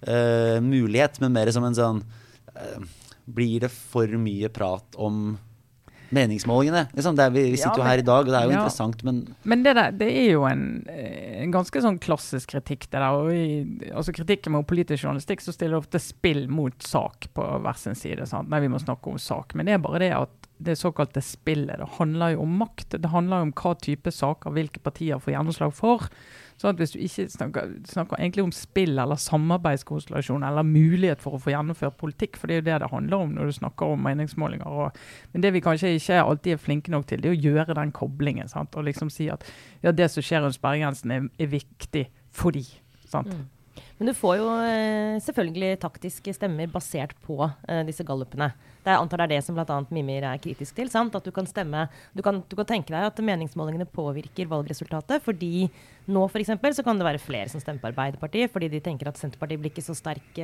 uh, 0.09 0.59
mulighet, 0.64 1.20
men 1.22 1.37
mer 1.37 1.53
som 1.55 1.66
en 1.68 1.77
sånn 1.77 2.05
uh, 2.57 2.79
Blir 3.27 3.66
det 3.66 3.72
for 3.75 4.11
mye 4.22 4.51
prat 4.55 4.99
om 5.03 5.37
meningsmålingene? 6.14 6.87
Liksom, 6.95 7.16
det 7.19 7.27
vi, 7.35 7.45
vi 7.51 7.59
sitter 7.59 7.81
Ja, 7.81 7.85
jo 7.85 7.88
her 7.90 8.03
i 8.03 8.07
dag, 8.07 8.27
og 8.27 8.33
det 8.33 8.38
er 8.38 8.47
jo 8.47 8.55
ja. 8.55 8.61
interessant, 8.61 9.03
men 9.07 9.23
Men 9.42 9.62
det, 9.64 9.75
der, 9.79 9.90
det 9.92 10.09
er 10.11 10.31
jo 10.33 10.45
en, 10.49 10.64
eh, 10.92 11.42
en 11.42 11.55
ganske 11.55 11.83
sånn 11.83 11.99
klassisk 12.03 12.53
kritikk. 12.55 12.88
det 12.90 13.01
der, 13.01 13.11
og 13.11 13.33
i, 13.35 13.90
altså 13.92 14.14
Kritikken 14.16 14.55
mot 14.55 14.66
politisk 14.66 15.05
journalistikk 15.05 15.45
så 15.45 15.55
stiller 15.55 15.81
ofte 15.81 16.01
spill 16.03 16.47
mot 16.49 16.77
sak 16.83 17.29
på 17.35 17.47
hver 17.64 17.79
sin 17.81 17.99
side. 17.99 18.27
sant? 18.27 18.51
Nei, 18.53 18.61
vi 18.61 18.73
må 18.73 18.79
snakke 18.83 19.11
om 19.11 19.19
sak. 19.19 19.55
Men 19.55 19.66
det 19.66 19.77
er 19.77 19.85
bare 19.85 20.03
det 20.03 20.12
at 20.16 20.51
det 20.59 20.79
såkalte 20.81 21.21
spillet 21.21 21.77
det 21.79 21.88
handler 21.99 22.33
jo 22.33 22.42
om 22.47 22.57
makt. 22.62 22.97
Det 22.97 23.12
handler 23.12 23.42
jo 23.42 23.49
om 23.51 23.55
hva 23.59 23.75
type 23.77 24.12
saker 24.12 24.55
hvilke 24.57 24.81
partier 24.81 25.21
får 25.21 25.35
gjennomslag 25.35 25.75
for. 25.77 26.09
Så 26.57 26.71
at 26.71 26.79
hvis 26.81 26.95
du 26.95 27.01
ikke 27.05 27.27
snakker, 27.29 27.73
snakker 27.85 28.16
egentlig 28.16 28.47
om 28.47 28.53
spill 28.55 28.97
eller 28.99 29.19
samarbeidskonstellasjon 29.21 30.45
eller 30.47 30.64
mulighet 30.64 31.21
for 31.21 31.37
å 31.37 31.40
få 31.42 31.53
gjennomført 31.53 31.99
politikk, 32.01 32.38
for 32.40 32.49
det 32.49 32.57
er 32.57 32.62
jo 32.62 32.66
det 32.71 32.79
det 32.83 32.92
handler 32.92 33.27
om 33.27 33.35
når 33.37 33.51
du 33.51 33.57
snakker 33.59 33.92
om 33.92 34.07
meningsmålinger. 34.07 34.64
Og, 34.66 35.03
men 35.35 35.45
det 35.45 35.53
vi 35.53 35.64
kanskje 35.64 35.92
ikke 35.99 36.23
alltid 36.23 36.57
er 36.57 36.62
flinke 36.62 36.95
nok 36.95 37.05
til, 37.11 37.21
det 37.21 37.33
er 37.33 37.37
å 37.37 37.45
gjøre 37.51 37.77
den 37.77 37.92
koblingen. 37.97 38.49
Sant? 38.49 38.77
Og 38.77 38.88
liksom 38.88 39.12
si 39.12 39.29
at 39.33 39.45
ja, 39.85 39.92
det 39.92 40.09
som 40.12 40.25
skjer 40.25 40.47
rundt 40.47 40.57
sperregrensen 40.57 41.12
er, 41.12 41.29
er 41.37 41.53
viktig 41.53 42.07
fordi. 42.37 42.64
Sant? 43.05 43.37
Mm. 43.37 43.45
Men 43.99 44.11
du 44.11 44.16
får 44.16 44.38
jo 44.40 44.49
eh, 44.64 45.19
selvfølgelig 45.25 45.77
taktiske 45.85 46.35
stemmer 46.37 46.73
basert 46.73 47.12
på 47.25 47.38
uh, 47.45 47.83
disse 47.88 48.05
gallupene. 48.05 48.51
Det 48.87 48.92
er, 48.94 49.03
antar 49.03 49.25
det 49.25 49.27
er 49.27 49.35
det 49.35 49.42
som 49.42 49.57
bl.a. 49.59 49.81
Mimir 49.90 50.29
er 50.29 50.38
kritisk 50.38 50.77
til. 50.79 50.90
sant? 50.92 51.14
At 51.18 51.27
du 51.27 51.33
kan 51.35 51.46
stemme 51.49 51.88
Du 52.14 52.22
kan, 52.22 52.38
du 52.46 52.55
kan 52.55 52.68
tenke 52.68 52.94
deg 52.94 53.09
at 53.09 53.18
meningsmålingene 53.18 53.88
påvirker 53.90 54.46
valgresultatet. 54.46 55.25
Fordi 55.27 55.66
nå 56.07 56.22
f.eks. 56.31 56.53
så 56.79 56.85
kan 56.87 57.01
det 57.01 57.07
være 57.09 57.18
flere 57.18 57.51
som 57.51 57.59
stemmer 57.59 57.83
på 57.83 57.90
Arbeiderpartiet 57.90 58.53
fordi 58.53 58.68
de 58.70 58.79
tenker 58.85 59.09
at 59.11 59.18
Senterpartiet 59.18 59.59
blir 59.59 59.72
ikke 59.72 59.83
så 59.83 59.96
sterk 59.99 60.38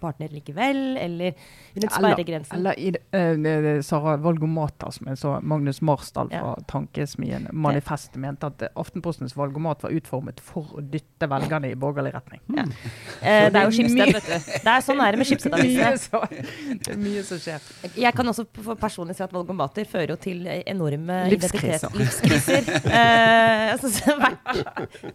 partner 0.00 0.32
likevel. 0.32 0.96
Eller 0.96 1.36
rundt 1.76 1.92
sperregrensen. 1.92 2.56
Eller 2.56 2.80
i 2.80 2.88
eh, 2.94 3.34
det, 3.36 3.54
det 3.66 3.74
Sara 3.84 4.16
Valgomata, 4.24 4.88
som 4.94 5.12
jeg 5.12 5.20
så 5.20 5.34
Magnus 5.44 5.82
Marsdal 5.84 6.32
fra 6.32 6.54
Tankesmien 6.70 7.50
Manifest 7.52 8.16
mente 8.16 8.48
at 8.48 8.64
Aftenpostens 8.80 9.36
valgomat 9.36 9.84
var 9.84 9.92
utformet 9.92 10.40
for 10.40 10.72
å 10.78 10.84
dytte 10.88 11.28
velgerne 11.28 11.74
i 11.74 11.76
borgerlig 11.76 12.14
retning. 12.16 12.40
Ja. 12.56 12.64
Uh, 12.64 13.52
det 13.52 13.60
er 13.60 13.68
jo 13.68 13.76
Schibsted, 13.76 14.16
vet 14.16 14.32
du. 14.32 14.50
Det 14.64 14.72
er 14.72 14.88
sånn 14.88 15.04
er 15.04 15.12
det 15.12 15.20
med 15.20 15.28
Schibsted-avisene. 15.28 16.42
Det 16.84 16.92
er 16.94 17.00
mye 17.00 17.22
som 17.26 17.40
skjer. 17.40 17.73
Jeg 18.00 18.14
kan 18.16 18.28
også 18.30 18.46
personlig 18.80 19.14
si 19.18 19.22
at 19.26 19.32
valgombater 19.34 19.84
fører 19.88 20.14
jo 20.14 20.16
til 20.16 20.46
enorme 20.66 21.18
Livskriser. 21.32 21.90
livskriser. 21.98 22.68
Eh, 22.94 23.72
altså, 23.74 24.14
hvert, 24.20 24.52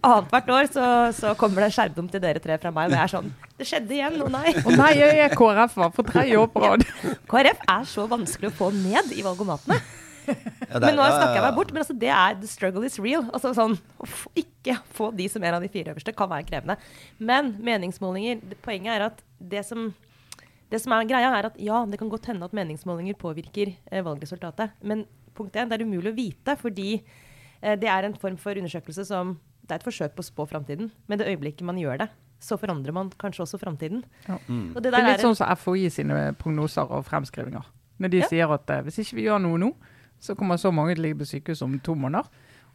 Annethvert 0.06 0.50
år 0.54 0.68
så, 0.74 0.86
så 1.18 1.32
kommer 1.40 1.66
det 1.66 1.72
skjermdom 1.74 2.10
til 2.12 2.22
dere 2.24 2.42
tre 2.44 2.58
fra 2.62 2.72
meg, 2.76 2.92
og 2.92 2.98
jeg 2.98 3.02
er 3.08 3.14
sånn 3.14 3.32
Det 3.58 3.68
skjedde 3.70 3.96
igjen, 3.98 4.20
å 4.22 4.28
nei. 4.34 4.52
Å 4.62 4.74
nei, 4.76 4.92
jeg 5.00 5.22
er 5.26 5.34
KrF-er 5.38 5.94
for 5.96 6.10
tredje 6.12 6.38
år 6.42 6.52
på 6.54 6.62
rad. 6.66 6.86
KrF 7.32 7.64
er 7.74 7.88
så 7.90 8.06
vanskelig 8.12 8.52
å 8.52 8.56
få 8.60 8.70
ned 8.76 9.16
i 9.18 9.24
valgomatene. 9.26 9.80
ja, 10.30 10.36
er- 10.36 10.84
Men 10.84 11.00
nå 11.00 11.08
snakker 11.10 11.40
jeg 11.40 11.46
meg 11.48 11.56
bort, 11.58 11.72
men 11.74 11.82
altså, 11.84 11.96
det 12.04 12.12
er 12.14 12.36
the 12.42 12.48
struggle 12.52 12.86
is 12.86 13.00
real. 13.02 13.26
Altså 13.34 13.56
sånn, 13.58 13.80
Å 13.98 14.10
ikke 14.38 14.78
få 14.94 15.10
de 15.18 15.26
som 15.32 15.44
er 15.44 15.58
av 15.58 15.66
de 15.66 15.72
fire 15.74 15.96
øverste 15.96 16.14
kan 16.16 16.30
være 16.30 16.46
krevende. 16.52 16.78
Men 17.18 17.56
meningsmålinger 17.66 18.44
Poenget 18.62 18.94
er 19.00 19.08
at 19.10 19.24
det 19.42 19.66
som, 19.66 19.90
det 20.70 20.80
som 20.82 20.94
er 20.94 21.08
greia, 21.10 21.32
er 21.40 21.48
at 21.50 21.58
ja, 21.58 21.84
det 21.90 21.98
kan 22.00 22.10
godt 22.12 22.28
hende 22.30 22.46
at 22.46 22.54
meningsmålinger 22.54 23.18
påvirker 23.18 23.74
eh, 23.92 24.04
valgresultatet. 24.06 24.72
Men 24.84 25.06
punkt 25.36 25.56
én, 25.58 25.70
det 25.70 25.80
er 25.80 25.86
umulig 25.86 26.12
å 26.12 26.16
vite, 26.18 26.56
fordi 26.60 27.02
eh, 27.62 27.76
det 27.80 27.90
er 27.90 28.04
en 28.06 28.16
form 28.16 28.38
for 28.38 28.54
undersøkelse 28.58 29.06
som 29.10 29.38
Det 29.70 29.76
er 29.76 29.82
et 29.84 29.86
forsøk 29.86 30.16
på 30.18 30.24
å 30.24 30.26
spå 30.26 30.46
framtiden. 30.50 30.88
Men 31.08 31.20
det 31.20 31.28
øyeblikket 31.30 31.62
man 31.68 31.78
gjør 31.78 32.00
det, 32.02 32.08
så 32.42 32.58
forandrer 32.58 32.92
man 32.96 33.12
kanskje 33.22 33.44
også 33.44 33.60
framtiden. 33.62 34.00
Ja. 34.28 34.38
Mm. 34.48 34.72
Og 34.76 34.82
det 34.82 34.92
Det 34.92 34.98
er 35.00 35.06
litt 35.06 35.20
er 35.20 35.26
sånn 35.28 35.36
som 35.38 35.52
FHI 35.56 35.90
sine 35.94 36.34
prognoser 36.40 36.90
og 36.90 37.06
fremskrivinger. 37.06 37.68
Når 38.00 38.10
de 38.10 38.18
Ja. 38.24 38.28
sier 38.32 38.54
at 38.56 38.70
eh, 38.70 38.82
hvis 38.82 38.98
ikke 39.04 39.16
vi 39.20 39.26
gjør 39.28 39.42
noe 39.44 39.60
nå, 39.62 39.70
så 40.20 40.34
kommer 40.36 40.58
så 40.58 40.72
mange 40.74 40.96
til 40.96 41.04
å 41.04 41.06
ligge 41.06 41.20
på 41.22 41.28
sykehus 41.30 41.62
om 41.62 41.78
to 41.80 41.94
måneder. 41.94 42.26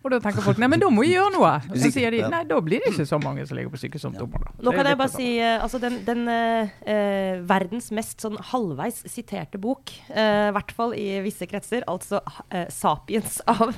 Og 0.04 0.12
da 0.12 0.18
tenker 0.20 0.44
folk 0.44 0.58
nei, 0.60 0.68
men 0.68 0.82
da 0.82 0.90
må 0.92 1.04
vi 1.06 1.14
gjøre 1.14 1.32
noe. 1.32 1.52
Og 1.72 1.78
så 1.80 1.90
sier 1.94 2.12
de 2.12 2.20
nei, 2.28 2.42
da 2.48 2.58
blir 2.64 2.82
det 2.84 2.92
ikke 2.92 3.06
så 3.08 3.18
mange 3.22 3.46
som 3.48 3.56
ligger 3.56 3.72
på 3.72 3.80
sykehus 3.80 4.04
som 4.04 4.16
tommer. 4.16 4.42
Nå 4.60 4.74
kan 4.76 4.88
jeg 4.90 4.98
bare 5.00 5.12
si 5.14 5.28
eh, 5.40 5.56
altså 5.56 5.80
den, 5.80 5.96
den 6.04 6.28
eh, 6.28 6.74
eh, 6.94 7.40
verdens 7.48 7.88
mest 7.96 8.20
sånn 8.24 8.36
halvveis 8.52 9.00
siterte 9.08 9.60
bok, 9.60 9.94
eh, 10.12 10.50
i 10.50 10.54
hvert 10.54 10.74
fall 10.76 10.92
i 10.98 11.06
visse 11.24 11.48
kretser, 11.48 11.86
altså 11.88 12.20
eh, 12.50 12.68
'Sapiens' 12.68 13.40
av 13.54 13.72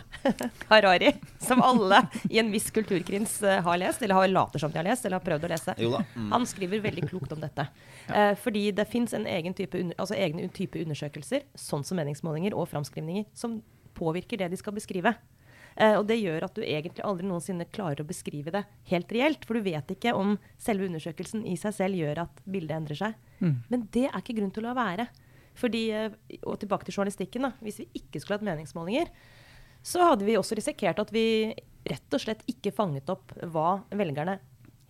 Harari, 0.72 1.14
som 1.42 1.62
alle 1.62 2.02
i 2.26 2.40
en 2.42 2.50
viss 2.50 2.72
kulturkrins 2.74 3.38
har 3.46 3.78
lest, 3.78 4.02
eller 4.02 4.18
har 4.18 4.32
later 4.32 4.62
som 4.62 4.74
de 4.74 4.82
har 4.82 4.88
lest, 4.88 5.06
eller 5.06 5.20
har 5.20 5.26
prøvd 5.28 5.46
å 5.46 5.52
lese. 5.54 5.76
Jo 5.78 5.92
da. 5.94 6.02
Mm. 6.16 6.28
Han 6.34 6.50
skriver 6.50 6.82
veldig 6.84 7.06
klokt 7.06 7.36
om 7.36 7.42
dette. 7.42 7.68
Eh, 8.08 8.34
fordi 8.42 8.70
det 8.74 8.88
fins 8.90 9.14
en 9.14 9.26
egen 9.26 9.54
type, 9.54 9.78
under, 9.78 9.94
altså 9.98 10.18
egne 10.18 10.48
type 10.54 10.80
undersøkelser, 10.82 11.46
sånn 11.54 11.86
som 11.86 11.98
meningsmålinger 11.98 12.54
og 12.56 12.68
framskrivninger, 12.70 13.30
som 13.34 13.60
påvirker 13.96 14.42
det 14.42 14.50
de 14.52 14.60
skal 14.60 14.74
beskrive. 14.76 15.14
Eh, 15.76 15.94
og 15.98 16.06
det 16.08 16.16
gjør 16.18 16.46
at 16.48 16.56
du 16.56 16.62
egentlig 16.64 17.04
aldri 17.04 17.28
noensinne 17.28 17.68
klarer 17.68 18.02
å 18.02 18.08
beskrive 18.08 18.52
det 18.54 18.64
helt 18.90 19.12
reelt. 19.12 19.44
For 19.44 19.58
du 19.58 19.66
vet 19.66 19.92
ikke 19.92 20.14
om 20.16 20.36
selve 20.60 20.88
undersøkelsen 20.88 21.44
i 21.48 21.56
seg 21.60 21.76
selv 21.76 22.00
gjør 22.00 22.24
at 22.24 22.42
bildet 22.48 22.78
endrer 22.78 23.00
seg. 23.02 23.22
Men 23.68 23.86
det 23.92 24.08
er 24.08 24.18
ikke 24.20 24.38
grunn 24.40 24.52
til 24.54 24.64
å 24.64 24.70
la 24.70 24.76
være. 24.78 25.08
Fordi, 25.56 25.84
eh, 25.92 26.10
og 26.42 26.58
tilbake 26.60 26.88
til 26.88 26.96
journalistikken. 26.98 27.48
da, 27.48 27.52
Hvis 27.60 27.80
vi 27.80 27.88
ikke 27.94 28.20
skulle 28.20 28.38
hatt 28.38 28.48
meningsmålinger, 28.48 29.12
så 29.82 30.02
hadde 30.02 30.26
vi 30.26 30.36
også 30.36 30.56
risikert 30.58 30.98
at 30.98 31.12
vi 31.12 31.54
rett 31.86 32.14
og 32.14 32.20
slett 32.20 32.42
ikke 32.50 32.74
fanget 32.74 33.08
opp 33.12 33.32
hva 33.46 33.84
velgerne 33.94 34.40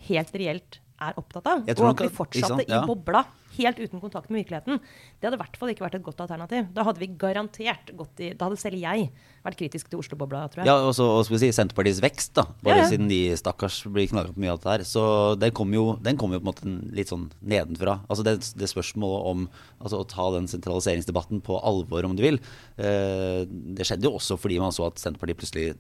helt 0.09 0.33
reelt 0.33 0.81
er 1.01 1.19
opptatt 1.21 1.49
av. 1.51 1.65
Og 1.67 1.89
at 1.91 2.01
vi 2.07 2.13
fortsatte? 2.13 2.65
Ja. 2.67 2.83
i 2.83 2.89
bobla, 2.89 3.23
helt 3.57 3.79
uten 3.81 4.01
kontakt 4.03 4.31
med 4.31 4.43
virkeligheten. 4.43 4.81
Det 5.21 5.29
hadde 5.29 5.39
i 5.39 5.41
hvert 5.41 5.57
fall 5.61 5.73
ikke 5.73 5.85
vært 5.87 5.97
et 5.99 6.05
godt 6.05 6.21
alternativ. 6.25 6.67
Da 6.77 6.85
hadde 6.87 7.01
vi 7.01 7.09
garantert 7.21 7.93
gått 7.97 8.21
i 8.25 8.31
Da 8.37 8.49
hadde 8.49 8.59
selv 8.61 8.81
jeg 8.81 9.11
vært 9.45 9.59
kritisk 9.61 9.89
til 9.93 10.01
Oslo-bobla, 10.03 10.43
tror 10.53 10.63
jeg. 10.65 10.69
Ja, 10.69 10.77
og 10.85 10.93
så 10.97 11.07
skal 11.25 11.37
vi 11.37 11.43
si 11.45 11.53
Senterpartiets 11.57 12.03
vekst, 12.05 12.35
da. 12.37 12.47
Bare 12.65 12.81
Ja, 12.81 12.85
ja. 12.85 12.91
siden 12.91 13.09
de 13.13 13.21
stakkars 13.39 13.83
blir 13.93 14.11
knaga 14.11 14.35
på 14.35 14.43
mye 14.43 14.53
av 14.53 14.61
dette 14.61 14.75
her. 14.75 14.85
Så 14.89 15.07
den 15.41 15.55
kom, 15.57 15.73
jo, 15.77 15.87
den 16.03 16.21
kom 16.21 16.35
jo 16.35 16.41
på 16.43 16.47
en 16.47 16.53
måte 16.53 16.97
litt 16.97 17.13
sånn 17.13 17.31
nedenfra. 17.41 18.01
Altså 18.09 18.27
det, 18.27 18.39
det 18.57 18.69
spørsmålet 18.73 19.31
om 19.33 19.49
altså 19.81 20.03
å 20.03 20.09
ta 20.09 20.29
den 20.37 20.49
sentraliseringsdebatten 20.51 21.41
på 21.47 21.61
alvor, 21.61 22.05
om 22.05 22.17
du 22.17 22.25
vil. 22.27 22.41
Eh, 22.77 23.45
det 23.47 23.87
skjedde 23.89 24.09
jo 24.09 24.17
også 24.19 24.37
fordi 24.41 24.61
man 24.61 24.75
så 24.75 24.91
at 24.91 25.01
Senterpartiet 25.01 25.41
plutselig 25.41 25.75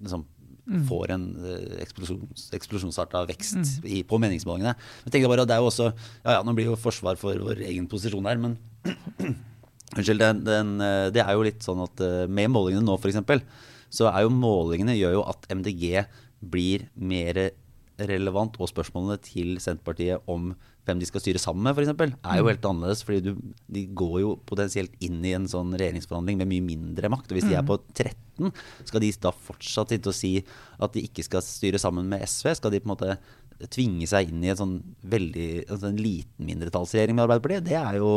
liksom 0.00 0.24
får 0.88 1.12
en 1.14 1.26
eh, 1.42 1.78
eksplosjons, 1.84 2.48
eksplosjonsart 2.58 3.14
av 3.18 3.28
vekst 3.30 3.78
i, 3.84 4.02
på 4.06 4.20
meningsmålingene. 4.20 4.74
Men 5.04 5.14
tenk 5.14 5.24
deg 5.24 5.32
bare, 5.32 5.46
at 5.46 5.50
det 5.50 5.56
er 5.56 5.62
jo 5.64 5.70
også 5.70 5.90
Ja 5.90 6.38
ja, 6.38 6.42
nå 6.44 6.54
blir 6.56 6.70
jo 6.70 6.78
forsvar 6.80 7.20
for 7.20 7.38
vår 7.48 7.62
egen 7.68 7.88
posisjon 7.90 8.28
her, 8.28 8.40
men 8.40 8.58
Unnskyld, 9.96 10.20
den, 10.20 10.42
den, 10.44 10.74
eh, 10.84 11.06
det 11.14 11.24
er 11.24 11.32
jo 11.32 11.46
litt 11.46 11.64
sånn 11.64 11.80
at 11.86 12.02
eh, 12.04 12.26
med 12.28 12.52
målingene 12.52 12.84
nå 12.84 12.98
f.eks., 12.98 13.40
så 13.88 14.10
er 14.10 14.26
jo 14.26 14.34
målingene 14.34 14.98
gjør 14.98 15.14
jo 15.16 15.22
at 15.30 15.46
MDG 15.48 16.02
blir 16.44 16.84
mer 16.92 17.40
relevant, 17.98 18.56
og 18.60 18.70
spørsmålene 18.70 19.18
til 19.24 19.56
Senterpartiet 19.62 20.26
om 20.30 20.52
hvem 20.88 21.00
de 21.00 21.08
skal 21.08 21.22
styre 21.22 21.40
sammen 21.42 21.66
med, 21.66 21.76
f.eks., 21.76 21.90
er 21.92 22.38
jo 22.40 22.48
helt 22.48 22.64
annerledes. 22.64 23.02
fordi 23.04 23.20
du, 23.26 23.54
de 23.68 23.84
går 23.98 24.20
jo 24.22 24.30
potensielt 24.48 24.94
inn 25.04 25.20
i 25.26 25.34
en 25.36 25.48
sånn 25.50 25.74
regjeringsforhandling 25.74 26.40
med 26.40 26.50
mye 26.52 26.66
mindre 26.70 27.10
makt. 27.12 27.28
Og 27.28 27.38
hvis 27.38 27.48
de 27.48 27.58
er 27.58 27.66
på 27.66 27.76
13, 27.92 28.52
skal 28.88 29.04
de 29.04 29.12
da 29.20 29.34
fortsatt 29.34 29.92
sitte 29.92 30.12
og 30.12 30.16
si 30.16 30.32
at 30.78 30.94
de 30.94 31.04
ikke 31.08 31.26
skal 31.26 31.44
styre 31.44 31.80
sammen 31.82 32.08
med 32.08 32.24
SV? 32.24 32.54
Skal 32.56 32.72
de 32.72 32.80
på 32.80 32.88
en 32.88 32.94
måte 32.94 33.18
tvinge 33.66 34.06
seg 34.06 34.30
inn 34.30 34.42
i 34.44 34.50
en 34.52 34.58
sånn 34.58 34.74
veldig 35.10 35.46
altså 35.66 35.88
en 35.88 35.98
liten 35.98 36.46
mindretallsregjering 36.46 37.16
med 37.16 37.24
Arbeiderpartiet? 37.24 37.64
Det 37.66 37.74
er 37.78 37.98
jo 37.98 38.10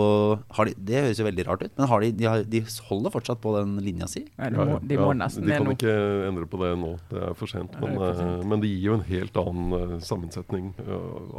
har 0.53 0.69
de, 0.69 0.75
Det 0.77 1.01
høres 1.07 1.21
jo 1.21 1.25
veldig 1.25 1.45
rart 1.47 1.65
ut, 1.65 1.73
men 1.79 1.89
har 1.89 2.05
de, 2.05 2.11
de, 2.19 2.27
har, 2.29 2.43
de 2.45 2.61
holder 2.89 3.15
fortsatt 3.15 3.41
på 3.41 3.55
den 3.57 3.73
linja 3.81 4.09
si? 4.11 4.23
Nei, 4.37 4.51
de 4.53 4.67
må, 4.69 4.77
de 4.91 4.99
må 5.01 5.09
nesten 5.17 5.47
de 5.47 5.55
kan 5.55 5.65
nå. 5.65 5.73
ikke 5.77 5.97
endre 6.27 6.45
på 6.51 6.61
det 6.61 6.71
nå. 6.83 6.93
Det 7.09 7.25
er 7.25 7.35
for 7.39 7.49
sent. 7.49 7.73
Men, 7.81 7.97
for 7.97 8.21
sent. 8.21 8.37
eh, 8.37 8.47
men 8.53 8.63
det 8.63 8.69
gir 8.69 8.87
jo 8.91 8.97
en 8.99 9.07
helt 9.09 9.41
annen 9.41 9.77
eh, 9.79 9.97
sammensetning 10.05 10.71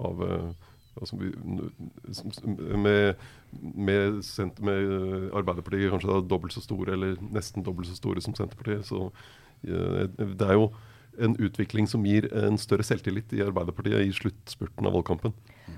av 0.02 0.26
eh, 0.26 0.68
altså, 0.98 1.20
med, 2.82 3.26
med, 3.62 4.22
sent, 4.26 4.58
med 4.66 5.30
Arbeiderpartiet 5.30 5.94
kanskje 5.94 6.22
dobbelt 6.26 6.56
så 6.56 6.64
store, 6.64 6.96
eller 6.98 7.14
nesten 7.30 7.62
dobbelt 7.62 7.90
så 7.92 7.98
store 8.00 8.24
som 8.24 8.34
Senterpartiet. 8.34 8.82
Så 8.90 9.12
det 9.62 10.48
er 10.48 10.58
jo 10.58 10.72
en 11.20 11.36
utvikling 11.36 11.88
som 11.90 12.04
gir 12.06 12.28
en 12.32 12.58
større 12.60 12.84
selvtillit 12.86 13.32
i 13.36 13.42
Arbeiderpartiet 13.44 14.06
i 14.06 14.12
sluttspurten 14.16 14.86
av 14.88 14.94
valgkampen. 14.96 15.34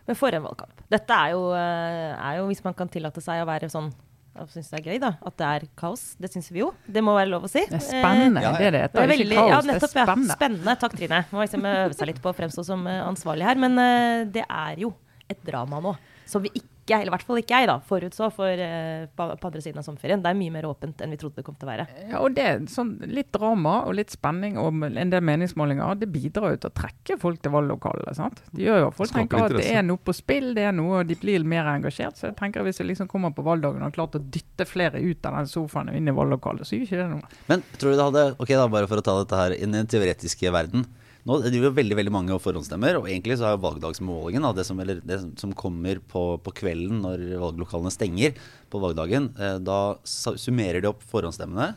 Men 0.07 0.18
for 0.18 0.35
en 0.35 0.44
valgkamp. 0.47 0.85
Dette 0.92 1.16
er 1.16 1.35
jo, 1.35 1.47
eh, 1.57 2.14
er 2.14 2.40
jo 2.40 2.49
hvis 2.51 2.64
man 2.64 2.75
kan 2.75 2.88
tillate 2.88 3.23
seg 3.25 3.42
å 3.42 3.49
være 3.49 3.70
sånn 3.73 3.92
jeg 4.35 4.51
synes 4.51 4.70
det 4.73 4.79
er 4.81 4.87
gøy, 4.90 4.97
da. 4.99 5.11
At 5.23 5.37
det 5.38 5.47
er 5.47 5.64
kaos. 5.79 6.01
Det 6.18 6.27
syns 6.33 6.49
vi 6.51 6.59
jo. 6.59 6.73
Det 6.90 7.03
må 7.07 7.12
være 7.14 7.31
lov 7.31 7.44
å 7.47 7.51
si. 7.51 7.62
Det 7.70 7.79
er 7.79 7.85
spennende, 7.85 8.42
Ja, 8.42 8.51
ja. 8.51 8.59
det 8.59 8.66
er 8.66 8.73
det 8.75 8.81
Det 8.90 8.99
er 8.99 9.05
Ikke 9.05 9.12
veldig, 9.12 9.37
kaos, 9.37 9.51
ja, 9.53 9.61
det 9.61 9.68
er 9.68 9.75
nettopp, 9.75 9.94
ja. 9.94 10.05
spennende. 10.05 10.35
Spennende. 10.35 10.75
Takk, 10.83 10.97
Trine. 10.99 11.20
Må 11.31 11.44
liksom 11.44 11.68
øve 11.70 11.94
seg 11.94 12.11
litt 12.11 12.18
på 12.25 12.33
å 12.33 12.35
fremstå 12.35 12.64
som 12.66 12.83
eh, 12.90 12.99
ansvarlig 13.07 13.47
her. 13.47 13.61
Men 13.62 13.79
eh, 13.79 14.25
det 14.35 14.42
er 14.42 14.83
jo 14.83 14.90
et 15.31 15.38
drama 15.47 15.79
nå 15.85 15.94
som 16.27 16.42
vi 16.42 16.51
ikke, 16.51 16.73
eller 16.92 17.09
i 17.09 17.14
hvert 17.14 17.27
fall 17.27 17.40
ikke 17.40 17.61
jeg, 17.61 17.68
da, 17.70 17.79
forutså 17.88 18.29
for 18.35 18.61
uh, 18.61 19.07
på, 19.09 19.29
på 19.40 19.51
andre 19.51 19.62
siden 19.64 19.81
av 19.81 19.87
sommerferien. 19.87 20.23
Det 20.25 20.31
er 20.31 20.38
mye 20.38 20.53
mer 20.55 20.68
åpent 20.68 21.01
enn 21.01 21.14
vi 21.14 21.18
trodde 21.20 21.40
det 21.40 21.47
kom 21.47 21.57
til 21.57 21.68
å 21.68 21.73
være. 21.73 21.87
Ja, 22.11 22.20
og 22.20 22.37
det 22.37 22.49
sånn 22.73 22.92
Litt 23.14 23.31
drama 23.35 23.81
og 23.88 23.97
litt 23.99 24.12
spenning 24.14 24.57
og 24.61 24.85
en 24.87 25.12
del 25.12 25.25
meningsmålinger 25.25 25.99
det 26.01 26.09
bidrar 26.12 26.55
jo 26.55 26.61
til 26.62 26.70
å 26.70 26.77
trekke 26.77 27.16
folk 27.20 27.40
til 27.42 27.55
valglokalet. 27.55 28.16
sant? 28.16 28.42
Det 28.53 28.64
gjør 28.66 28.83
jo 28.83 28.88
at 28.90 28.99
Folk 28.99 29.11
Skaper 29.11 29.23
tenker 29.23 29.44
at 29.44 29.57
det 29.59 29.68
er 29.79 29.87
noe 29.87 30.01
på 30.01 30.14
spill, 30.16 30.51
det 30.57 30.66
er 30.68 30.75
noe, 30.77 31.03
og 31.03 31.09
de 31.09 31.16
blir 31.20 31.47
mer 31.49 31.68
engasjert. 31.73 32.18
Så 32.18 32.29
jeg 32.31 32.38
tenker 32.40 32.64
Hvis 32.66 32.81
vi 32.81 32.88
liksom 32.90 33.09
kommer 33.11 33.35
på 33.35 33.44
valgdagen 33.47 33.83
og 33.83 33.88
har 33.90 33.97
klart 33.97 34.18
å 34.18 34.23
dytte 34.23 34.66
flere 34.68 35.01
ut 35.01 35.27
av 35.29 35.38
den 35.40 35.51
sofaen 35.51 35.92
og 35.92 35.99
inn 35.99 36.11
i 36.11 36.16
valglokalet, 36.16 36.66
så 36.66 36.77
gjør 36.77 36.87
ikke 36.88 37.01
det 37.01 37.09
noe. 37.12 37.40
Men 37.51 37.64
tror 37.79 37.94
du 37.94 37.99
det 37.99 38.09
hadde 38.09 38.27
Ok 38.38 38.53
da, 38.55 38.68
bare 38.70 38.90
for 38.90 39.01
å 39.01 39.05
ta 39.05 39.16
dette 39.20 39.40
her 39.40 39.57
inn 39.57 39.75
i 39.75 39.81
den 39.81 39.90
teoretiske 39.90 40.53
verden. 40.55 40.87
Nå 41.24 41.38
driver 41.40 41.70
jo 41.70 41.76
veldig 41.78 41.96
veldig 41.96 42.12
mange 42.12 42.34
og 42.34 42.42
forhåndsstemmer, 42.44 42.98
og 42.98 43.06
egentlig 43.08 43.38
så 43.40 43.48
er 43.48 43.62
valgdagsmålingen, 43.62 44.44
det, 44.56 44.66
som, 44.68 44.80
eller 44.82 44.98
det 45.08 45.22
som 45.40 45.54
kommer 45.56 46.02
på, 46.04 46.24
på 46.44 46.52
kvelden 46.60 47.00
når 47.00 47.22
valglokalene 47.40 47.92
stenger 47.94 48.34
på 48.72 48.80
valgdagen, 48.82 49.30
eh, 49.40 49.56
da 49.64 49.96
summerer 50.04 50.84
de 50.84 50.90
opp 50.90 51.00
forhåndsstemmene, 51.08 51.70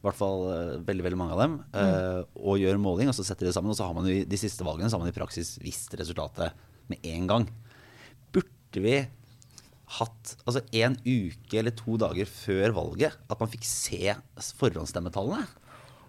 i 0.00 0.06
hvert 0.08 0.18
fall 0.18 0.42
eh, 0.48 0.80
veldig 0.88 1.06
veldig 1.06 1.20
mange 1.20 1.36
av 1.36 1.42
dem, 1.44 1.54
eh, 1.76 2.18
og 2.40 2.58
gjør 2.58 2.82
måling, 2.82 3.12
og 3.12 3.14
så 3.14 3.26
setter 3.28 3.46
de 3.46 3.52
det 3.52 3.54
sammen. 3.58 3.70
Og 3.70 3.78
så 3.78 3.86
har 3.86 3.94
man 3.94 4.08
jo 4.08 4.16
i 4.16 4.26
de 4.26 4.40
siste 4.40 4.66
valgene 4.66 4.90
så 4.90 4.98
har 4.98 5.04
man 5.04 5.12
i 5.12 5.16
praksis 5.16 5.54
visst 5.62 5.94
resultatet 6.00 6.56
med 6.90 7.04
en 7.12 7.28
gang. 7.30 7.46
Burde 8.34 8.82
vi 8.82 8.96
hatt 10.00 10.32
altså 10.46 10.64
en 10.80 10.96
uke 11.04 11.60
eller 11.60 11.74
to 11.78 11.98
dager 12.00 12.26
før 12.30 12.74
valget 12.74 13.14
at 13.30 13.42
man 13.42 13.50
fikk 13.52 13.68
se 13.68 14.16
forhåndsstemmetallene? 14.58 15.46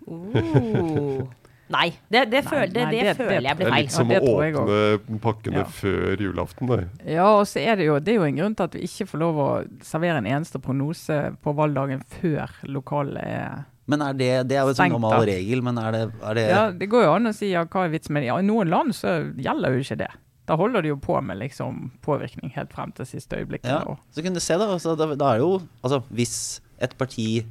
Uh. 0.08 1.30
Nei, 1.72 1.88
det, 2.12 2.26
det, 2.32 2.42
føl, 2.46 2.66
det, 2.72 2.84
nei, 2.84 2.92
det, 2.92 3.04
det- 3.08 3.16
føler 3.18 3.42
jeg 3.48 3.58
Det 3.62 3.68
er 3.68 3.76
litt 3.78 3.92
som 3.96 4.10
å 4.12 4.20
åpne 4.20 5.20
pakkene 5.24 5.62
Ja. 5.62 5.66
før 5.66 6.18
julaften. 6.26 6.68
Det. 6.72 6.80
Ja, 7.14 7.28
og 7.40 7.46
så 7.48 7.60
er 7.64 7.76
det 7.80 7.86
jo 7.88 8.00
det 8.00 8.14
er 8.14 8.20
jo 8.20 8.24
en 8.28 8.40
grunn 8.42 8.56
til 8.56 8.64
at 8.68 8.74
vi 8.78 8.82
ikke 8.88 9.08
får 9.12 9.20
lov 9.24 9.36
å 9.42 9.50
servere 9.84 10.18
en 10.22 10.30
eneste 10.30 10.60
prognose 10.62 11.20
på 11.44 11.54
valgdagen 11.56 12.02
før 12.20 12.50
lokalet 12.68 13.24
er 13.24 13.66
Men 13.88 14.02
er 14.06 14.14
det, 14.14 14.32
det 14.48 14.58
er 14.58 14.62
jo 14.68 14.70
en 14.74 14.76
sånn 14.78 14.92
normal 14.94 15.26
regel, 15.28 15.62
men 15.66 15.78
er 15.82 15.92
det, 15.92 16.02
er 16.24 16.34
det 16.38 16.50
Ja, 16.50 16.66
det 16.72 16.88
går 16.92 17.04
jo 17.08 17.14
an 17.16 17.28
å 17.28 17.34
si 17.36 17.50
ja, 17.52 17.64
hva 17.66 17.86
er 17.86 17.90
vitsen 17.96 18.14
med 18.14 18.24
det. 18.24 18.28
Ja, 18.32 18.38
I 18.40 18.46
noen 18.48 18.70
land 18.72 18.94
så 18.96 19.16
gjelder 19.36 19.74
jo 19.76 19.82
ikke 19.84 19.98
det. 20.04 20.12
Da 20.48 20.56
holder 20.58 20.82
de 20.84 20.90
jo 20.92 20.98
på 20.98 21.16
med 21.24 21.38
liksom 21.40 21.92
påvirkning 22.04 22.52
helt 22.56 22.72
frem 22.74 22.92
til 22.98 23.06
siste 23.06 23.38
øyeblikk. 23.40 23.64
Ja, 23.68 23.84
så 24.12 24.24
kunne 24.24 24.40
du 24.40 24.44
se 24.44 24.58
da, 24.58 24.68
altså, 24.74 24.96
da, 25.00 25.08
da 25.16 25.34
er 25.34 25.40
det 25.40 25.44
jo 25.46 25.62
Altså, 25.84 26.02
hvis 26.12 26.36
et 26.82 26.96
parti 26.98 27.44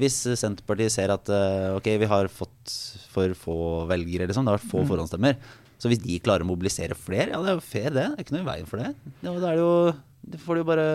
Hvis 0.00 0.16
Senterpartiet 0.40 0.90
ser 0.94 1.12
at 1.14 1.28
eh, 1.30 1.68
ok, 1.76 1.90
vi 2.02 2.08
har 2.10 2.30
fått 2.32 2.72
for 3.12 3.34
få 3.38 3.58
velgere, 3.90 4.26
liksom, 4.26 4.46
det 4.46 4.50
har 4.54 4.58
vært 4.58 4.72
få 4.72 4.82
forhåndsstemmer. 4.88 5.38
Så 5.78 5.90
hvis 5.90 6.02
de 6.02 6.16
klarer 6.24 6.42
å 6.46 6.48
mobilisere 6.48 6.96
flere, 6.98 7.30
ja, 7.34 7.42
det 7.44 7.52
er 7.52 7.58
jo 7.58 7.62
fair, 7.62 7.90
det. 7.94 8.08
Det 8.10 8.18
er 8.18 8.24
ikke 8.26 8.34
noe 8.36 8.44
i 8.44 8.48
veien 8.48 8.68
for 8.70 8.82
det. 8.82 8.90
Ja, 9.22 9.34
da 9.34 9.52
er 9.52 9.58
det 9.58 9.62
jo 9.62 9.74
Det 10.34 10.40
får 10.40 10.56
de 10.56 10.62
jo 10.62 10.68
bare 10.70 10.88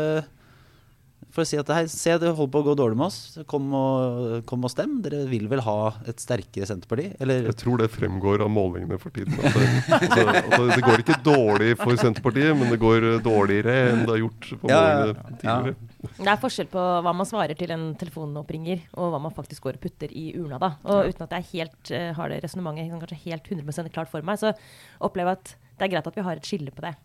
For 1.39 1.45
å 1.45 1.47
si 1.47 1.55
at 1.55 1.69
hei, 1.71 1.85
se, 1.87 2.11
det 2.19 2.33
holder 2.35 2.51
på 2.51 2.59
å 2.59 2.65
gå 2.67 2.73
dårlig 2.75 2.97
med 2.99 3.05
oss. 3.05 3.17
Kom 3.47 3.69
og, 3.77 4.41
kom 4.49 4.65
og 4.67 4.71
stem. 4.73 4.97
Dere 5.05 5.21
vil 5.29 5.45
vel 5.47 5.61
ha 5.63 5.93
et 6.11 6.19
sterkere 6.19 6.67
Senterparti? 6.67 7.13
Eller 7.23 7.47
Jeg 7.47 7.55
tror 7.61 7.79
det 7.79 7.87
fremgår 7.93 8.43
av 8.43 8.51
målingene 8.51 8.97
for 8.99 9.15
tiden. 9.15 9.37
At 9.39 9.55
det, 9.55 9.69
altså, 9.93 10.25
altså, 10.41 10.65
det 10.73 10.83
går 10.83 11.03
ikke 11.05 11.17
dårlig 11.23 11.69
for 11.79 12.01
Senterpartiet, 12.01 12.51
men 12.59 12.73
det 12.75 12.81
går 12.83 13.07
dårligere 13.23 13.77
enn 13.93 14.03
det 14.03 14.11
har 14.17 14.21
gjort 14.25 14.49
på 14.51 14.73
Ja, 14.73 14.81
målingene 14.83 15.39
tidligere. 15.39 15.75
ja. 15.79 16.13
Det 16.19 16.33
er 16.33 16.43
forskjell 16.43 16.71
på 16.75 16.85
hva 17.07 17.15
man 17.21 17.31
svarer 17.31 17.59
til 17.63 17.71
en 17.77 17.89
telefonoppringer, 18.03 18.83
og 18.99 19.15
hva 19.15 19.23
man 19.29 19.35
faktisk 19.39 19.69
går 19.69 19.79
og 19.79 19.85
putter 19.87 20.11
i 20.11 20.33
urna. 20.35 20.59
da. 20.59 20.73
Og 20.91 21.13
uten 21.13 21.23
at 21.29 21.37
jeg 21.39 21.51
helt, 21.53 21.93
uh, 21.95 22.11
har 22.19 22.35
det 22.35 22.43
resonnementet 22.43 22.91
kanskje 22.91 23.23
helt 23.29 23.47
100 23.47 23.95
klart 23.95 24.11
for 24.11 24.27
meg, 24.27 24.43
så 24.43 24.51
opplever 24.99 25.37
jeg 25.37 25.39
at 25.39 25.55
det 25.79 25.87
er 25.87 25.95
greit 25.95 26.11
at 26.11 26.19
vi 26.19 26.27
har 26.27 26.35
et 26.35 26.51
skille 26.51 26.75
på 26.75 26.83
det. 26.83 26.97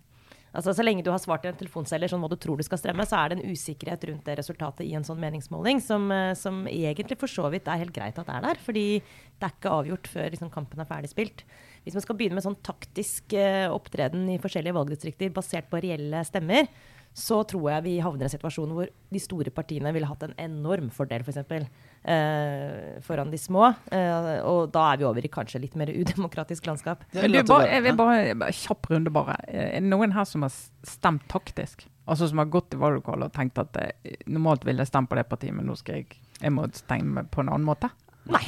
Altså, 0.55 0.73
Så 0.75 0.85
lenge 0.87 1.03
du 1.03 1.11
har 1.11 1.19
svart 1.19 1.43
til 1.43 1.51
en 1.51 1.59
telefonselger 1.59 2.13
sånn 2.13 2.23
hva 2.23 2.31
du 2.31 2.39
tror 2.39 2.61
du 2.61 2.65
skal 2.67 2.79
stemme, 2.79 3.07
så 3.09 3.19
er 3.19 3.33
det 3.33 3.39
en 3.41 3.51
usikkerhet 3.51 4.07
rundt 4.07 4.25
det 4.29 4.37
resultatet 4.39 4.87
i 4.87 4.95
en 4.95 5.07
sånn 5.07 5.19
meningsmåling 5.19 5.83
som, 5.83 6.07
eh, 6.15 6.35
som 6.39 6.65
egentlig 6.71 7.19
for 7.19 7.31
så 7.31 7.51
vidt 7.51 7.67
er 7.67 7.83
helt 7.83 7.95
greit 7.95 8.19
at 8.19 8.29
det 8.29 8.37
er 8.37 8.47
der. 8.47 8.63
Fordi 8.63 8.87
det 9.03 9.49
er 9.49 9.55
ikke 9.57 9.75
avgjort 9.75 10.11
før 10.15 10.31
liksom, 10.31 10.53
kampen 10.55 10.81
er 10.81 10.91
ferdig 10.91 11.11
spilt. 11.11 11.43
Hvis 11.83 11.99
man 11.99 12.07
skal 12.07 12.17
begynne 12.17 12.39
med 12.39 12.47
sånn 12.47 12.63
taktisk 12.63 13.35
eh, 13.35 13.67
opptreden 13.67 14.29
i 14.31 14.39
forskjellige 14.39 14.79
valgdistrikter 14.79 15.35
basert 15.35 15.69
på 15.73 15.83
reelle 15.83 16.23
stemmer, 16.25 16.71
så 17.15 17.37
tror 17.47 17.69
jeg 17.71 17.85
vi 17.85 17.93
havner 18.03 18.25
i 18.25 18.27
en 18.27 18.33
situasjon 18.33 18.73
hvor 18.75 18.89
de 18.91 19.21
store 19.23 19.53
partiene 19.55 19.93
ville 19.95 20.09
hatt 20.09 20.25
en 20.27 20.35
enorm 20.43 20.89
fordel, 20.95 21.23
f.eks. 21.23 21.37
For 21.37 21.45
eksempel, 21.45 21.67
eh, 22.11 22.97
foran 23.07 23.31
de 23.31 23.39
små. 23.39 23.69
Eh, 23.95 24.41
og 24.43 24.73
da 24.75 24.89
er 24.91 24.99
vi 24.99 25.07
over 25.07 25.23
i 25.23 25.31
kanskje 25.31 25.63
litt 25.63 25.77
mer 25.79 25.93
udemokratisk 25.95 26.67
landskap. 26.67 27.07
Men 27.15 27.31
du, 27.31 27.39
bare, 27.47 27.71
jeg 27.71 27.87
vil 27.87 27.99
bare, 28.01 28.51
kjapp 28.59 28.91
runde, 28.91 29.15
bare. 29.15 29.39
Er 29.47 29.79
det 29.79 29.93
noen 29.93 30.17
her 30.17 30.27
som 30.27 30.43
har 30.47 30.55
stemt 30.91 31.29
taktisk? 31.31 31.87
Altså 32.11 32.29
som 32.29 32.43
har 32.43 32.51
gått 32.53 32.75
i 32.75 32.83
valglokalet 32.83 33.31
og 33.31 33.39
tenkt 33.39 33.63
at 33.63 33.79
eh, 33.81 34.19
normalt 34.27 34.67
ville 34.67 34.83
jeg 34.83 34.91
stemt 34.91 35.13
på 35.13 35.21
det 35.21 35.29
partiet, 35.31 35.55
men 35.55 35.71
nå 35.71 35.79
skal 35.79 36.03
jeg, 36.03 36.19
jeg 36.41 36.53
må 36.53 36.67
stemme 36.75 37.29
på 37.31 37.47
en 37.47 37.55
annen 37.55 37.71
måte? 37.71 37.95
Nei. 38.27 38.45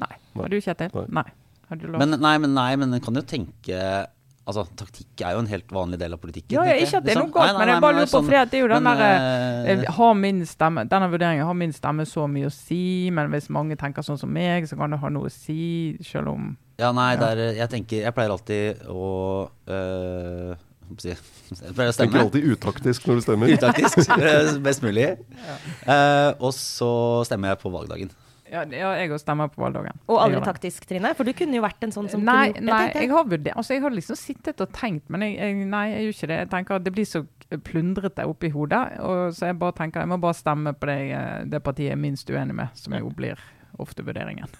Nei. 0.00 0.12
Har 0.36 0.52
du, 0.52 0.60
Kjetil? 0.60 0.92
Nei. 1.08 1.24
Nei. 1.24 1.28
Har 1.70 1.78
du 1.78 1.86
lov? 1.86 2.02
Men 2.02 2.18
nei, 2.18 2.36
men 2.42 2.52
nei, 2.52 2.70
men 2.82 2.92
en 2.96 3.02
kan 3.02 3.16
jo 3.16 3.22
tenke 3.24 3.80
Altså, 4.48 4.64
taktikk 4.74 5.20
er 5.22 5.34
jo 5.36 5.38
en 5.44 5.46
helt 5.46 5.68
vanlig 5.70 5.98
del 6.00 6.12
av 6.16 6.18
politikken. 6.18 6.56
ja, 6.56 6.62
ja, 6.64 6.72
ikke 6.80 6.96
at 6.96 7.04
det 7.04 7.12
er 7.12 7.20
Liksom. 7.20 7.28
noe 7.28 7.34
galt, 7.46 7.58
men 7.58 7.68
jeg 7.68 7.80
bare 7.84 7.94
lurer 7.94 8.06
på, 8.08 8.10
sånn- 8.10 8.24
for 8.24 8.30
det 8.30 8.54
er 8.54 8.60
jo 8.64 8.68
den 8.68 8.84
derre 8.88 9.10
eh, 9.68 9.78
Eh, 9.84 9.84
Har 9.92 10.14
min 10.14 10.40
stemme, 10.46 10.84
denne 10.88 11.10
vurderingen 11.12 11.44
har 11.46 11.54
min 11.54 11.72
stemme 11.72 12.02
så 12.08 12.24
mye 12.26 12.46
å 12.48 12.52
si, 12.52 13.10
men 13.12 13.30
hvis 13.30 13.48
mange 13.50 13.76
tenker 13.76 14.02
sånn 14.02 14.18
som 14.18 14.32
meg, 14.32 14.64
så 14.66 14.76
kan 14.76 14.90
det 14.90 14.98
ha 14.98 15.08
noe 15.08 15.28
å 15.28 15.30
si, 15.30 15.96
selv 16.02 16.28
om 16.32 16.56
Ja, 16.78 16.90
nei, 16.92 17.12
Ja. 17.14 17.20
det 17.20 17.38
er, 17.38 17.54
jeg 17.60 17.68
tenker 17.70 18.02
Jeg 18.02 18.14
pleier 18.14 18.30
alltid 18.30 18.82
å 18.88 19.50
øh, 19.68 20.56
jeg 21.04 21.16
pleier 21.76 21.90
å 21.90 21.94
stemme. 21.94 22.10
Ikke 22.10 22.24
alltid 22.24 22.44
utaktisk 22.56 23.06
når 23.06 23.14
du 23.14 23.20
stemmer. 23.20 23.46
Utaktisk. 23.54 23.98
Best 24.66 24.82
mulig. 24.82 25.04
Eh, 25.86 26.32
og 26.40 26.50
så 26.56 27.22
stemmer 27.28 27.52
jeg 27.52 27.60
på 27.62 27.70
valgdagen. 27.70 28.10
Ja, 28.50 28.64
jeg 28.66 29.10
òg 29.14 29.20
stemmer 29.22 29.50
på 29.52 29.62
valgdagen. 29.62 30.00
Og 30.10 30.18
aldri 30.18 30.40
taktisk, 30.42 30.86
Trine? 30.90 31.12
For 31.18 31.28
du 31.28 31.34
kunne 31.38 31.54
jo 31.54 31.62
vært 31.62 31.84
en 31.86 31.94
sånn 31.94 32.08
som 32.10 32.24
Nei, 32.26 32.50
kunne 32.56 32.72
nei, 32.72 32.86
jeg 32.96 33.12
har 33.12 33.28
vurdert 33.28 33.54
Altså, 33.54 33.76
jeg 33.76 33.84
har 33.84 33.94
liksom 33.94 34.18
sittet 34.18 34.64
og 34.64 34.72
tenkt, 34.74 35.06
men 35.12 35.22
jeg, 35.26 35.36
jeg, 35.38 35.68
nei, 35.70 35.84
jeg 35.92 36.08
gjør 36.08 36.16
ikke 36.16 36.30
det. 36.32 36.40
Jeg 36.40 36.50
tenker 36.56 36.80
at 36.80 36.88
det 36.88 36.94
blir 36.96 37.08
så 37.08 37.22
plundrete 37.66 38.26
oppi 38.30 38.50
hodet, 38.54 38.82
og 39.02 39.32
så 39.34 39.50
jeg 39.50 39.58
bare 39.58 39.74
tenker 39.78 40.04
jeg 40.04 40.10
må 40.12 40.20
bare 40.22 40.38
stemme 40.38 40.74
på 40.78 40.90
det, 40.90 41.00
det 41.50 41.62
partiet 41.66 41.90
jeg 41.90 41.96
er 41.96 42.04
minst 42.04 42.30
uenig 42.30 42.54
med, 42.54 42.76
som 42.78 42.94
jo 42.94 43.10
blir 43.14 43.40
ofte 43.80 44.04
vurderingen. 44.04 44.50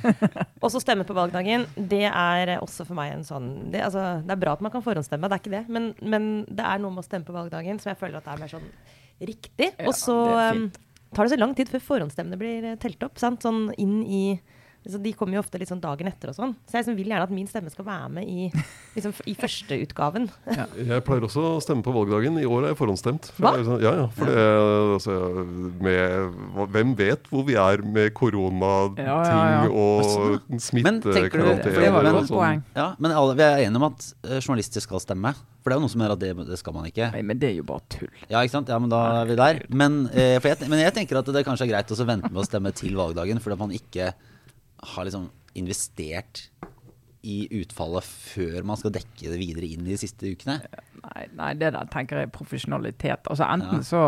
Og 0.62 0.70
så 0.72 0.80
stemme 0.82 1.06
på 1.08 1.16
valgdagen, 1.16 1.64
det 1.78 2.04
er 2.10 2.56
også 2.58 2.84
for 2.88 2.98
meg 2.98 3.14
en 3.14 3.24
sånn 3.24 3.70
Det, 3.72 3.80
altså, 3.86 4.18
det 4.26 4.34
er 4.34 4.40
bra 4.42 4.56
at 4.56 4.64
man 4.64 4.74
kan 4.74 4.84
forhåndsstemme, 4.84 5.30
det 5.30 5.38
er 5.38 5.42
ikke 5.44 5.54
det, 5.54 5.64
men, 5.72 5.92
men 6.02 6.28
det 6.50 6.66
er 6.66 6.82
noe 6.82 6.92
med 6.94 7.04
å 7.04 7.06
stemme 7.06 7.28
på 7.28 7.36
valgdagen 7.36 7.80
som 7.80 7.92
jeg 7.92 8.00
føler 8.00 8.20
at 8.20 8.28
det 8.28 8.34
er 8.34 8.42
mer 8.42 8.52
sånn 8.52 8.68
riktig. 9.18 9.72
Ja, 9.72 9.88
Og 9.88 9.96
så 9.98 10.14
um, 10.14 10.68
tar 11.14 11.26
det 11.26 11.34
så 11.34 11.40
lang 11.40 11.54
tid 11.56 11.70
før 11.72 11.84
forhåndsstemmene 11.86 12.40
blir 12.40 12.66
eh, 12.72 12.78
telt 12.80 13.02
opp. 13.06 13.18
Sant? 13.20 13.44
Sånn 13.44 13.68
inn 13.80 14.00
i 14.04 14.22
så 14.88 14.98
De 15.02 15.12
kommer 15.12 15.36
jo 15.36 15.40
ofte 15.44 15.58
litt 15.60 15.68
sånn 15.70 15.80
dagen 15.82 16.08
etter 16.08 16.30
og 16.32 16.36
sånn. 16.38 16.54
Så 16.66 16.76
jeg 16.78 16.82
liksom 16.84 16.96
vil 16.96 17.10
gjerne 17.12 17.26
at 17.28 17.32
min 17.34 17.46
stemme 17.50 17.70
skal 17.70 17.84
være 17.84 18.08
med 18.16 18.28
i, 18.28 18.46
liksom, 18.96 19.12
i 19.28 19.34
førsteutgaven. 19.38 20.28
Jeg 20.88 21.04
pleier 21.06 21.26
også 21.28 21.44
å 21.56 21.60
stemme 21.62 21.84
på 21.84 21.92
valgdagen. 21.94 22.38
I 22.40 22.46
år 22.48 22.64
er 22.64 22.72
jeg 22.72 22.78
forhåndsstemt. 22.80 23.28
For 23.36 23.44
Hva? 23.46 23.52
er 23.58 23.66
sånn- 23.66 23.82
Ja, 23.84 23.92
ja. 24.00 24.06
For 24.16 24.30
det, 24.30 24.46
altså, 24.96 25.16
med, 25.84 26.38
hvem 26.74 26.94
vet 26.98 27.28
hvor 27.30 27.44
vi 27.48 27.56
er 27.60 27.82
med 27.84 28.12
koronating 28.16 29.04
Ja, 29.06 29.18
ja, 29.28 29.64
ja. 29.64 29.70
og 29.70 30.40
Men 30.74 31.00
Det 31.00 31.12
var 31.92 32.08
et 32.08 32.26
sånn. 32.26 32.32
poeng. 32.32 32.62
Ja, 32.76 32.88
Men 32.98 33.12
alle, 33.12 33.34
vi 33.38 33.42
er 33.46 33.64
enige 33.66 33.76
om 33.82 33.88
at 33.90 34.08
eh, 34.24 34.38
journalister 34.40 34.80
skal 34.84 35.00
stemme. 35.04 35.34
For 35.62 35.70
det 35.70 35.76
er 35.76 35.80
jo 35.80 35.84
noe 35.86 35.92
som 35.92 36.00
gjør 36.04 36.14
at 36.16 36.22
det, 36.22 36.32
det 36.48 36.58
skal 36.60 36.72
man 36.76 36.86
ikke. 36.88 37.10
Nei, 37.12 37.22
men 37.26 37.38
det 37.42 37.50
er 37.50 37.56
jo 37.58 37.66
bare 37.68 37.84
tull. 37.92 38.08
Ja, 38.30 38.40
ikke 38.40 38.54
sant? 38.56 38.68
Ja, 38.72 38.78
men 38.80 38.88
da 38.92 39.02
er 39.20 39.28
vi 39.28 39.36
der. 39.38 39.60
Men, 39.68 39.98
eh, 40.14 40.38
for 40.40 40.48
jeg, 40.52 40.68
men 40.70 40.80
jeg 40.80 40.94
tenker 40.96 41.18
at 41.20 41.28
det 41.34 41.44
kanskje 41.46 41.66
er 41.68 41.72
greit 41.74 41.92
å 41.92 42.06
vente 42.08 42.30
med 42.32 42.40
å 42.42 42.46
stemme 42.46 42.72
til 42.72 42.94
valgdagen, 42.98 43.40
fordi 43.42 43.58
man 43.60 43.74
ikke 43.76 44.12
har 44.82 45.04
liksom 45.08 45.30
investert 45.58 46.48
i 47.28 47.48
utfallet 47.60 48.06
før 48.06 48.62
man 48.64 48.78
skal 48.78 48.92
dekke 48.94 49.32
det 49.32 49.38
videre 49.40 49.66
inn 49.66 49.82
i 49.86 49.90
de 49.96 49.98
siste 50.00 50.30
ukene. 50.30 50.60
Nei, 51.02 51.24
nei, 51.34 51.48
det 51.58 51.72
der 51.74 51.88
tenker 51.90 52.20
jeg 52.22 52.28
er 52.28 52.34
profesjonalitet. 52.34 53.26
Altså 53.28 53.44
enten 53.48 53.82
Ja. 53.82 53.88
så 53.88 54.02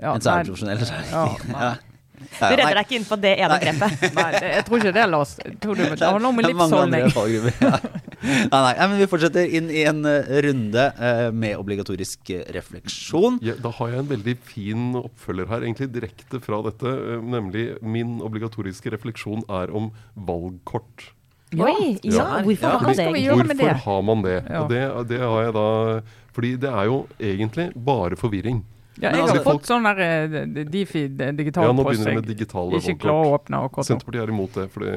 ja, 0.00 0.14
Enten 0.14 0.24
så 0.24 0.32
er 0.32 0.42
du 0.46 0.50
profesjonell, 0.54 0.76
eller 0.78 0.88
så 0.88 0.94
er 0.94 1.04
du 1.04 1.44
ikke. 1.44 1.95
Du 2.16 2.44
redder 2.44 2.78
deg 2.78 2.82
ikke 2.86 2.96
inn 2.98 3.06
på 3.08 3.18
det 3.20 3.32
ene 3.36 3.52
Nei. 3.52 3.60
grepet. 3.62 4.04
Nei, 4.18 4.26
jeg 4.42 4.64
tror 4.66 4.82
ikke 4.82 4.92
det, 4.96 5.06
Lars. 5.12 5.34
Tror 5.62 5.78
du, 5.78 5.82
det 5.84 6.00
handler 6.00 6.28
om 6.30 6.42
er 6.42 6.48
livsholdning. 6.50 7.06
Nei, 8.26 8.60
nei, 8.64 8.72
men 8.80 8.96
vi 8.98 9.06
fortsetter 9.10 9.52
inn 9.58 9.68
i 9.70 9.82
en 9.86 10.00
eh, 10.08 10.30
runde 10.46 10.86
eh, 10.96 11.26
med 11.36 11.58
obligatorisk 11.60 12.32
eh, 12.34 12.46
refleksjon. 12.56 13.36
Ja, 13.44 13.54
da 13.60 13.70
har 13.76 13.92
jeg 13.92 14.02
en 14.02 14.08
veldig 14.10 14.34
fin 14.48 14.86
oppfølger 14.98 15.50
her, 15.52 15.66
egentlig 15.66 15.90
direkte 15.94 16.40
fra 16.42 16.62
dette. 16.66 16.94
Nemlig 17.22 17.68
min 17.84 18.16
obligatoriske 18.24 18.94
refleksjon 18.96 19.44
er 19.52 19.72
om 19.76 19.92
valgkort. 20.16 21.10
Oi, 21.54 21.98
ja, 22.02 22.10
Ja. 22.10 22.42
hvorfor 22.42 22.66
Ja, 22.66 22.78
med 22.82 23.56
Hvorfor 23.56 23.84
har 23.84 24.00
man 24.02 24.22
det? 24.24 24.44
Ja. 24.50 24.62
Og 24.62 24.70
det, 24.70 25.08
det 25.08 25.20
har 25.22 25.42
jeg 25.44 25.52
da 25.54 26.00
Fordi 26.34 26.56
det 26.56 26.70
er 26.70 26.84
jo 26.84 26.96
egentlig 27.20 27.70
bare 27.74 28.16
forvirring. 28.16 28.64
Ja, 28.96 29.10
jeg 29.12 29.20
har 29.20 29.28
altså, 29.28 29.42
fått 29.44 29.66
sånn 29.68 29.84
der 29.84 29.98
eh, 30.00 30.64
Difi 30.72 31.02
Ja, 31.04 31.32
nå 31.34 31.44
post. 31.84 31.98
begynner 31.98 32.04
det 32.06 32.14
med 32.14 32.28
digitale 32.30 32.78
ikke 32.80 32.94
klar 32.98 33.12
klarer 33.12 33.26
å 33.26 33.34
åpne 33.36 33.58
nå. 33.60 33.84
Senterpartiet 33.84 34.22
er 34.22 34.32
imot 34.32 34.54
det, 34.56 34.64
fordi 34.72 34.92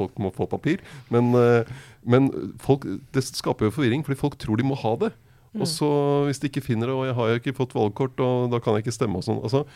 folk 0.00 0.14
må 0.24 0.30
få 0.32 0.46
papir. 0.48 0.80
Men, 1.10 1.34
eh, 1.36 1.64
men 2.04 2.30
folk, 2.58 2.86
det 3.12 3.22
skaper 3.26 3.68
jo 3.68 3.74
forvirring, 3.76 4.04
fordi 4.06 4.16
folk 4.18 4.38
tror 4.40 4.56
de 4.56 4.64
må 4.64 4.78
ha 4.80 4.94
det. 4.96 5.12
Og 5.58 5.66
så 5.66 5.90
hvis 6.28 6.38
de 6.40 6.48
ikke 6.48 6.62
finner 6.62 6.86
det, 6.86 6.94
og 6.94 7.04
jeg 7.10 7.14
har 7.18 7.28
jo 7.28 7.38
ikke 7.42 7.56
fått 7.58 7.72
valgkort, 7.74 8.20
og 8.22 8.50
da 8.52 8.60
kan 8.62 8.74
jeg 8.78 8.84
ikke 8.86 8.94
stemme 8.96 9.18
og 9.18 9.24
sånn. 9.26 9.42
Altså, 9.42 9.66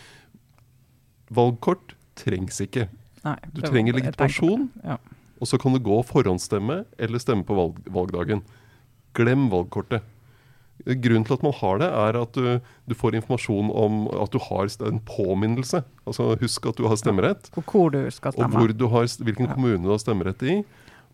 valgkort 1.35 1.95
trengs 2.21 2.61
ikke. 2.65 2.89
Nei, 3.25 3.37
Du 3.53 3.61
det 3.61 3.63
var- 3.63 3.71
trenger 3.73 3.93
jeg 3.95 4.05
legitimasjon, 4.05 4.69
Ja. 4.85 4.99
og 5.41 5.47
så 5.49 5.59
kan 5.61 5.73
du 5.73 5.79
gå 5.81 5.99
og 5.99 6.07
forhåndsstemme 6.07 6.85
eller 6.99 7.19
stemme 7.19 7.45
på 7.45 7.55
valg, 7.57 7.75
valgdagen. 7.91 8.43
Glem 9.15 9.49
valgkortet. 9.51 10.03
Grunnen 10.85 11.25
til 11.25 11.37
at 11.39 11.43
man 11.47 11.55
har 11.57 11.79
det, 11.81 11.87
er 11.89 12.17
at 12.21 12.35
du, 12.37 12.49
du 12.91 12.95
får 12.99 13.15
informasjon 13.17 13.71
om 13.73 14.01
at 14.21 14.33
du 14.35 14.41
har 14.43 14.69
en 14.89 14.99
påminnelse. 15.07 15.81
Altså 16.05 16.35
Husk 16.41 16.67
at 16.67 16.77
du 16.77 16.89
har 16.91 16.99
stemmerett. 17.01 17.49
Og 17.57 17.65
hvor 17.71 17.93
du 17.95 18.03
skal 18.13 18.35
Og 18.35 18.41
stemme. 18.41 18.59
hvor 18.59 18.75
du 18.75 18.89
har, 18.93 19.07
hvilken 19.07 19.47
Ja. 19.49 19.55
kommune 19.55 19.83
du 19.87 19.89
har 19.95 20.03
stemmerett 20.03 20.43
i. 20.43 20.65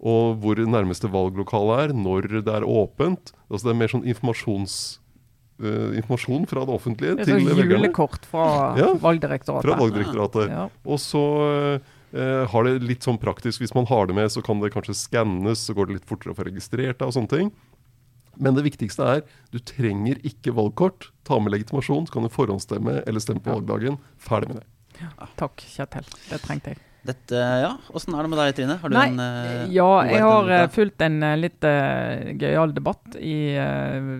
Og 0.01 0.41
hvor 0.41 0.57
nærmeste 0.57 1.11
valglokale 1.13 1.85
er, 1.85 1.93
når 1.93 2.43
det 2.43 2.49
er 2.49 2.65
åpent. 2.65 3.33
Altså 3.51 3.69
Det 3.69 3.75
er 3.75 3.81
mer 3.83 3.93
sånn 3.93 4.07
eh, 5.61 5.97
informasjon 6.01 6.49
fra 6.49 6.65
det 6.65 6.75
offentlige 6.75 7.17
Det 7.17 7.21
er 7.21 7.25
til 7.29 7.47
sånn 7.47 7.57
velgerne. 7.61 7.85
julekort 7.85 8.25
fra 8.25 8.77
Ja, 8.81 8.95
Valgdirektoratet. 8.97 9.69
Fra 9.69 9.77
Valgdirektoratet. 9.77 10.49
Ja. 10.49 10.69
Og 10.87 10.99
så 10.99 11.81
uh, 12.17 12.47
har 12.49 12.65
det 12.65 12.83
litt 12.83 13.03
sånn 13.07 13.21
praktisk, 13.21 13.61
hvis 13.61 13.75
man 13.75 13.87
har 13.87 14.07
det 14.07 14.15
med, 14.17 14.33
så 14.33 14.43
kan 14.43 14.59
det 14.59 14.73
kanskje 14.73 14.97
skannes, 14.97 15.69
så 15.69 15.75
går 15.77 15.87
det 15.87 16.01
litt 16.01 16.09
fortere 16.09 16.33
å 16.33 16.39
få 16.39 16.49
registrert 16.49 16.99
det 16.99 17.07
og 17.07 17.13
sånne 17.15 17.29
ting. 17.29 17.53
Men 18.41 18.57
det 18.57 18.65
viktigste 18.67 19.07
er, 19.19 19.23
du 19.53 19.59
trenger 19.61 20.21
ikke 20.27 20.55
valgkort. 20.57 21.11
Ta 21.29 21.39
med 21.39 21.53
legitimasjon, 21.55 22.07
så 22.09 22.17
kan 22.19 22.25
du 22.27 22.33
forhåndsstemme 22.33 23.03
eller 23.07 23.21
stemme 23.21 23.43
på 23.45 23.53
Ja. 23.53 23.59
valgdagen. 23.61 23.99
Ferdig 24.19 24.49
med 24.55 24.63
det. 24.63 24.69
Takk, 25.41 25.61
Kjetil. 25.61 26.09
Det 26.31 26.41
trengte 26.45 26.73
jeg. 26.75 26.81
Dette, 27.01 27.33
ja, 27.33 27.71
Åssen 27.97 28.13
er 28.13 28.27
det 28.27 28.29
med 28.29 28.37
deg, 28.43 28.51
Trine? 28.59 28.75
Har 28.83 28.91
du 28.93 28.93
Nei, 28.93 29.07
en 29.09 29.21
uh, 29.25 29.71
ja, 29.73 29.87
jeg 30.05 30.21
har 30.21 30.45
dette? 30.51 30.75
fulgt 30.75 31.01
en 31.07 31.15
uh, 31.25 31.31
litt 31.41 31.65
uh, 31.65 32.29
gøyal 32.37 32.75
debatt 32.77 33.17
i 33.17 33.57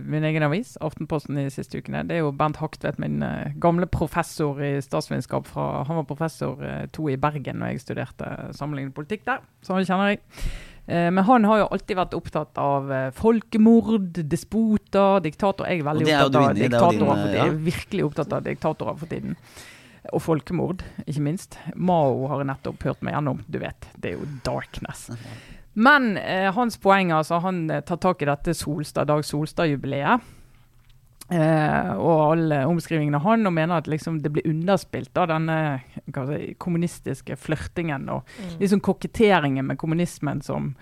min 0.09 0.25
egen 0.25 0.47
avis, 0.47 0.79
Aftenposten, 0.81 1.37
de 1.37 1.51
siste 1.53 1.77
ukene. 1.77 2.07
Det 2.09 2.17
er 2.17 2.23
jo 2.25 2.33
Bernt 2.33 2.57
Haktvedt, 2.57 2.97
min 2.99 3.21
gamle 3.61 3.85
professor 3.85 4.57
i 4.65 4.79
statsvitenskap. 4.81 5.45
Fra, 5.53 5.85
han 5.85 6.01
var 6.01 6.09
professor 6.09 6.57
uh, 6.65 6.87
to 6.97 7.11
i 7.13 7.19
Bergen 7.21 7.61
når 7.61 7.75
jeg 7.75 7.85
studerte 7.85 8.33
sammenlignende 8.57 8.97
politikk 8.97 9.27
der, 9.29 9.45
så 9.61 9.77
han 9.77 9.85
kjenner 9.85 10.15
jeg. 10.15 10.25
Eh, 10.87 11.11
men 11.11 11.25
han 11.25 11.45
har 11.49 11.63
jo 11.63 11.67
alltid 11.75 11.99
vært 11.99 12.17
opptatt 12.19 12.61
av 12.61 12.93
eh, 12.93 13.11
folkemord, 13.17 14.23
despoter, 14.31 15.21
diktatorer. 15.27 15.75
Jeg 15.75 15.83
er 15.85 15.91
veldig 15.91 16.09
er 16.09 16.25
opptatt 16.25 16.41
av 16.41 16.49
er 16.51 16.63
diktatorer. 16.63 17.27
Jeg 17.37 17.47
er 17.47 17.61
virkelig 17.69 18.09
opptatt 18.09 18.35
av 18.39 18.49
diktatorer 18.49 18.99
for 19.03 19.13
tiden. 19.13 19.37
Og 20.17 20.23
folkemord, 20.25 20.83
ikke 21.05 21.23
minst. 21.23 21.59
Mao 21.77 22.27
har 22.31 22.41
jeg 22.41 22.51
nettopp 22.55 22.89
hørt 22.89 23.05
meg 23.05 23.19
gjennom. 23.19 23.45
Du 23.47 23.61
vet, 23.63 23.89
det 24.01 24.15
er 24.15 24.21
jo 24.21 24.29
darkness. 24.47 25.09
Men 25.79 26.17
eh, 26.19 26.49
hans 26.55 26.79
poeng, 26.81 27.13
altså, 27.15 27.39
han 27.45 27.69
eh, 27.71 27.85
tar 27.87 28.01
tak 28.03 28.25
i 28.25 28.29
dette 28.29 28.55
Solstad, 28.57 29.11
Dag 29.11 29.23
Solstad-jubileet. 29.25 30.25
Eh, 31.31 31.91
og 31.95 32.33
alle 32.33 32.65
omskrivingene 32.67 33.21
av 33.21 33.27
han, 33.29 33.47
og 33.47 33.53
mener 33.55 33.79
at 33.79 33.87
liksom, 33.91 34.17
det 34.25 34.33
blir 34.35 34.49
underspilt 34.51 35.15
av 35.21 35.29
denne 35.31 35.59
si, 35.87 36.55
kommunistiske 36.59 37.37
flørtingen 37.39 38.09
og 38.11 38.27
liksom 38.59 38.81
koketteringen 38.83 39.69
med 39.69 39.79
kommunismen 39.79 40.43
som 40.43 40.73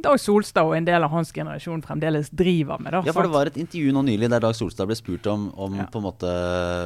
Dag 0.00 0.18
Solstad 0.20 0.64
og 0.68 0.74
en 0.76 0.84
del 0.84 1.04
av 1.04 1.12
hans 1.12 1.30
generasjon 1.32 1.80
fremdeles 1.84 2.28
driver 2.28 2.80
med. 2.80 2.92
Da, 2.92 3.00
Ja, 3.06 3.12
for 3.16 3.24
det 3.24 3.32
var 3.32 3.48
et 3.48 3.56
intervju 3.56 3.94
nå 3.96 4.02
nylig 4.04 4.28
der 4.28 4.42
Dag 4.44 4.52
Solstad 4.56 4.88
ble 4.90 4.96
spurt 4.96 5.26
om, 5.32 5.46
om 5.56 5.76
Ja. 5.78 5.86
på 5.92 6.00
en 6.00 6.04
måte 6.04 6.32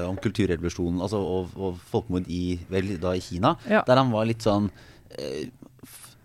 Om 0.06 0.16
kulturrevolusjonen 0.22 1.00
altså, 1.02 1.18
og, 1.18 1.50
og 1.58 1.80
folkemord 1.90 2.26
i, 2.30 2.58
vel, 2.70 2.96
da 3.02 3.14
i 3.18 3.20
Kina. 3.22 3.56
Ja. 3.68 3.82
Der 3.86 3.98
han 3.98 4.12
var 4.14 4.26
litt 4.30 4.46
sånn 4.46 4.70
eh, 5.18 5.50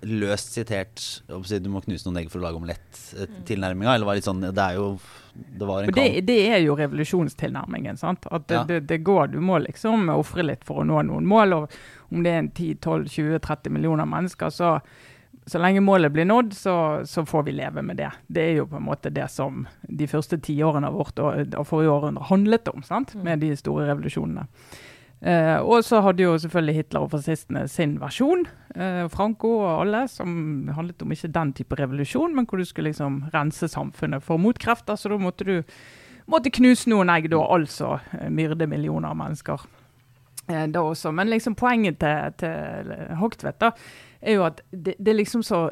løst 0.05 0.53
sitert 0.53 1.01
Du 1.28 1.70
må 1.74 1.82
knuse 1.82 2.05
noen 2.05 2.22
egg 2.22 2.30
for 2.30 2.38
å 2.41 2.45
lage 2.45 2.61
omelett-tilnærminga. 2.61 3.95
Eller 3.95 4.05
var 4.05 4.16
litt 4.20 4.30
sånn 4.30 4.41
Det 4.45 4.66
er 4.66 4.78
jo 4.78 4.91
Det 5.36 5.65
var 5.67 5.83
en 5.83 5.91
kamp. 5.91 5.95
det, 5.95 6.21
det 6.27 6.38
er 6.53 6.61
jo 6.63 6.75
revolusjonstilnærmingen. 6.79 7.97
sant? 7.97 8.27
At 8.31 8.47
det, 8.47 8.55
Ja. 8.55 8.63
det, 8.63 8.79
det 8.88 8.97
går, 9.03 9.27
Du 9.27 9.39
må 9.41 9.59
liksom 9.59 10.09
ofre 10.09 10.43
litt 10.43 10.63
for 10.63 10.83
å 10.83 10.88
nå 10.88 11.01
noen 11.05 11.25
mål. 11.25 11.53
og 11.53 11.71
Om 12.11 12.23
det 12.23 12.31
er 12.31 12.39
en 12.39 12.51
10-12-20-30 12.51 13.69
millioner 13.69 14.05
mennesker, 14.05 14.49
så 14.49 14.79
så 15.45 15.59
lenge 15.61 15.81
målet 15.81 16.11
blir 16.11 16.25
nådd, 16.25 16.53
så, 16.53 17.01
så, 17.05 17.25
får 17.25 17.43
vi 17.43 17.51
leve 17.51 17.81
med 17.81 17.97
det. 17.97 18.09
Det 18.27 18.41
er 18.41 18.55
jo 18.55 18.65
på 18.65 18.79
en 18.79 18.86
måte 18.88 19.11
det 19.13 19.27
som 19.29 19.67
de 19.81 20.07
første 20.09 20.39
tiårene 20.41 20.89
av 20.89 20.97
vårt 20.97 21.19
og 21.21 21.67
forrige 21.69 21.91
århundre 21.93 22.25
handlet 22.31 22.71
om, 22.71 22.81
sant? 22.83 23.13
Mm. 23.15 23.23
med 23.23 23.43
de 23.45 23.51
store 23.59 23.86
revolusjonene. 23.91 24.47
Eh, 25.22 25.57
og 25.63 25.84
så 25.88 26.01
hadde 26.05 26.26
jo 26.26 26.36
selvfølgelig 26.38 26.76
Hitler 26.76 27.05
og 27.05 27.13
fascistene 27.16 27.66
sin 27.72 27.95
versjon, 28.01 28.45
eh, 28.76 29.05
Franco 29.09 29.53
og 29.61 29.70
alle, 29.86 30.05
som 30.11 30.68
handlet 30.76 31.01
om 31.01 31.13
ikke 31.16 31.32
den 31.34 31.53
type 31.55 31.80
revolusjon, 31.80 32.36
men 32.36 32.45
hvor 32.45 32.61
du 32.61 32.66
skulle 32.66 32.91
liksom 32.91 33.24
rense 33.34 33.70
samfunnet 33.72 34.24
for 34.24 34.38
motkrefter. 34.38 34.99
Så 34.99 35.09
da 35.09 35.18
måtte 35.18 35.47
du 35.47 35.55
måtte 36.30 36.53
knuse 36.53 36.89
noen 36.89 37.09
egg, 37.13 37.30
da, 37.34 37.41
altså 37.41 37.99
eh, 38.20 38.30
myrde 38.30 38.68
millioner 38.70 39.13
av 39.13 39.20
mennesker. 39.20 39.66
Eh, 40.47 40.68
da 40.70 40.84
også. 40.86 41.11
Men 41.16 41.32
liksom 41.32 41.55
poenget 41.57 41.99
til, 42.03 42.36
til 42.41 42.93
Hogtvedt 43.18 43.61
da, 43.63 43.72
er 44.26 44.39
jo 44.39 44.45
at 44.45 44.61
det, 44.72 44.95
det 44.97 45.11
er 45.11 45.20
liksom 45.20 45.43
så 45.45 45.68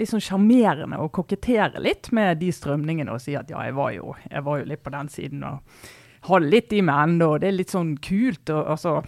liksom 0.00 0.20
sjarmerende 0.24 1.00
å 1.00 1.08
kokettere 1.12 1.80
litt 1.80 2.10
med 2.16 2.40
de 2.40 2.50
strømningene 2.52 3.12
og 3.12 3.22
si 3.24 3.36
at 3.36 3.50
ja, 3.52 3.62
jeg 3.68 3.76
var 3.76 3.94
jo, 3.96 4.14
jeg 4.28 4.44
var 4.44 4.60
jo 4.60 4.68
litt 4.68 4.84
på 4.84 4.92
den 4.94 5.08
siden. 5.12 5.44
og 5.44 5.90
holder 6.28 6.52
litt 6.52 6.72
i 6.72 6.82
meg 6.84 7.02
ennå. 7.08 7.32
Det 7.40 7.48
er 7.48 7.58
litt 7.58 7.74
sånn 7.74 7.96
kult. 8.04 8.44
Og, 8.52 8.62
altså, 8.74 9.00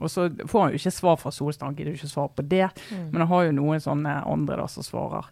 og 0.00 0.10
så 0.10 0.28
får 0.48 0.62
han 0.62 0.74
jo 0.74 0.80
ikke 0.80 0.96
svar 0.96 1.16
fra 1.20 1.32
Solstad, 1.34 1.68
han 1.68 1.78
gidder 1.78 1.96
ikke 1.96 2.10
svar 2.10 2.30
på 2.34 2.44
det. 2.48 2.68
Mm. 2.90 3.08
Men 3.10 3.24
han 3.24 3.32
har 3.32 3.48
jo 3.48 3.56
noen 3.60 3.82
sånne 3.84 4.20
andre 4.28 4.60
da 4.62 4.68
som 4.72 4.86
svarer. 4.86 5.30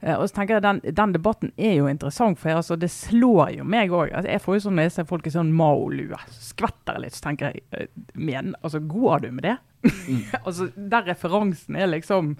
Uh, 0.00 0.14
og 0.16 0.22
så 0.28 0.38
tenker 0.38 0.56
jeg 0.56 0.64
Den, 0.64 0.78
den 0.96 1.12
debatten 1.12 1.50
er 1.60 1.74
jo 1.76 1.88
interessant, 1.90 2.38
for 2.40 2.48
jeg, 2.48 2.60
altså, 2.62 2.76
det 2.80 2.88
slår 2.92 3.56
jo 3.58 3.66
meg 3.68 3.92
òg. 3.92 4.08
Altså, 4.08 4.30
jeg 4.32 4.44
får 4.44 4.56
jo 4.56 4.62
sånn 4.66 4.78
når 4.80 4.88
jeg 4.88 4.94
ser 4.96 5.10
folk 5.10 5.28
i 5.28 5.34
sånn 5.34 5.52
Mao-lue, 5.56 6.22
skvetter 6.40 7.02
litt, 7.02 7.16
så 7.16 7.28
tenker 7.28 7.52
jeg 7.52 7.66
uh, 7.76 8.08
men, 8.16 8.54
altså, 8.62 8.80
Går 8.80 9.26
du 9.26 9.30
med 9.36 9.48
det? 9.48 9.58
Mm. 9.84 10.24
altså, 10.46 10.70
Der 10.76 11.08
referansen 11.08 11.76
er 11.76 11.92
liksom 11.92 12.34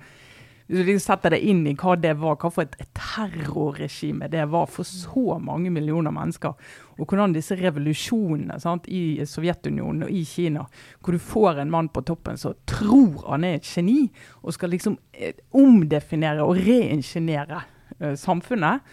hvis 0.71 0.87
du 0.87 1.01
setter 1.03 1.35
deg 1.35 1.43
inn 1.51 1.65
i 1.67 1.73
hva 1.75 1.97
det 1.99 2.13
var, 2.21 2.37
hva 2.39 2.47
for 2.55 2.63
et 2.63 2.91
terrorregime 2.95 4.29
det 4.31 4.45
var 4.53 4.69
for 4.71 4.87
så 4.87 5.35
mange 5.43 5.73
millioner 5.75 6.15
mennesker, 6.15 6.55
og 7.01 7.09
hvordan 7.09 7.33
disse 7.33 7.57
revolusjonene 7.57 8.59
sant, 8.61 8.89
i 8.93 9.25
Sovjetunionen 9.27 10.05
og 10.07 10.13
i 10.13 10.23
Kina, 10.29 10.67
hvor 11.01 11.17
du 11.17 11.23
får 11.23 11.63
en 11.63 11.73
mann 11.73 11.89
på 11.93 12.05
toppen 12.07 12.37
som 12.41 12.57
tror 12.69 13.25
han 13.31 13.47
er 13.49 13.59
et 13.59 13.69
geni, 13.69 14.11
og 14.45 14.55
skal 14.57 14.75
liksom 14.75 14.99
eh, 15.15 15.39
omdefinere 15.57 16.45
og 16.45 16.61
reingeniere 16.61 17.63
uh, 18.03 18.13
samfunnet, 18.21 18.85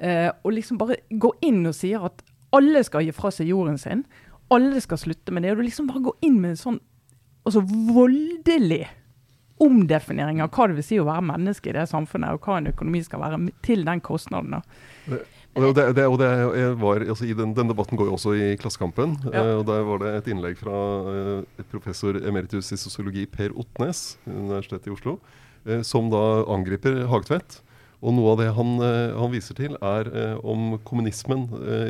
uh, 0.00 0.30
og 0.42 0.54
liksom 0.56 0.80
bare 0.80 1.02
gå 1.10 1.34
inn 1.44 1.60
og 1.68 1.76
sier 1.76 2.08
at 2.08 2.24
alle 2.56 2.82
skal 2.84 3.04
gi 3.04 3.12
fra 3.16 3.32
seg 3.32 3.52
jorden 3.52 3.78
sin, 3.80 4.06
alle 4.52 4.80
skal 4.84 5.00
slutte 5.00 5.32
med 5.32 5.44
det, 5.44 5.52
og 5.52 5.60
du 5.60 5.68
liksom 5.68 5.92
bare 5.92 6.04
går 6.08 6.26
inn 6.28 6.40
med 6.40 6.54
en 6.54 6.64
sånn 6.64 6.82
altså 7.42 7.62
voldelig 7.66 8.84
omdefinering 9.62 10.40
av 10.42 10.50
hva 10.54 10.68
det 10.68 10.78
vil 10.78 10.86
si 10.86 10.98
å 11.00 11.06
være 11.06 11.24
menneske 11.28 11.70
i 11.70 11.76
det 11.76 11.86
samfunnet, 11.90 12.34
og 12.34 12.46
hva 12.46 12.58
en 12.58 12.70
økonomi 12.72 13.02
skal 13.04 13.22
være, 13.22 13.40
til 13.64 13.84
den 13.86 14.02
kostnaden. 14.04 14.62
Det, 15.06 15.22
og 15.52 15.74
det, 15.76 15.84
det, 15.98 16.04
og 16.08 16.16
det 16.16 16.30
var, 16.80 17.02
altså 17.04 17.26
den, 17.28 17.50
den, 17.52 17.68
debatten 17.68 17.98
går 18.00 18.08
jo 18.08 18.14
også 18.16 18.32
i 18.40 18.46
Klassekampen. 18.56 19.18
Ja. 19.26 19.42
Uh, 19.42 19.58
og 19.60 19.66
Der 19.68 19.82
var 19.84 20.00
det 20.00 20.12
et 20.16 20.30
innlegg 20.32 20.56
fra 20.56 20.78
uh, 21.04 21.64
professor 21.68 22.16
emeritus 22.16 22.72
i 22.72 22.78
sosiologi 22.80 23.26
Per 23.28 23.52
Otnes, 23.60 24.16
Universitetet 24.24 24.88
i 24.88 24.94
Oslo, 24.94 25.18
uh, 25.68 25.82
som 25.84 26.08
da 26.12 26.22
angriper 26.52 27.02
Hagtvedt. 27.10 27.60
Og 28.02 28.16
noe 28.16 28.32
av 28.32 28.40
det 28.40 28.48
han, 28.56 28.70
han 29.14 29.30
viser 29.30 29.54
til, 29.54 29.76
er 29.78 30.08
om 30.42 30.72
kommunismen 30.82 31.44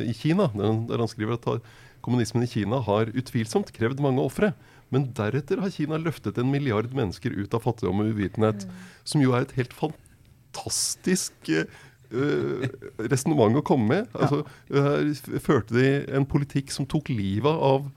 i 0.04 0.12
Kina. 0.12 0.50
Der 0.52 1.00
han 1.00 1.08
skriver 1.08 1.38
at 1.38 1.70
kommunismen 2.04 2.44
i 2.44 2.50
Kina 2.50 2.82
har 2.84 3.08
utvilsomt 3.16 3.72
krevd 3.72 4.02
mange 4.04 4.20
ofre. 4.20 4.50
Men 4.92 5.06
deretter 5.16 5.62
har 5.64 5.72
Kina 5.72 5.96
løftet 5.96 6.36
en 6.36 6.52
milliard 6.52 6.92
mennesker 6.92 7.32
ut 7.32 7.56
av 7.56 7.64
fattigdom 7.64 8.04
og 8.04 8.12
uvitenhet. 8.12 8.66
Mm. 8.68 8.84
Som 9.08 9.24
jo 9.24 9.32
er 9.32 9.46
et 9.46 9.56
helt 9.56 9.72
fantastisk 9.72 11.48
uh, 12.12 12.66
resonnement 13.10 13.58
å 13.58 13.64
komme 13.66 13.88
med. 13.90 14.14
Altså, 14.14 14.42
uh, 14.74 15.40
førte 15.42 15.76
de 15.76 15.88
en 16.16 16.28
politikk 16.28 16.72
som 16.74 16.88
tok 16.88 17.12
livet 17.12 17.50
av 17.52 17.88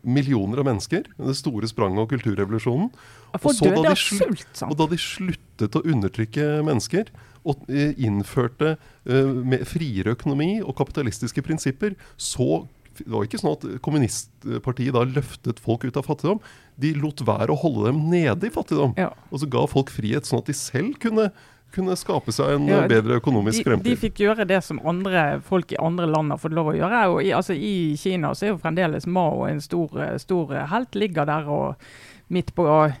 millioner 0.00 0.62
av 0.62 0.68
mennesker. 0.68 1.08
Det 1.18 1.36
store 1.36 1.68
spranget 1.68 2.04
og 2.04 2.12
kulturrevolusjonen. 2.14 2.90
Og, 3.36 3.48
så 3.54 3.72
da, 3.76 3.94
sult, 3.94 4.62
og 4.66 4.76
da 4.80 4.88
de 4.90 4.98
sluttet 4.98 5.76
å 5.76 5.84
undertrykke 5.84 6.46
mennesker 6.66 7.12
og 7.48 7.62
innførte 7.70 8.74
uh, 8.76 9.58
friere 9.68 10.16
økonomi 10.16 10.58
og 10.60 10.74
kapitalistiske 10.80 11.44
prinsipper, 11.44 11.94
så 12.20 12.64
det 12.98 13.12
var 13.12 13.24
ikke 13.24 13.40
sånn 13.40 13.54
at 13.54 13.66
kommunistpartiet 13.84 14.94
da 14.96 15.04
løftet 15.08 15.60
folk 15.62 15.86
ut 15.86 15.96
av 15.96 16.06
fattigdom. 16.06 16.40
De 16.80 16.92
lot 16.98 17.22
være 17.26 17.54
å 17.54 17.60
holde 17.60 17.90
dem 17.90 18.02
nede 18.12 18.48
i 18.48 18.52
fattigdom. 18.52 18.94
Ja. 19.00 19.10
Og 19.30 19.42
så 19.42 19.48
ga 19.50 19.64
folk 19.70 19.92
frihet, 19.94 20.28
sånn 20.28 20.42
at 20.42 20.50
de 20.50 20.56
selv 20.56 20.98
kunne, 21.02 21.30
kunne 21.74 21.96
skape 21.98 22.32
seg 22.34 22.56
en 22.56 22.68
ja, 22.70 22.82
bedre 22.90 23.18
økonomisk 23.20 23.62
de, 23.62 23.66
fremtid. 23.68 23.90
De 23.90 24.02
fikk 24.04 24.22
gjøre 24.24 24.46
det 24.48 24.60
som 24.66 24.80
andre 24.86 25.40
folk 25.46 25.72
i 25.74 25.80
andre 25.80 26.08
land 26.10 26.34
har 26.34 26.40
fått 26.42 26.56
lov 26.56 26.72
å 26.72 26.76
gjøre. 26.76 27.02
Og 27.14 27.24
i, 27.24 27.32
altså, 27.36 27.56
I 27.56 27.96
Kina 28.00 28.34
så 28.34 28.46
er 28.46 28.54
jo 28.54 28.62
fremdeles 28.62 29.08
Mao 29.10 29.44
en 29.48 29.62
stor, 29.64 29.94
stor 30.22 30.54
helt, 30.72 30.98
ligger 30.98 31.28
der 31.30 31.50
og 31.50 31.90
midt 32.30 32.54
på 32.54 32.64
uh, 32.64 32.92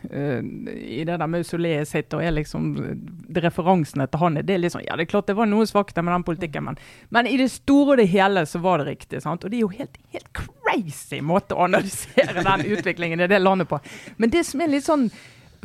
i 0.74 1.04
det 1.06 1.16
der 1.20 1.28
mausoleet 1.30 1.86
sitt 1.86 2.14
og 2.16 2.22
er 2.24 2.32
liksom 2.34 2.72
referansene 3.38 4.08
til 4.10 4.22
han 4.24 4.40
det 4.40 4.56
er 4.56 4.62
liksom, 4.64 4.82
Ja, 4.82 4.96
det 4.98 5.06
er 5.06 5.12
klart 5.12 5.28
det 5.30 5.36
var 5.38 5.46
noe 5.46 5.68
svakheter 5.70 6.02
med 6.02 6.16
den 6.16 6.24
politikken, 6.26 6.66
men, 6.66 6.80
men, 7.14 7.28
i 7.30 7.36
det 7.38 7.46
store 7.54 7.94
og 7.94 8.00
det 8.02 8.08
hele 8.10 8.42
så 8.46 8.58
var 8.58 8.82
det 8.82 8.88
riktig. 8.90 9.22
sant? 9.22 9.44
Og 9.44 9.52
det 9.52 9.60
er 9.60 9.62
jo 9.62 9.70
helt, 9.76 10.00
helt 10.10 10.32
crazy 10.34 11.20
måte 11.22 11.54
å 11.54 11.68
analysere 11.68 12.42
den 12.42 12.66
utviklingen 12.74 13.22
i 13.22 13.30
det 13.30 13.38
landet 13.38 13.70
på. 13.70 13.78
Men 14.18 14.34
det 14.34 14.42
som 14.48 14.64
er 14.64 14.74
litt 14.74 14.88
sånn 14.88 15.06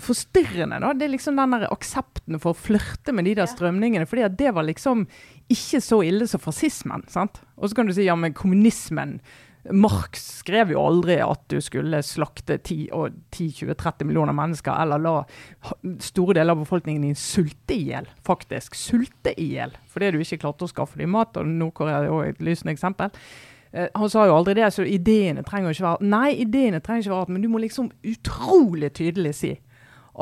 forstyrrende, 0.02 0.80
da, 0.84 0.92
det 0.94 1.08
er 1.08 1.14
liksom 1.14 1.40
den 1.40 1.56
der 1.56 1.70
aksepten 1.72 2.40
for 2.42 2.54
å 2.54 2.60
flørte 2.60 3.14
med 3.16 3.28
de 3.30 3.36
der 3.40 3.50
strømningene. 3.50 4.08
fordi 4.10 4.26
at 4.28 4.38
det 4.38 4.54
var 4.56 4.68
liksom 4.68 5.06
ikke 5.52 5.82
så 5.82 6.02
ille 6.04 6.28
som 6.28 6.42
fascismen. 6.44 7.06
sant? 7.08 7.42
Og 7.56 7.70
så 7.70 7.76
kan 7.76 7.88
du 7.88 7.94
si 7.94 8.08
ja, 8.08 8.16
men 8.16 8.34
kommunismen 8.34 9.20
Marx 9.74 10.22
skrev 10.44 10.76
jo 10.76 10.82
aldri 10.82 11.16
at 11.26 11.42
du 11.50 11.58
skulle 11.64 12.02
slakte 12.06 12.60
10-20-30 12.60 14.06
millioner 14.06 14.36
mennesker, 14.38 14.76
eller 14.78 15.02
la 15.02 15.16
store 16.06 16.36
deler 16.38 16.54
av 16.54 16.62
befolkningen 16.62 17.08
din 17.08 17.18
sulte 17.18 17.74
i 17.74 17.88
hjel. 17.90 18.06
Faktisk 18.28 18.78
sulte 18.78 19.34
i 19.42 19.56
hjel 19.56 19.74
fordi 19.90 20.12
du 20.12 20.20
ikke 20.22 20.44
klarte 20.44 20.68
å 20.68 20.70
skaffe 20.70 21.00
dem 21.00 21.16
mat. 21.16 21.38
og 21.38 21.48
Nord-Korea 21.50 22.04
er 22.04 22.10
jo 22.12 22.22
et 22.28 22.42
lysende 22.44 22.76
eksempel. 22.76 23.10
Eh, 23.72 23.88
han 23.94 24.10
sa 24.12 24.28
jo 24.28 24.36
aldri 24.36 24.58
det, 24.60 24.70
så 24.76 24.86
ideene 24.86 25.44
trenger 25.44 25.74
ikke 25.74 25.88
være 25.88 26.10
Nei, 26.14 26.30
ideene 26.46 26.82
trenger 26.84 27.08
ikke 27.08 27.16
være 27.16 27.36
men 27.36 27.46
du 27.46 27.50
må 27.50 27.64
liksom 27.64 27.90
utrolig 28.06 28.94
tydelig 28.96 29.34
si 29.40 29.56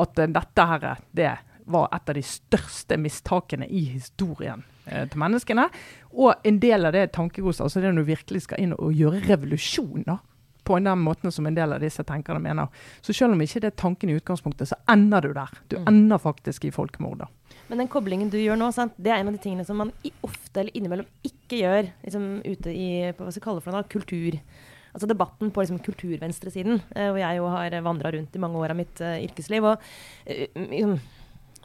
at 0.02 0.20
uh, 0.20 0.30
dette 0.38 0.68
her, 0.70 0.86
det 1.12 1.32
var 1.64 1.88
et 1.94 2.08
av 2.08 2.18
de 2.18 2.22
største 2.26 2.98
mistakene 3.00 3.66
i 3.66 3.86
historien 3.94 4.64
eh, 4.84 5.06
til 5.08 5.20
menneskene. 5.20 5.64
Og 6.12 6.44
en 6.44 6.60
del 6.60 6.84
av 6.84 6.92
det 6.92 7.06
tankegodset, 7.16 7.64
altså 7.64 7.80
det 7.80 7.92
når 7.92 8.04
du 8.04 8.10
virkelig 8.12 8.44
skal 8.44 8.60
inn 8.60 8.74
og 8.76 8.92
gjøre 8.92 9.22
revolusjon 9.24 10.04
da, 10.04 10.18
på 10.64 10.78
den 10.80 11.00
måten 11.04 11.32
som 11.32 11.46
en 11.46 11.56
del 11.56 11.72
av 11.76 11.80
disse 11.80 12.04
tenkerne 12.04 12.40
mener. 12.40 12.68
Så 13.04 13.16
selv 13.16 13.36
om 13.36 13.40
ikke 13.44 13.60
det 13.64 13.72
er 13.72 13.80
tanken 13.80 14.12
i 14.12 14.18
utgangspunktet, 14.18 14.70
så 14.70 14.78
ender 14.92 15.24
du 15.24 15.32
der. 15.36 15.56
Du 15.68 15.78
mm. 15.80 15.88
ender 15.88 16.20
faktisk 16.20 16.64
i 16.64 16.72
folkemord. 16.72 17.26
Men 17.68 17.80
den 17.80 17.90
koblingen 17.92 18.30
du 18.32 18.38
gjør 18.40 18.60
nå, 18.60 18.70
sant? 18.76 18.96
det 18.96 19.12
er 19.12 19.20
en 19.20 19.32
av 19.32 19.36
de 19.36 19.42
tingene 19.44 19.64
som 19.64 19.80
man 19.80 19.92
ofte 20.24 20.60
eller 20.60 20.76
innimellom 20.76 21.08
ikke 21.24 21.60
gjør 21.60 21.90
liksom, 22.04 22.28
ute 22.44 22.72
i 22.72 22.88
hva 23.16 23.32
skal 23.32 23.46
kalle 23.48 23.64
for 23.64 23.76
noe, 23.76 23.88
kultur. 23.88 24.38
Altså 24.94 25.08
debatten 25.10 25.50
på 25.50 25.64
liksom, 25.64 25.82
kulturvenstresiden, 25.82 26.78
eh, 26.94 27.10
hvor 27.10 27.18
jeg 27.18 27.40
jo 27.40 27.50
har 27.50 27.74
vandra 27.82 28.14
rundt 28.14 28.36
i 28.36 28.42
mange 28.42 28.62
år 28.62 28.72
av 28.72 28.78
mitt 28.78 29.02
uh, 29.02 29.18
yrkesliv. 29.18 29.66
og 29.66 29.82
uh, 30.30 30.98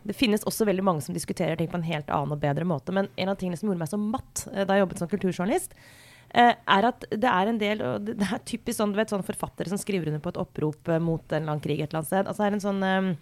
det 0.04 0.16
finnes 0.16 0.46
også 0.48 0.68
veldig 0.68 0.86
mange 0.86 1.04
som 1.06 1.16
diskuterer 1.16 1.58
ting 1.60 1.70
på 1.72 1.80
en 1.80 1.88
helt 1.88 2.10
annen 2.14 2.36
og 2.36 2.42
bedre 2.42 2.68
måte. 2.68 2.94
Men 2.96 3.10
en 3.20 3.32
av 3.32 3.40
tingene 3.40 3.60
som 3.60 3.70
gjorde 3.70 3.82
meg 3.82 3.92
så 3.92 4.00
matt 4.00 4.46
eh, 4.54 4.66
da 4.66 4.76
jeg 4.76 4.86
jobbet 4.86 5.02
som 5.02 5.12
kulturjournalist, 5.12 5.76
eh, 6.30 6.54
er 6.56 6.90
at 6.90 7.06
det 7.12 7.32
er 7.32 7.52
en 7.52 7.62
del 7.62 7.84
og 7.86 8.08
Det 8.08 8.18
er 8.30 8.46
typisk 8.48 8.80
sånn, 8.80 8.94
du 8.96 9.00
vet, 9.00 9.12
sånn 9.12 9.26
forfattere 9.28 9.72
som 9.72 9.82
skriver 9.82 10.12
under 10.12 10.24
på 10.24 10.34
et 10.34 10.42
opprop 10.42 10.92
eh, 10.92 11.02
mot 11.04 11.24
en 11.28 11.42
eller 11.42 11.56
annen 11.56 11.66
krig 11.66 11.82
et 11.82 11.90
eller 11.90 12.02
annet 12.02 12.14
sted. 12.14 12.26
Altså, 12.32 12.44
det, 12.44 12.50
er 12.50 12.58
en 12.58 12.66
sånn, 12.68 13.16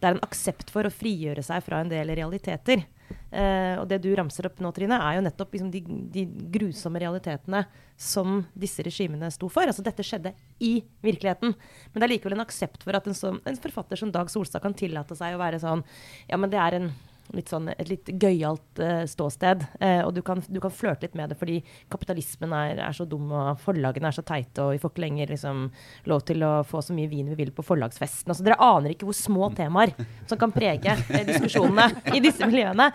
det 0.00 0.08
er 0.08 0.16
en 0.16 0.26
aksept 0.26 0.72
for 0.74 0.86
å 0.86 0.94
frigjøre 0.94 1.44
seg 1.44 1.64
fra 1.66 1.82
en 1.82 1.92
del 1.92 2.14
realiteter. 2.16 2.86
Uh, 3.34 3.80
og 3.80 3.88
det 3.90 3.98
du 4.04 4.12
ramser 4.14 4.46
opp 4.46 4.60
nå, 4.62 4.70
Trine, 4.76 4.94
er 4.94 5.16
jo 5.16 5.24
nettopp 5.26 5.56
liksom, 5.56 5.70
de, 5.74 5.80
de, 6.14 6.22
grusomme 6.54 7.00
realitetene 7.02 7.64
som 7.98 8.44
disse 8.54 8.84
regimene 8.86 9.30
sto 9.34 9.48
for. 9.50 9.66
Altså 9.66 9.82
dette 9.86 10.06
skjedde 10.06 10.34
i 10.62 10.76
virkeligheten. 11.02 11.56
Men 11.90 11.98
det 11.98 12.06
er 12.06 12.14
likevel 12.14 12.38
en 12.38 12.44
aksept 12.44 12.86
for 12.86 12.94
at 12.94 13.08
en, 13.10 13.18
så, 13.18 13.34
en 13.34 13.58
forfatter 13.64 13.98
som 13.98 14.12
Dag 14.14 14.30
Solstad 14.30 14.62
kan 14.62 14.76
tillate 14.78 15.18
seg 15.18 15.34
å 15.34 15.42
være 15.42 15.58
sånn 15.62 15.82
Ja, 16.30 16.38
men 16.38 16.52
det 16.52 16.62
er 16.62 16.78
en 16.78 16.92
litt 17.32 17.48
sånn, 17.48 17.70
et 17.72 17.88
litt 17.88 18.10
gøyalt 18.20 18.80
uh, 18.82 19.04
ståsted. 19.08 19.64
Uh, 19.80 20.02
og 20.04 20.12
du 20.16 20.20
kan, 20.26 20.42
du 20.44 20.60
kan, 20.62 20.74
flørte 20.74 21.06
litt 21.06 21.16
med 21.18 21.32
det 21.32 21.38
fordi 21.40 21.60
kapitalismen 21.92 22.52
er, 22.56 22.82
er, 22.84 22.96
så 22.96 23.06
dum, 23.08 23.32
og 23.32 23.60
forlagene 23.62 24.10
er 24.10 24.16
så 24.16 24.24
teite, 24.26 24.64
og 24.64 24.74
vi 24.74 24.80
får 24.82 24.92
ikke 24.92 25.04
lenger 25.06 25.34
liksom, 25.34 25.64
lov 26.10 26.24
til 26.28 26.44
å 26.46 26.52
få 26.68 26.82
så 26.84 26.96
mye 26.96 27.10
vin 27.10 27.30
vi 27.32 27.38
vil 27.40 27.52
på 27.54 27.64
forlagsfesten. 27.66 28.30
Altså, 28.30 28.46
dere 28.46 28.60
aner 28.62 28.94
ikke 28.94 29.08
hvor 29.08 29.18
små 29.18 29.50
temaer 29.56 29.94
som 30.30 30.40
kan 30.40 30.54
prege 30.54 30.96
uh, 31.00 31.20
diskusjonene 31.30 32.16
i 32.16 32.22
disse 32.24 32.48
miljøene. 32.48 32.90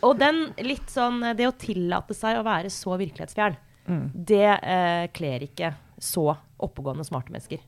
Og 0.00 0.12
den 0.20 0.46
litt 0.64 0.88
sånn 0.90 1.22
Det 1.36 1.46
å 1.48 1.54
tillate 1.58 2.14
seg 2.16 2.38
å 2.38 2.44
være 2.46 2.70
så 2.72 2.96
virkelighetsfjern, 2.98 3.56
mm. 3.88 4.04
det 4.14 4.48
kler 5.16 5.44
ikke 5.46 5.72
så 6.02 6.30
oppegående, 6.62 7.04
smarte 7.06 7.32
mennesker. 7.34 7.62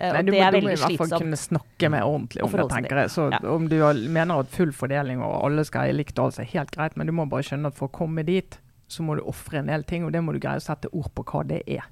Eh, 0.00 0.12
Nei, 0.12 0.22
du, 0.22 0.30
det 0.30 0.38
må, 0.38 0.46
slitsomt. 0.46 0.62
du 0.62 0.66
må 0.68 0.70
i 0.70 0.76
hvert 0.78 0.98
fall 1.10 1.20
kunne 1.24 1.36
snakke 1.40 1.88
med 1.90 2.02
ordentlig 2.06 2.42
om 2.44 2.52
det, 2.52 2.66
tenker 2.70 3.00
jeg. 3.02 3.10
Så 3.10 3.30
Ja. 3.32 3.40
om 3.50 3.68
du 3.68 3.76
mener 4.08 4.38
at 4.44 4.46
full 4.54 4.70
fordeling 4.72 5.20
og 5.20 5.44
alle 5.44 5.64
skal 5.64 5.88
ha 5.88 5.92
likt, 5.92 6.18
alt 6.22 6.38
er 6.38 6.44
helt 6.44 6.70
greit, 6.70 6.96
men 6.96 7.06
du 7.08 7.12
må 7.12 7.26
bare 7.28 7.42
skjønne 7.42 7.66
at 7.66 7.74
for 7.74 7.88
å 7.88 7.90
komme 7.90 8.24
dit, 8.24 8.58
så 8.88 9.02
må 9.02 9.16
du 9.18 9.22
ofre 9.26 9.58
en 9.58 9.66
del 9.66 9.82
ting, 9.84 10.04
og 10.04 10.12
det 10.12 10.22
må 10.22 10.32
du 10.32 10.38
greie 10.38 10.56
å 10.56 10.62
sette 10.62 10.88
ord 10.94 11.10
på 11.14 11.24
hva 11.24 11.42
det 11.46 11.62
er. 11.66 11.82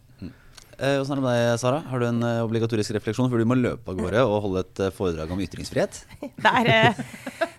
Eh, 0.76 0.98
Åssen 1.00 1.14
er 1.14 1.20
det 1.20 1.24
med 1.24 1.36
deg, 1.40 1.58
Sara? 1.62 1.78
Har 1.88 2.02
du 2.02 2.04
en 2.04 2.18
eh, 2.26 2.42
obligatorisk 2.44 2.92
refleksjon 2.92 3.30
før 3.32 3.40
du 3.40 3.46
må 3.48 3.56
løpe 3.56 3.88
av 3.92 3.96
gårde 3.96 4.24
og 4.28 4.34
holde 4.44 4.62
et 4.66 4.80
eh, 4.84 4.90
foredrag 4.92 5.30
om 5.32 5.40
ytringsfrihet? 5.40 6.02
Det 6.44 6.50
er, 6.52 6.98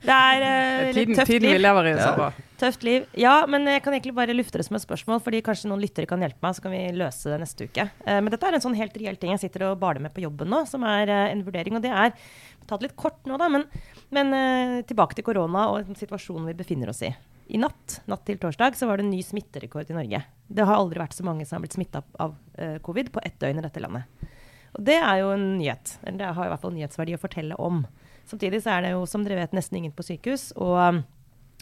det 0.05 0.17
er 0.17 0.91
litt 0.97 1.15
tøft 1.17 1.31
tiden 1.31 1.47
vi 1.47 1.55
liv. 1.55 1.63
lever 1.65 1.89
i, 1.89 1.93
Ja. 1.97 2.27
Tøft 2.61 2.85
liv. 2.85 3.07
Ja, 3.17 3.33
men 3.49 3.65
jeg 3.69 3.81
kan 3.85 3.93
egentlig 3.97 4.13
bare 4.17 4.33
lufte 4.37 4.61
det 4.61 4.65
som 4.67 4.77
et 4.77 4.85
spørsmål, 4.85 5.19
fordi 5.25 5.41
kanskje 5.45 5.69
noen 5.69 5.81
lyttere 5.81 6.09
kan 6.09 6.21
hjelpe 6.21 6.41
meg, 6.45 6.55
så 6.57 6.63
kan 6.65 6.73
vi 6.73 6.83
løse 6.97 7.33
det 7.33 7.39
neste 7.41 7.67
uke. 7.69 7.87
Eh, 8.05 8.19
men 8.21 8.29
dette 8.33 8.49
er 8.49 8.57
en 8.57 8.63
sånn 8.67 8.77
helt 8.77 8.97
reell 9.01 9.17
ting 9.21 9.33
jeg 9.33 9.43
sitter 9.47 9.65
og 9.71 9.79
baler 9.81 10.01
med 10.05 10.13
på 10.13 10.21
jobben 10.25 10.49
nå, 10.53 10.61
som 10.69 10.85
er 10.85 11.09
en 11.17 11.41
vurdering. 11.45 11.77
Og 11.77 11.85
det 11.85 11.93
er 11.93 12.13
tatt 12.69 12.85
litt 12.85 12.95
kort 12.97 13.17
nå, 13.29 13.37
da, 13.41 13.49
men, 13.49 13.65
men 14.13 14.83
tilbake 14.89 15.17
til 15.17 15.25
korona 15.25 15.67
og 15.73 15.89
situasjonen 15.97 16.49
vi 16.51 16.57
befinner 16.61 16.93
oss 16.93 17.01
i. 17.07 17.11
I 17.47 17.59
natt, 17.61 18.01
natt 18.11 18.25
til 18.27 18.39
torsdag 18.41 18.75
så 18.75 18.89
var 18.89 18.99
det 18.99 19.05
en 19.05 19.13
ny 19.13 19.21
smitterekord 19.23 19.87
i 19.91 19.95
Norge. 19.95 20.19
Det 20.47 20.65
har 20.67 20.75
aldri 20.75 20.99
vært 20.99 21.15
så 21.15 21.23
mange 21.27 21.45
som 21.47 21.57
har 21.57 21.63
blitt 21.63 21.77
smitta 21.77 22.01
av 22.19 22.33
uh, 22.35 22.77
covid 22.83 23.11
på 23.15 23.23
ett 23.23 23.37
døgn 23.39 23.61
i 23.61 23.63
dette 23.63 23.83
landet. 23.83 24.27
Og 24.75 24.83
det 24.87 24.97
er 24.99 25.21
jo 25.21 25.31
en 25.31 25.45
nyhet. 25.57 25.95
Eller 26.03 26.19
det 26.19 26.33
har 26.35 26.47
i 26.47 26.51
hvert 26.51 26.63
fall 26.65 26.75
nyhetsverdi 26.75 27.15
å 27.15 27.21
fortelle 27.21 27.59
om. 27.63 27.85
Samtidig 28.27 28.59
så 28.65 28.75
er 28.75 28.83
det 28.83 28.91
jo, 28.95 29.05
som 29.07 29.23
dere 29.23 29.39
vet, 29.39 29.55
nesten 29.55 29.79
ingen 29.79 29.95
på 29.95 30.05
sykehus. 30.05 30.49
Og 30.59 30.75
um, 30.75 30.99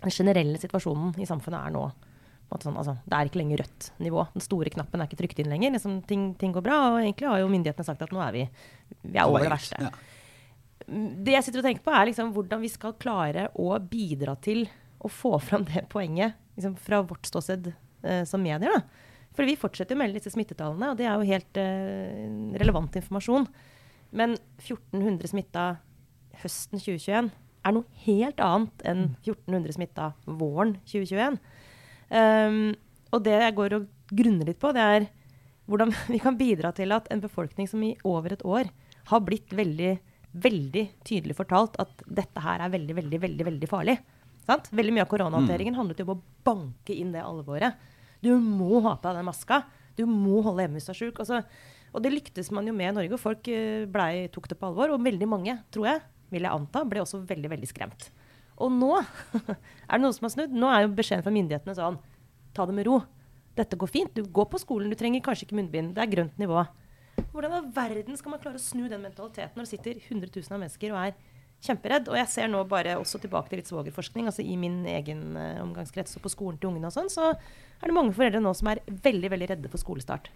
den 0.02 0.16
generelle 0.16 0.60
situasjonen 0.62 1.14
i 1.22 1.30
samfunnet 1.30 1.62
er 1.62 1.76
nå 1.76 1.86
sånn, 2.56 2.78
altså, 2.78 2.96
Det 3.04 3.18
er 3.18 3.30
ikke 3.30 3.42
lenger 3.42 3.62
rødt 3.64 3.92
nivå. 4.02 4.26
Den 4.34 4.44
store 4.44 4.72
knappen 4.74 5.02
er 5.02 5.10
ikke 5.10 5.20
trykt 5.22 5.40
inn 5.44 5.52
lenger. 5.52 5.76
Liksom, 5.76 6.00
ting, 6.10 6.28
ting 6.40 6.54
går 6.56 6.66
bra. 6.66 6.80
Og 6.94 7.02
egentlig 7.04 7.30
har 7.30 7.44
jo 7.44 7.52
myndighetene 7.52 7.88
sagt 7.88 8.04
at 8.06 8.14
nå 8.16 8.22
er 8.26 8.36
vi, 8.36 8.46
vi 9.04 9.20
er 9.20 9.30
over 9.30 9.46
det 9.46 9.54
verste. 9.54 9.82
Ja. 9.86 9.94
Det 10.86 11.34
jeg 11.34 11.46
sitter 11.46 11.62
og 11.62 11.68
tenker 11.70 11.86
på, 11.86 11.94
er 11.94 12.10
liksom 12.10 12.34
hvordan 12.36 12.62
vi 12.62 12.72
skal 12.74 12.98
klare 13.02 13.48
å 13.58 13.76
bidra 13.82 14.36
til 14.38 14.66
å 15.06 15.12
få 15.12 15.38
fram 15.44 15.66
det 15.70 15.86
poenget 15.92 16.38
liksom 16.56 16.76
fra 16.80 17.02
vårt 17.06 17.28
ståsted 17.30 17.72
eh, 17.72 18.24
som 18.28 18.44
medier. 18.44 18.72
da. 18.72 19.06
For 19.36 19.48
vi 19.48 19.58
fortsetter 19.60 19.98
å 19.98 20.00
melde 20.00 20.20
disse 20.20 20.32
smittetallene, 20.32 20.94
og 20.94 21.00
det 21.00 21.08
er 21.10 21.16
jo 21.20 21.32
helt 21.32 21.60
eh, 21.60 22.28
relevant 22.62 22.96
informasjon. 22.96 23.48
Men 24.16 24.38
1400 24.64 25.34
smitta 25.34 25.66
høsten 26.44 26.80
2021 26.80 27.34
er 27.66 27.74
noe 27.76 28.06
helt 28.06 28.42
annet 28.44 28.86
enn 28.88 29.04
1400 29.26 29.76
smitta 29.76 30.10
våren 30.26 30.76
2021. 30.88 31.38
Um, 32.14 32.60
og 33.16 33.24
det 33.26 33.38
jeg 33.42 33.56
går 33.58 33.78
og 33.80 33.88
grunner 34.14 34.52
litt 34.52 34.62
på, 34.62 34.72
det 34.76 34.84
er 34.96 35.08
hvordan 35.70 35.94
vi 36.14 36.22
kan 36.22 36.38
bidra 36.40 36.72
til 36.78 36.94
at 36.96 37.10
en 37.12 37.24
befolkning 37.24 37.70
som 37.70 37.84
i 37.84 37.96
over 38.06 38.36
et 38.36 38.46
år 38.46 38.70
har 39.10 39.26
blitt 39.26 39.54
veldig, 39.54 39.96
veldig 40.46 40.86
tydelig 41.06 41.38
fortalt 41.38 41.78
at 41.82 42.06
dette 42.06 42.44
her 42.46 42.64
er 42.64 42.74
veldig, 42.74 42.98
veldig, 43.02 43.22
veldig, 43.26 43.50
veldig 43.50 43.72
farlig. 43.72 43.98
Sant? 44.46 44.70
Veldig 44.76 44.94
mye 44.94 45.06
av 45.06 45.12
koronahåndteringen 45.12 45.78
handlet 45.78 46.02
jo 46.02 46.08
om 46.08 46.16
å 46.16 46.22
banke 46.46 46.94
inn 46.94 47.14
det 47.16 47.24
alvoret. 47.26 47.80
Du 48.22 48.32
må 48.38 48.82
ha 48.86 48.96
på 48.98 49.10
deg 49.10 49.20
den 49.20 49.28
maska. 49.28 49.64
Du 49.98 50.06
må 50.10 50.42
holde 50.46 50.66
hjemme 50.66 50.80
hvis 50.80 50.90
du 50.90 50.94
er 50.94 51.00
sjuk. 51.00 51.22
Altså, 51.24 51.42
og 51.96 52.04
det 52.04 52.12
lyktes 52.14 52.52
man 52.54 52.68
jo 52.68 52.76
med 52.76 52.92
i 52.92 52.96
Norge. 53.00 53.22
Folk 53.22 53.50
ble, 53.92 54.08
tok 54.34 54.50
det 54.52 54.60
på 54.60 54.70
alvor. 54.70 54.94
Og 54.94 55.04
veldig 55.06 55.30
mange, 55.32 55.58
tror 55.74 55.90
jeg, 55.90 56.06
vil 56.34 56.46
jeg 56.46 56.52
anta, 56.54 56.84
ble 56.88 57.04
også 57.04 57.24
veldig, 57.26 57.52
veldig 57.56 57.70
skremt. 57.72 58.10
Og 58.62 58.72
nå 58.72 58.94
er 59.00 59.98
det 59.98 60.02
noe 60.04 60.16
som 60.16 60.28
har 60.28 60.36
snudd. 60.36 60.56
Nå 60.56 60.72
er 60.72 60.86
jo 60.86 60.96
beskjeden 60.96 61.26
fra 61.26 61.34
myndighetene 61.36 61.78
sånn 61.78 62.02
Ta 62.56 62.64
det 62.64 62.72
med 62.72 62.88
ro. 62.88 63.02
Dette 63.56 63.76
går 63.80 63.90
fint. 63.92 64.16
Du 64.16 64.28
går 64.32 64.46
på 64.52 64.60
skolen. 64.62 64.92
Du 64.92 64.96
trenger 65.00 65.24
kanskje 65.24 65.48
ikke 65.48 65.58
munnbind. 65.60 65.92
Det 65.96 66.04
er 66.04 66.12
grønt 66.12 66.38
nivå. 66.40 66.62
Hvordan 67.34 67.56
i 67.58 67.72
verden 67.76 68.20
skal 68.20 68.32
man 68.32 68.42
klare 68.44 68.60
å 68.60 68.64
snu 68.64 68.86
den 68.92 69.04
mentaliteten 69.04 69.60
når 69.60 69.68
det 69.68 69.72
sitter 69.74 70.00
100 70.00 70.32
000 70.32 70.56
av 70.56 70.62
mennesker 70.62 70.94
og 70.94 71.02
er 71.02 71.18
kjemperedd? 71.64 72.10
Og 72.12 72.18
jeg 72.20 72.32
ser 72.32 72.50
nå 72.52 72.64
bare 72.70 72.98
også 73.00 73.22
tilbake 73.24 73.52
til 73.52 73.62
litt 73.62 73.70
svogerforskning. 73.70 74.28
altså 74.30 74.44
I 74.44 74.58
min 74.60 74.84
egen 74.90 75.38
eh, 75.40 75.62
omgangskrets 75.64 76.18
og 76.18 76.26
på 76.26 76.34
skolen 76.34 76.60
til 76.60 76.72
ungene 76.72 76.92
og 76.92 76.96
sånn, 76.96 77.12
så 77.12 77.32
er 77.32 77.86
det 77.88 77.96
mange 77.96 78.16
foreldre 78.16 78.44
nå 78.44 78.54
som 78.58 78.72
er 78.72 78.84
veldig, 78.88 79.32
veldig 79.36 79.50
redde 79.54 79.72
for 79.72 79.82
skolestart. 79.82 80.30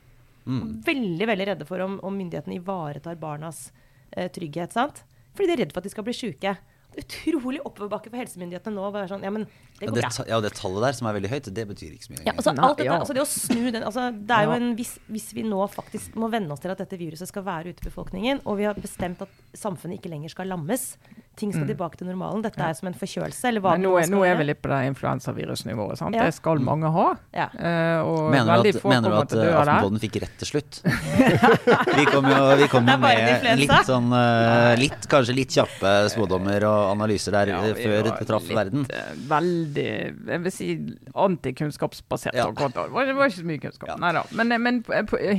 Mm. 0.45 0.79
Veldig, 0.85 1.27
veldig 1.29 1.47
redde 1.51 1.69
for 1.69 1.83
om, 1.83 1.99
om 2.05 2.15
myndighetene 2.15 2.57
ivaretar 2.57 3.19
barnas 3.21 3.69
eh, 4.11 4.29
trygghet. 4.31 4.73
sant? 4.73 5.03
Fordi 5.35 5.49
de 5.49 5.55
er 5.57 5.63
redd 5.65 5.75
for 5.75 5.83
at 5.83 5.89
de 5.89 5.93
skal 5.93 6.07
bli 6.07 6.15
sjuke. 6.17 6.55
Det 6.99 7.05
er 7.05 7.35
utrolig 7.39 7.59
oppoverbakke 7.63 8.11
for 8.11 8.19
helsemyndighetene 8.19 8.75
nå. 8.75 8.87
være 8.91 9.07
sånn, 9.11 9.23
ja, 9.23 9.31
men 9.31 9.45
det 9.79 9.87
Ja, 9.87 9.91
det, 9.95 10.01
bra. 10.03 10.25
ja, 10.27 10.39
det 10.43 10.51
tallet 10.57 10.83
der 10.83 10.97
som 10.97 11.07
er 11.07 11.15
veldig 11.15 11.31
høyt, 11.31 11.49
det 11.55 11.65
betyr 11.69 11.93
ikke 11.95 12.07
så 12.09 12.13
mye. 12.13 12.23
Ja, 12.25 12.33
altså, 12.35 12.51
alt 12.51 12.77
dette, 12.77 12.87
ja. 12.89 12.97
altså 12.99 13.15
det 13.15 13.23
å 13.23 13.27
snu 13.29 13.71
den 13.71 13.85
altså, 13.87 14.09
Det 14.11 14.35
er 14.35 14.47
jo 14.49 14.55
en 14.57 14.73
hvis, 14.75 14.91
hvis 15.07 15.29
vi 15.37 15.45
nå 15.47 15.61
faktisk 15.71 16.17
må 16.19 16.27
venne 16.33 16.51
oss 16.51 16.63
til 16.63 16.73
at 16.73 16.81
dette 16.83 16.99
viruset 16.99 17.31
skal 17.31 17.45
være 17.47 17.71
ute 17.71 17.85
i 17.85 17.87
befolkningen, 17.87 18.43
og 18.43 18.59
vi 18.59 18.67
har 18.67 18.75
bestemt 18.79 19.23
at 19.23 19.39
samfunnet 19.55 20.01
ikke 20.01 20.11
lenger 20.11 20.33
skal 20.35 20.51
lammes, 20.51 20.91
ting 21.39 21.53
skal 21.55 21.67
tilbake 21.69 21.99
til 21.99 22.09
normalen, 22.09 22.43
dette 22.43 22.59
er 22.61 22.75
som 22.77 22.89
en 22.89 22.97
forkjølelse, 22.97 23.47
eller 23.49 23.63
hva 23.63 23.75
Men 23.75 23.85
det 23.85 23.89
nå, 23.89 23.93
er- 24.01 24.11
nå 24.11 24.23
er 24.27 24.37
vi 24.39 24.47
litt 24.49 24.61
på 24.61 24.71
det 24.71 24.79
influensavirusnivået. 24.91 25.97
sant? 26.01 26.15
Ja. 26.15 26.27
Det 26.27 26.35
skal 26.35 26.59
mange 26.63 26.91
ha. 26.93 27.07
Ja. 27.35 27.47
Uh, 27.55 27.99
og 28.09 28.31
Mener 28.33 28.63
du 28.63 28.69
at, 28.69 28.81
få 28.83 28.91
mener 28.91 29.13
du 29.13 29.17
at 29.19 29.33
eh. 29.37 29.55
Aftenpodden 29.59 30.01
fikk 30.03 30.19
rett 30.23 30.35
til 30.41 30.51
slutt? 30.51 30.81
vi 31.99 32.05
kom 32.09 32.27
jo, 32.29 32.39
vi 32.59 32.67
kom 32.71 32.87
jo 32.89 32.97
med 33.01 33.47
litt 33.63 33.75
sånn 33.87 34.11
uh, 34.13 34.73
litt, 34.79 35.07
Kanskje 35.09 35.35
litt 35.37 35.55
kjappe 35.55 35.93
spådommer 36.13 36.65
og 36.67 36.91
analyser 36.93 37.35
der 37.35 37.53
Ja, 37.53 37.61
før 37.77 38.09
det 38.09 38.27
traff 38.29 38.47
verden. 38.49 38.85
Veldig 39.29 39.87
Jeg 39.87 40.43
vil 40.45 40.53
si 40.53 40.69
antikunnskapsbasert. 41.15 42.35
Ja. 42.37 42.47
Det 42.51 42.85
var, 42.91 43.05
det 43.07 43.15
var 43.17 43.29
ikke 43.29 43.41
så 43.41 43.47
mye 43.47 43.61
kunnskap. 43.63 43.89
Ja. 43.91 43.97
Neida. 44.01 44.23
Men, 44.35 44.53
men 44.61 44.81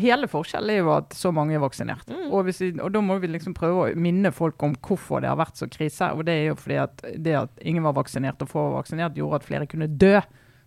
hele 0.00 0.28
forskjellen 0.30 0.74
er 0.74 0.80
jo 0.82 0.92
at 0.94 1.14
så 1.16 1.32
mange 1.34 1.56
er 1.56 1.62
vaksinert. 1.62 2.08
Mm. 2.10 2.28
Og, 2.30 2.44
hvis 2.48 2.60
vi, 2.62 2.70
og 2.80 2.92
da 2.94 3.02
må 3.04 3.18
vi 3.22 3.30
liksom 3.30 3.54
prøve 3.56 3.90
å 3.90 4.00
minne 4.00 4.32
folk 4.34 4.60
om 4.66 4.74
hvorfor 4.86 5.22
det 5.24 5.30
har 5.30 5.38
vært 5.40 5.60
så 5.60 5.68
krise. 5.70 5.89
Og 6.14 6.24
det 6.26 6.34
er 6.34 6.50
jo 6.50 6.56
fordi 6.58 6.80
at 6.82 7.04
det 7.18 7.36
at 7.44 7.62
ingen 7.62 7.86
var 7.86 7.96
vaksinert 7.98 8.42
og 8.42 8.50
få 8.50 8.66
var 8.68 8.80
vaksinert, 8.80 9.18
gjorde 9.18 9.40
at 9.40 9.48
flere 9.48 9.68
kunne 9.70 9.90
dø. 9.90 10.18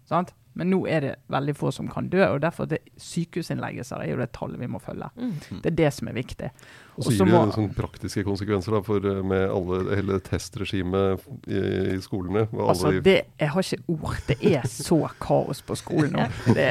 Sant? 0.09 0.33
Men 0.53 0.69
nå 0.69 0.83
er 0.89 1.01
det 1.01 1.13
veldig 1.33 1.55
få 1.57 1.71
som 1.73 1.87
kan 1.89 2.09
dø, 2.13 2.21
og 2.27 2.41
derfor 2.43 2.67
det 2.69 2.83
sykehusinnleggelser 3.01 4.03
er 4.03 4.11
jo 4.11 4.19
det 4.21 4.29
tallet 4.37 4.61
vi 4.61 4.69
må 4.69 4.81
følge. 4.83 5.09
Mm. 5.17 5.61
Det 5.63 5.71
er 5.71 5.77
det 5.79 5.89
som 5.95 6.09
er 6.11 6.17
viktig. 6.17 6.49
Og 6.97 7.07
så 7.07 7.13
gir 7.15 7.25
det 7.25 7.33
må- 7.33 7.53
sånne 7.53 7.75
praktiske 7.75 8.23
konsekvenser 8.25 8.75
da, 8.75 8.81
for, 8.85 8.97
eh, 8.97 9.21
med 9.23 9.49
alle, 9.49 9.95
hele 9.95 10.19
testregimet 10.19 11.23
i, 11.47 11.61
i 11.95 11.99
skolene. 12.01 12.47
Altså, 12.53 12.93
det, 13.01 13.17
jeg 13.39 13.49
har 13.49 13.61
ikke 13.61 13.95
ord. 13.95 14.19
Det 14.27 14.37
er 14.53 14.67
så 14.69 14.99
kaos 15.23 15.63
på 15.65 15.77
skolen 15.79 16.13
nå. 16.13 16.27
Det, 16.53 16.67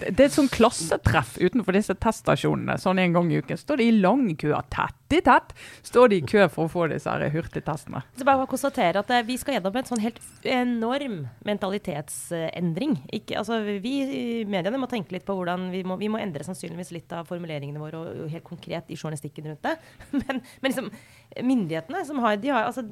det, 0.00 0.20
er 0.20 0.28
et 0.28 0.34
sånn 0.34 0.48
klassetreff 0.48 1.34
utenfor 1.40 1.76
disse 1.76 1.94
teststasjonene. 2.00 2.78
Sånn 2.80 3.00
en 3.02 3.12
gang 3.12 3.28
i 3.32 3.40
uken 3.42 3.58
står 3.58 3.80
de 3.80 3.88
i 3.90 3.98
lang 4.00 4.22
kø, 4.38 4.54
tett 4.72 4.96
i 5.12 5.20
tett. 5.24 5.52
Står 5.82 6.12
de 6.12 6.20
i 6.20 6.24
kø 6.24 6.46
for 6.52 6.68
å 6.68 6.72
få 6.72 6.86
disse 6.92 7.10
her 7.10 7.32
hurtigtestene. 7.34 8.02
Så 8.16 8.26
bare 8.26 8.46
å 8.46 8.50
konstatere 8.50 9.02
at 9.02 9.10
eh, 9.12 9.24
Vi 9.26 9.36
skal 9.40 9.58
gjennom 9.58 9.76
en 9.76 9.88
sånn 9.88 10.02
helt 10.02 10.20
enorm 10.46 11.24
mentalitetsendring. 11.46 12.96
Ikke, 13.12 13.40
altså, 13.42 13.60
vi 13.82 13.94
i 14.00 14.22
mediene 14.48 14.80
må 14.80 14.88
tenke 14.90 15.14
litt 15.16 15.26
på 15.28 15.36
hvordan 15.36 15.68
vi 15.74 15.82
må, 15.86 15.98
vi 16.00 16.08
må 16.12 16.20
endre 16.22 16.46
sannsynligvis 16.46 16.94
litt 16.96 17.12
av 17.16 17.28
formuleringene 17.28 17.82
våre 17.82 18.00
og, 18.00 18.24
og 18.24 18.32
helt 18.32 18.46
konkret 18.46 18.90
i 18.90 18.98
journalistikken 18.98 19.49
rundt 19.50 19.66
det. 19.66 19.76
Men, 20.10 20.42
men 20.60 20.72
liksom, 20.72 20.90
myndighetene 21.36 22.04
som 22.08 22.18
har, 22.24 22.38
de 22.40 22.50
har 22.50 22.66
altså, 22.68 22.82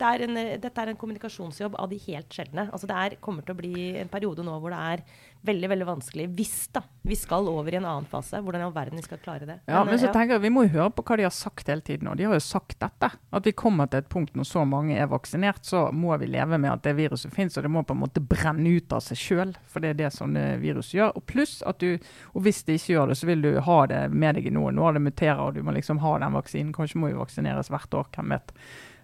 det 0.00 0.08
er 0.10 0.24
en, 0.26 0.38
dette 0.62 0.82
er 0.82 0.92
en 0.92 0.98
kommunikasjonsjobb 1.00 1.76
av 1.80 1.90
de 1.92 1.98
helt 2.06 2.34
sjeldne. 2.34 2.66
Altså 2.72 2.88
det 2.90 2.96
er, 2.96 3.18
kommer 3.22 3.46
til 3.46 3.54
å 3.54 3.60
bli 3.60 3.90
en 4.00 4.10
periode 4.12 4.44
nå 4.46 4.56
hvor 4.62 4.72
det 4.74 4.80
er 4.94 5.04
veldig 5.46 5.68
veldig 5.72 5.86
vanskelig, 5.88 6.26
hvis 6.36 6.56
da 6.74 6.82
vi 7.08 7.16
skal 7.16 7.48
over 7.48 7.72
i 7.72 7.78
en 7.78 7.86
annen 7.88 8.08
fase. 8.08 8.40
Hvordan 8.44 8.60
i 8.60 8.66
all 8.66 8.74
verden 8.76 9.00
vi 9.00 9.04
skal 9.06 9.20
klare 9.22 9.48
det. 9.48 9.58
Ja, 9.70 9.84
men 9.84 9.90
men 9.90 9.98
så 9.98 10.12
tenker 10.12 10.36
jeg 10.36 10.44
Vi 10.44 10.52
må 10.52 10.64
jo 10.66 10.72
høre 10.76 10.92
på 10.94 11.04
hva 11.06 11.16
de 11.18 11.26
har 11.26 11.34
sagt 11.34 11.68
hele 11.70 11.84
tiden. 11.84 12.08
Og 12.10 12.18
de 12.18 12.26
har 12.28 12.36
jo 12.36 12.44
sagt 12.44 12.78
dette. 12.80 13.10
At 13.10 13.46
vi 13.46 13.54
kommer 13.56 13.88
til 13.90 14.02
et 14.02 14.10
punkt 14.12 14.36
når 14.36 14.48
så 14.48 14.64
mange 14.68 14.96
er 14.96 15.10
vaksinert, 15.10 15.64
så 15.66 15.88
må 15.92 16.16
vi 16.20 16.28
leve 16.30 16.58
med 16.60 16.72
at 16.72 16.84
det 16.84 16.96
viruset 16.98 17.32
finnes. 17.34 17.56
Og 17.56 17.66
det 17.66 17.72
må 17.72 17.84
på 17.86 17.96
en 17.96 18.02
måte 18.04 18.22
brenne 18.22 18.76
ut 18.76 18.92
av 18.96 19.04
seg 19.04 19.20
sjøl, 19.20 19.54
for 19.68 19.82
det 19.82 19.94
er 19.94 20.00
det 20.02 20.12
sånne 20.16 20.44
virus 20.62 20.92
gjør. 20.96 21.16
Og 21.16 21.26
pluss 21.28 21.60
at 21.66 21.80
du, 21.82 21.96
og 22.34 22.44
hvis 22.46 22.62
det 22.68 22.78
ikke 22.80 22.94
gjør 22.94 23.12
det, 23.12 23.18
så 23.20 23.30
vil 23.30 23.44
du 23.44 23.50
ha 23.66 23.80
det 23.90 24.04
med 24.12 24.38
deg 24.38 24.50
i 24.50 24.54
noen 24.54 24.80
år. 24.80 24.96
Det 24.96 25.06
muterer, 25.08 25.42
og 25.46 25.56
du 25.56 25.64
må 25.66 25.74
liksom 25.76 26.02
ha 26.04 26.16
den 26.22 26.36
vaksinen. 26.36 26.76
Kanskje 26.76 27.00
må 27.00 27.12
vi 27.12 27.18
vaksineres 27.20 27.72
hvert 27.72 28.00
år, 28.00 28.12
hvem 28.14 28.36
vet. 28.36 28.54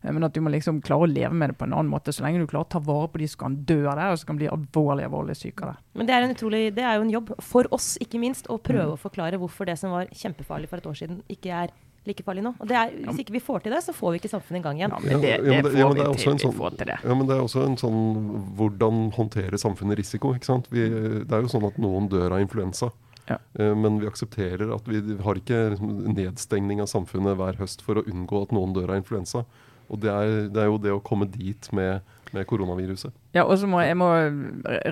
Eh, 0.02 0.12
Men 0.12 0.24
at 0.24 0.32
du 0.32 0.40
må 0.40 0.50
liksom 0.50 0.80
klare 0.82 1.06
å 1.06 1.12
leve 1.12 1.32
med 1.32 1.50
det 1.50 1.58
på 1.58 1.64
en 1.64 1.72
annen 1.72 1.90
måte. 1.90 2.12
Så 2.12 2.22
lenge 2.22 2.38
du 2.38 2.46
klarer 2.46 2.64
å 2.66 2.68
ta 2.68 2.78
vare 2.78 3.08
på 3.08 3.18
de 3.18 3.26
som 3.28 3.38
kan 3.46 3.56
dø 3.64 3.86
av 3.86 3.96
det, 3.96 4.04
og 4.12 4.18
som 4.18 4.26
kan 4.26 4.36
bli 4.36 4.48
alvorlig 4.48 5.04
alvorlig 5.08 5.36
syke 5.36 5.62
av 5.62 5.72
det. 5.74 5.78
Men 5.94 6.06
det 6.06 6.14
er, 6.14 6.22
en 6.22 6.34
utrolig, 6.34 6.74
det 6.74 6.84
er 6.84 6.94
jo 6.96 7.02
en 7.02 7.10
jobb 7.10 7.34
for 7.40 7.64
oss, 7.72 7.96
ikke 8.00 8.18
minst, 8.20 8.46
å 8.48 8.58
prøve 8.60 8.86
Mm. 8.86 8.94
å 8.94 8.98
forklare 9.00 9.38
hvorfor 9.38 9.66
det 9.66 9.78
som 9.78 9.90
var 9.90 10.06
kjempefarlig 10.12 10.68
for 10.68 10.76
et 10.78 10.86
år 10.86 10.94
siden, 10.96 11.22
ikke 11.28 11.50
er 11.64 11.70
like 12.06 12.22
farlig 12.22 12.42
nå. 12.44 12.54
Og 12.60 12.68
det 12.68 12.76
er, 12.76 12.90
Hvis 13.02 13.18
ikke 13.24 13.32
vi 13.32 13.40
får 13.40 13.62
til 13.64 13.72
det, 13.72 13.82
så 13.82 13.92
får 13.92 14.12
vi 14.12 14.18
ikke 14.20 14.30
samfunnet 14.30 14.60
i 14.60 14.62
gang 14.62 14.76
igjen. 14.78 14.90
Ja, 14.92 14.98
men 15.00 15.20
det, 15.20 15.22
det 15.22 15.30
ja, 15.30 15.62
men 15.62 15.64
det- 15.64 15.72
ja, 15.74 15.86
får 15.86 15.88
men 15.88 15.96
det 15.96 16.04
er 16.04 16.06
vi 16.06 16.14
også 16.14 16.22
til. 16.22 16.30
en 16.30 16.36
Vi 16.38 16.44
sånn- 16.46 16.54
får 16.54 16.76
til 16.78 16.86
det. 16.86 16.98
Ja, 17.02 17.14
men 17.14 17.26
det 17.26 17.34
er 17.36 17.42
også 17.42 17.64
en 17.66 17.76
sånn 17.76 18.56
hvordan 18.56 19.12
håndtere 19.12 19.58
samfunnet 19.58 19.96
risiko. 19.98 20.34
ikke 20.34 20.44
sant? 20.44 20.68
Vi, 20.70 20.88
det 20.88 21.32
er 21.32 21.42
jo 21.42 21.48
sånn 21.48 21.66
at 21.66 21.76
noen 21.78 22.08
dør 22.08 22.32
av 22.32 22.40
influensa. 22.46 22.92
Ja. 23.28 23.38
Eh, 23.58 23.74
Men 23.74 23.98
vi 23.98 24.06
aksepterer 24.06 24.72
at 24.72 24.84
vi 24.86 25.00
har 25.20 25.34
ikke 25.34 25.70
liksom 25.74 26.14
nedstengning 26.14 26.80
av 26.80 26.86
samfunnet 26.86 27.36
hver 27.36 27.56
høst 27.56 27.82
for 27.82 27.96
å 27.96 28.04
unngå 28.06 28.42
at 28.42 28.50
noen 28.52 28.72
dør 28.72 28.90
av 28.90 29.02
influensa. 29.02 29.44
Og 29.92 30.02
det 30.02 30.10
er, 30.12 30.34
det 30.52 30.62
er 30.62 30.68
jo 30.70 30.82
det 30.82 30.92
å 30.94 31.02
komme 31.04 31.28
dit 31.30 31.68
med, 31.76 32.04
med 32.34 32.46
koronaviruset. 32.50 33.14
Ja, 33.36 33.44
og 33.44 33.56
så 33.60 33.68
må 33.70 33.82
jeg 33.84 33.98
må 33.98 34.08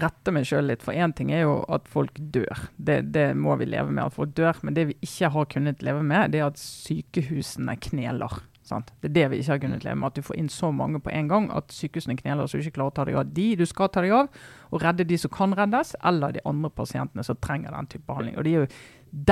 rette 0.02 0.34
meg 0.34 0.46
sjøl 0.48 0.68
litt. 0.70 0.84
For 0.84 0.96
én 0.96 1.14
ting 1.16 1.32
er 1.34 1.44
jo 1.44 1.58
at 1.72 1.88
folk 1.90 2.18
dør. 2.34 2.66
Det, 2.76 3.00
det, 3.14 3.30
må 3.38 3.56
vi 3.60 3.68
leve 3.70 3.90
med 3.90 4.06
at 4.06 4.16
folk 4.16 4.34
dør. 4.36 4.60
Men 4.62 4.76
det 4.78 4.88
vi 4.92 4.98
ikke 5.06 5.32
har 5.34 5.48
kunnet 5.54 5.84
leve 5.86 6.02
med, 6.06 6.34
det 6.34 6.42
er 6.42 6.50
at 6.50 6.60
sykehusene 6.60 7.76
kneler. 7.88 8.42
Sant? 8.64 8.94
Det 9.02 9.10
er 9.10 9.16
det 9.18 9.24
vi 9.32 9.40
ikke 9.42 9.56
har 9.56 9.64
kunnet 9.64 9.86
leve 9.86 9.98
med. 10.00 10.12
At 10.12 10.20
du 10.20 10.26
får 10.26 10.38
inn 10.40 10.52
så 10.52 10.70
mange 10.72 11.00
på 11.04 11.12
en 11.12 11.30
gang 11.32 11.48
at 11.56 11.74
sykehusene 11.74 12.16
kneler 12.20 12.48
så 12.48 12.60
du 12.60 12.64
ikke 12.64 12.78
klarer 12.78 12.94
å 12.94 12.98
ta 12.98 13.08
deg 13.08 13.18
av 13.20 13.32
de 13.36 13.48
du 13.60 13.64
skal 13.68 13.90
ta 13.92 14.04
deg 14.04 14.14
av, 14.16 14.44
og 14.70 14.84
redde 14.84 15.08
de 15.08 15.18
som 15.20 15.32
kan 15.32 15.56
reddes, 15.56 15.92
eller 16.04 16.36
de 16.36 16.44
andre 16.48 16.70
pasientene 16.72 17.26
som 17.26 17.40
trenger 17.44 17.74
den 17.76 17.90
type 17.92 18.06
behandling. 18.08 18.38
Og 18.38 18.46
det 18.46 18.54
er 18.54 18.62
jo 18.64 18.70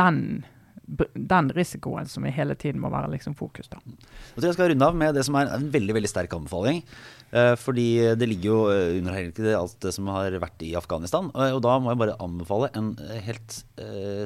den 0.01 0.21
den 1.15 1.51
risikoen 1.57 2.09
som 2.11 2.27
vi 2.27 2.33
hele 2.35 2.55
tiden 2.59 2.83
må 2.83 2.91
være 2.93 3.13
liksom 3.15 3.35
fokus. 3.39 3.71
da. 3.73 3.79
Jeg 4.37 4.57
skal 4.57 4.73
runde 4.73 4.87
av 4.87 4.97
med 4.99 5.15
det 5.17 5.25
som 5.27 5.37
er 5.39 5.51
en 5.55 5.71
veldig 5.73 5.97
veldig 5.97 6.11
sterk 6.11 6.35
anbefaling. 6.37 6.83
Eh, 7.33 7.55
fordi 7.57 8.13
det 8.21 8.29
ligger 8.29 8.51
jo 8.51 8.59
eh, 8.69 8.99
under 8.99 9.17
alt 9.57 9.79
det 9.81 9.93
som 9.97 10.11
har 10.13 10.37
vært 10.43 10.65
i 10.67 10.75
Afghanistan. 10.77 11.31
Og, 11.33 11.63
da 11.65 11.79
må 11.81 11.93
jeg 11.93 12.03
bare 12.03 12.19
anbefale 12.21 12.69
en 12.77 12.93
eh, 13.09 13.23
helt 13.25 13.61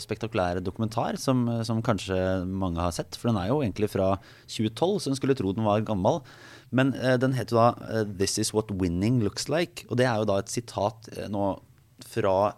spektakulær 0.03 0.59
dokumentar 0.61 1.17
som, 1.21 1.47
som, 1.65 1.79
kanskje 1.85 2.19
mange 2.45 2.83
har 2.83 2.93
sett. 2.95 3.17
For 3.17 3.31
den 3.31 3.39
er 3.41 3.53
jo 3.53 3.63
egentlig 3.63 3.93
fra 3.93 4.17
2012, 4.51 4.99
så 5.01 5.13
en 5.13 5.19
skulle 5.19 5.39
tro 5.39 5.55
den 5.55 5.67
var 5.67 5.87
gammel. 5.87 6.21
Men 6.75 6.91
den 7.23 7.37
heter 7.37 7.55
jo 7.55 7.63
da 7.63 8.03
'This 8.05 8.41
Is 8.43 8.53
What 8.53 8.73
Winning 8.75 9.23
Looks 9.23 9.47
Like'. 9.47 9.87
Og 9.89 10.01
det 10.01 10.09
er 10.11 10.19
jo 10.19 10.29
da 10.29 10.41
et 10.43 10.51
sitat 10.51 11.09
nå 11.31 11.55
fra 12.03 12.57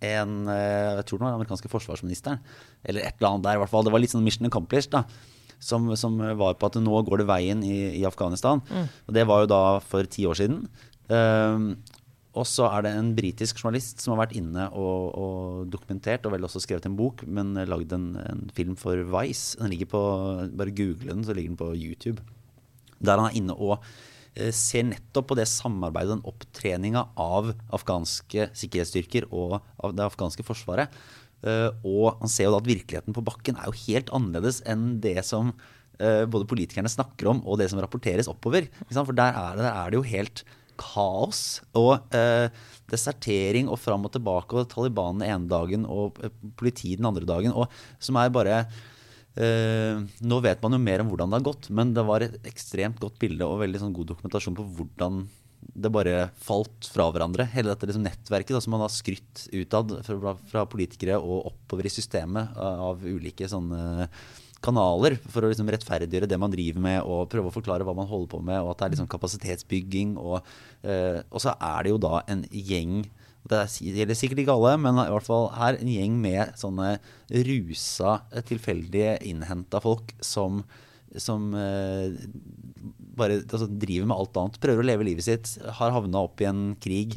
en 0.00 0.48
eh, 0.48 0.96
Jeg 1.00 1.04
tror 1.06 1.18
det 1.18 1.24
var 1.24 1.34
den 1.34 1.40
amerikanske 1.40 1.70
forsvarsministeren. 1.72 2.40
Eller 2.84 3.04
et 3.04 3.18
eller 3.18 3.34
annet 3.34 3.46
der, 3.48 3.58
i 3.58 3.62
hvert 3.62 3.72
fall. 3.72 3.84
Det 3.84 3.92
var 3.92 4.02
litt 4.02 4.14
sånn 4.14 4.24
mission 4.24 4.48
accomplished. 4.48 4.92
da 4.94 5.04
som, 5.60 5.90
som 5.96 6.16
var 6.40 6.56
på 6.56 6.68
at 6.70 6.80
nå 6.80 7.02
går 7.06 7.20
det 7.22 7.28
veien 7.28 7.62
i, 7.66 8.00
i 8.00 8.04
Afghanistan. 8.08 8.62
Mm. 8.70 8.86
Og 9.06 9.16
det 9.16 9.26
var 9.28 9.42
jo 9.42 9.50
da 9.52 9.62
for 9.84 10.08
ti 10.08 10.24
år 10.24 10.38
siden. 10.40 10.62
Um, 11.12 11.74
og 12.38 12.46
så 12.46 12.68
er 12.70 12.84
det 12.86 12.92
en 12.94 13.10
britisk 13.16 13.58
journalist 13.58 14.02
som 14.02 14.14
har 14.14 14.22
vært 14.22 14.36
inne 14.38 14.68
og, 14.70 15.06
og 15.18 15.70
dokumentert, 15.72 16.26
og 16.26 16.36
vel 16.36 16.46
også 16.46 16.62
skrevet 16.62 16.86
en 16.86 16.98
bok, 16.98 17.24
men 17.26 17.56
lagd 17.66 17.92
en, 17.96 18.12
en, 18.22 18.44
film 18.54 18.76
for 18.78 19.02
Vice. 19.16 19.58
Den 19.58 19.72
ligger 19.74 19.90
på, 19.90 20.02
Bare 20.54 20.74
google 20.74 21.10
den, 21.10 21.24
så 21.26 21.34
ligger 21.34 21.52
den 21.52 21.60
på 21.60 21.72
YouTube. 21.74 22.22
Der 23.00 23.18
han 23.18 23.32
er 23.32 23.40
inne 23.40 23.56
og 23.56 23.82
ser 24.54 24.84
nettopp 24.86 25.30
på 25.30 25.36
det 25.38 25.48
samarbeidet, 25.50 26.14
den 26.14 26.28
opptreninga 26.30 27.02
av 27.18 27.50
afghanske 27.74 28.46
sikkerhetsstyrker 28.56 29.26
og 29.34 29.58
av 29.82 29.96
det 29.96 30.04
afghanske 30.06 30.44
forsvaret. 30.46 30.94
Eh, 31.40 31.68
og 31.88 32.20
han 32.20 32.30
ser 32.30 32.48
jo 32.48 32.54
da 32.54 32.60
at 32.60 32.68
virkeligheten 32.68 33.16
på 33.16 33.24
bakken 33.24 33.56
er 33.56 33.70
jo 33.70 33.78
helt 33.86 34.10
annerledes 34.16 34.60
enn 34.68 34.98
det 35.00 35.18
som 35.24 35.54
eh, 35.96 36.26
både 36.28 36.48
politikerne 36.50 36.90
snakker 36.92 37.30
om 37.32 37.40
og 37.46 37.60
det 37.60 37.70
som 37.72 37.80
rapporteres 37.80 38.28
oppover. 38.30 38.68
For 38.90 39.16
der 39.16 39.32
er, 39.32 39.56
det, 39.56 39.64
der 39.64 39.72
er, 39.72 39.88
det, 39.88 40.00
jo 40.00 40.10
helt 40.10 40.44
kaos 40.80 41.60
og 41.76 42.12
eh, 42.16 42.48
desertering 42.92 43.68
og 43.72 43.80
fram 43.80 44.04
og 44.08 44.14
tilbake 44.14 44.56
og 44.56 44.70
Taliban 44.72 45.20
den 45.20 45.28
ene 45.28 45.50
dagen 45.50 45.84
og 45.88 46.20
politiet 46.60 47.00
den 47.00 47.08
andre 47.08 47.28
dagen. 47.28 47.56
Og 47.56 47.72
som 48.02 48.20
er 48.20 48.32
bare 48.34 48.64
Uh, 49.30 50.02
nå 50.26 50.40
vet 50.42 50.62
man 50.62 50.74
jo 50.74 50.80
mer 50.82 51.02
om 51.02 51.10
hvordan 51.12 51.30
det 51.30 51.38
har 51.38 51.48
gått, 51.52 51.68
men 51.70 51.92
det 51.94 52.02
var 52.06 52.24
et 52.24 52.34
ekstremt 52.50 52.98
godt 53.02 53.20
bilde 53.22 53.46
og 53.46 53.60
veldig 53.62 53.82
sånn 53.84 53.94
god 53.94 54.10
dokumentasjon 54.10 54.56
på 54.58 54.66
hvordan 54.78 55.22
det 55.60 55.92
bare 55.92 56.28
falt 56.40 56.88
fra 56.90 57.06
hverandre. 57.12 57.46
Hele 57.52 57.70
dette 57.70 57.88
liksom 57.88 58.04
nettverket 58.04 58.56
da, 58.56 58.60
som 58.64 58.74
man 58.74 58.84
har 58.84 58.92
skrytt 58.92 59.46
utad 59.54 59.92
fra, 60.06 60.34
fra, 60.50 60.64
politikere 60.70 61.18
og 61.20 61.52
oppover 61.52 61.86
i 61.86 61.92
systemet 61.92 62.56
av 62.58 63.04
ulike 63.06 63.48
sånne 63.50 64.08
kanaler 64.60 65.16
for 65.32 65.44
å 65.44 65.50
liksom 65.50 65.70
rettferdiggjøre 65.72 66.28
det 66.28 66.38
man 66.40 66.52
driver 66.52 66.82
med 66.84 66.98
og 67.08 67.28
prøve 67.32 67.48
å 67.48 67.54
forklare 67.54 67.86
hva 67.86 67.94
man 67.96 68.08
holder 68.10 68.32
på 68.34 68.42
med, 68.44 68.60
og 68.60 68.72
at 68.72 68.80
det 68.80 68.86
er 68.86 68.94
liksom 68.96 69.08
kapasitetsbygging. 69.14 70.16
Og, 70.20 70.50
uh, 70.84 71.20
og 71.30 71.40
så 71.44 71.54
er 71.54 71.86
det 71.86 71.94
jo 71.94 72.02
da 72.02 72.20
en 72.28 72.44
gjeng 72.50 73.04
det 73.48 73.62
gjelder 73.80 74.18
sikkert 74.18 74.42
ikke 74.42 74.54
alle, 74.54 74.74
men 74.82 75.00
i 75.00 75.08
hvert 75.10 75.26
fall 75.26 75.48
her 75.56 75.78
en 75.80 75.90
gjeng 75.90 76.18
med 76.20 76.52
sånne 76.60 76.98
rusa, 77.48 78.18
tilfeldige 78.46 79.16
innhenta 79.30 79.80
folk 79.82 80.12
som, 80.24 80.60
som 81.16 81.48
eh, 81.56 82.12
bare 83.16 83.40
altså, 83.40 83.66
driver 83.70 84.10
med 84.10 84.18
alt 84.18 84.40
annet. 84.42 84.60
Prøver 84.62 84.84
å 84.84 84.88
leve 84.90 85.08
livet 85.08 85.26
sitt, 85.26 85.54
har 85.80 85.96
havna 85.96 86.26
opp 86.28 86.42
i 86.44 86.50
en 86.50 86.62
krig. 86.84 87.16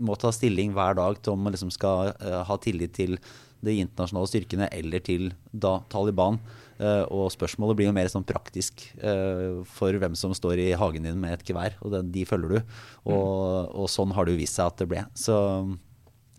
Må 0.00 0.16
ta 0.20 0.32
stilling 0.34 0.72
hver 0.76 0.96
dag 0.98 1.20
til 1.20 1.36
om 1.36 1.44
man 1.44 1.54
liksom 1.54 1.72
skal 1.74 2.14
eh, 2.14 2.40
ha 2.48 2.58
tillit 2.64 2.96
til 2.96 3.18
de 3.62 3.76
internasjonale 3.78 4.30
styrkene 4.30 4.68
eller 4.74 5.04
til 5.04 5.30
da 5.52 5.78
Taliban. 5.92 6.40
Uh, 6.82 7.04
og 7.14 7.28
spørsmålet 7.30 7.76
blir 7.78 7.86
jo 7.86 7.94
mer 7.94 8.08
sånn 8.10 8.24
praktisk 8.26 8.82
uh, 9.04 9.62
for 9.70 9.94
hvem 10.02 10.16
som 10.18 10.32
står 10.34 10.58
i 10.58 10.70
hagen 10.78 11.04
din 11.06 11.20
med 11.22 11.36
et 11.36 11.44
gevær. 11.46 11.76
Og 11.84 11.92
den, 11.94 12.08
de 12.14 12.24
følger 12.26 12.56
du. 12.56 12.58
Og, 12.58 13.12
mm. 13.12 13.74
og, 13.76 13.90
sånn 13.92 14.14
har 14.16 14.26
det 14.26 14.34
jo 14.34 14.40
vist 14.40 14.58
seg 14.58 14.70
at 14.70 14.80
det 14.82 14.88
ble. 14.90 15.04
Så 15.14 15.36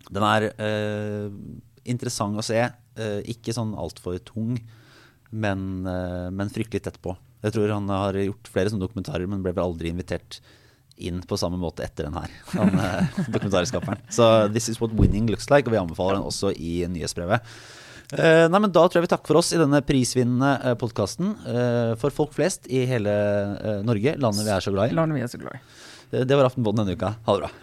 den 0.10 0.26
er 0.28 0.50
uh, 0.58 1.30
interessant 1.88 2.40
å 2.40 2.44
se. 2.46 2.60
ikke 3.28 3.56
sånn 3.56 3.72
altfor 3.80 4.20
tung, 4.22 4.58
men, 5.34 5.62
men, 5.82 6.52
fryktelig 6.54 6.84
tett 6.86 7.00
på. 7.02 7.16
Jeg 7.42 7.56
tror 7.56 7.72
han 7.74 7.90
har 7.90 8.16
gjort 8.22 8.52
flere 8.54 8.70
sånne 8.70 8.86
dokumentarer, 8.86 9.26
men 9.28 9.42
ble 9.44 9.52
vel 9.56 9.66
aldri 9.66 9.90
invitert 9.90 10.38
inn 11.02 11.24
på 11.26 11.40
samme 11.42 11.58
måte 11.60 11.84
etter 11.84 12.06
den 12.08 12.20
her. 12.20 12.36
Han, 12.54 12.78
dokumentarskaperen. 13.34 14.04
Så 14.14 14.30
this 14.54 14.70
is 14.70 14.80
what 14.80 14.94
winning 14.96 15.28
looks 15.32 15.50
like, 15.52 15.66
og 15.68 15.74
vi 15.74 15.82
anbefaler 15.82 16.20
den 16.20 16.30
også 16.30 16.54
i 16.54 16.76
nyhetsbrevet. 16.94 17.50
Uh, 18.14 18.46
nei, 18.52 18.60
men 18.62 18.72
Da 18.74 18.86
tror 18.86 19.02
jeg 19.02 19.08
vi 19.08 19.12
takker 19.16 19.34
for 19.34 19.42
oss 19.42 19.52
i 19.56 19.60
denne 19.62 19.82
prisvinnende 19.86 20.54
eh, 20.62 20.76
podkasten 20.78 21.34
eh, 21.50 21.92
for 22.02 22.14
folk 22.14 22.36
flest 22.36 22.70
i 22.70 22.84
hele 22.90 23.14
Norge. 23.88 24.16
Landet 24.22 24.46
vi 24.46 24.54
er 24.54 24.66
så 24.66 24.74
glad 24.76 24.92
i. 24.92 24.98
Landet 24.98 25.18
vi 25.18 25.26
er 25.26 25.32
så 25.32 25.42
glad 25.42 25.58
i. 25.58 26.24
det 26.24 26.38
var 26.38 26.50
Aftenpåden 26.50 26.84
denne 26.84 26.98
uka. 26.98 27.16
Ha 27.26 27.38
det 27.38 27.46
bra. 27.48 27.54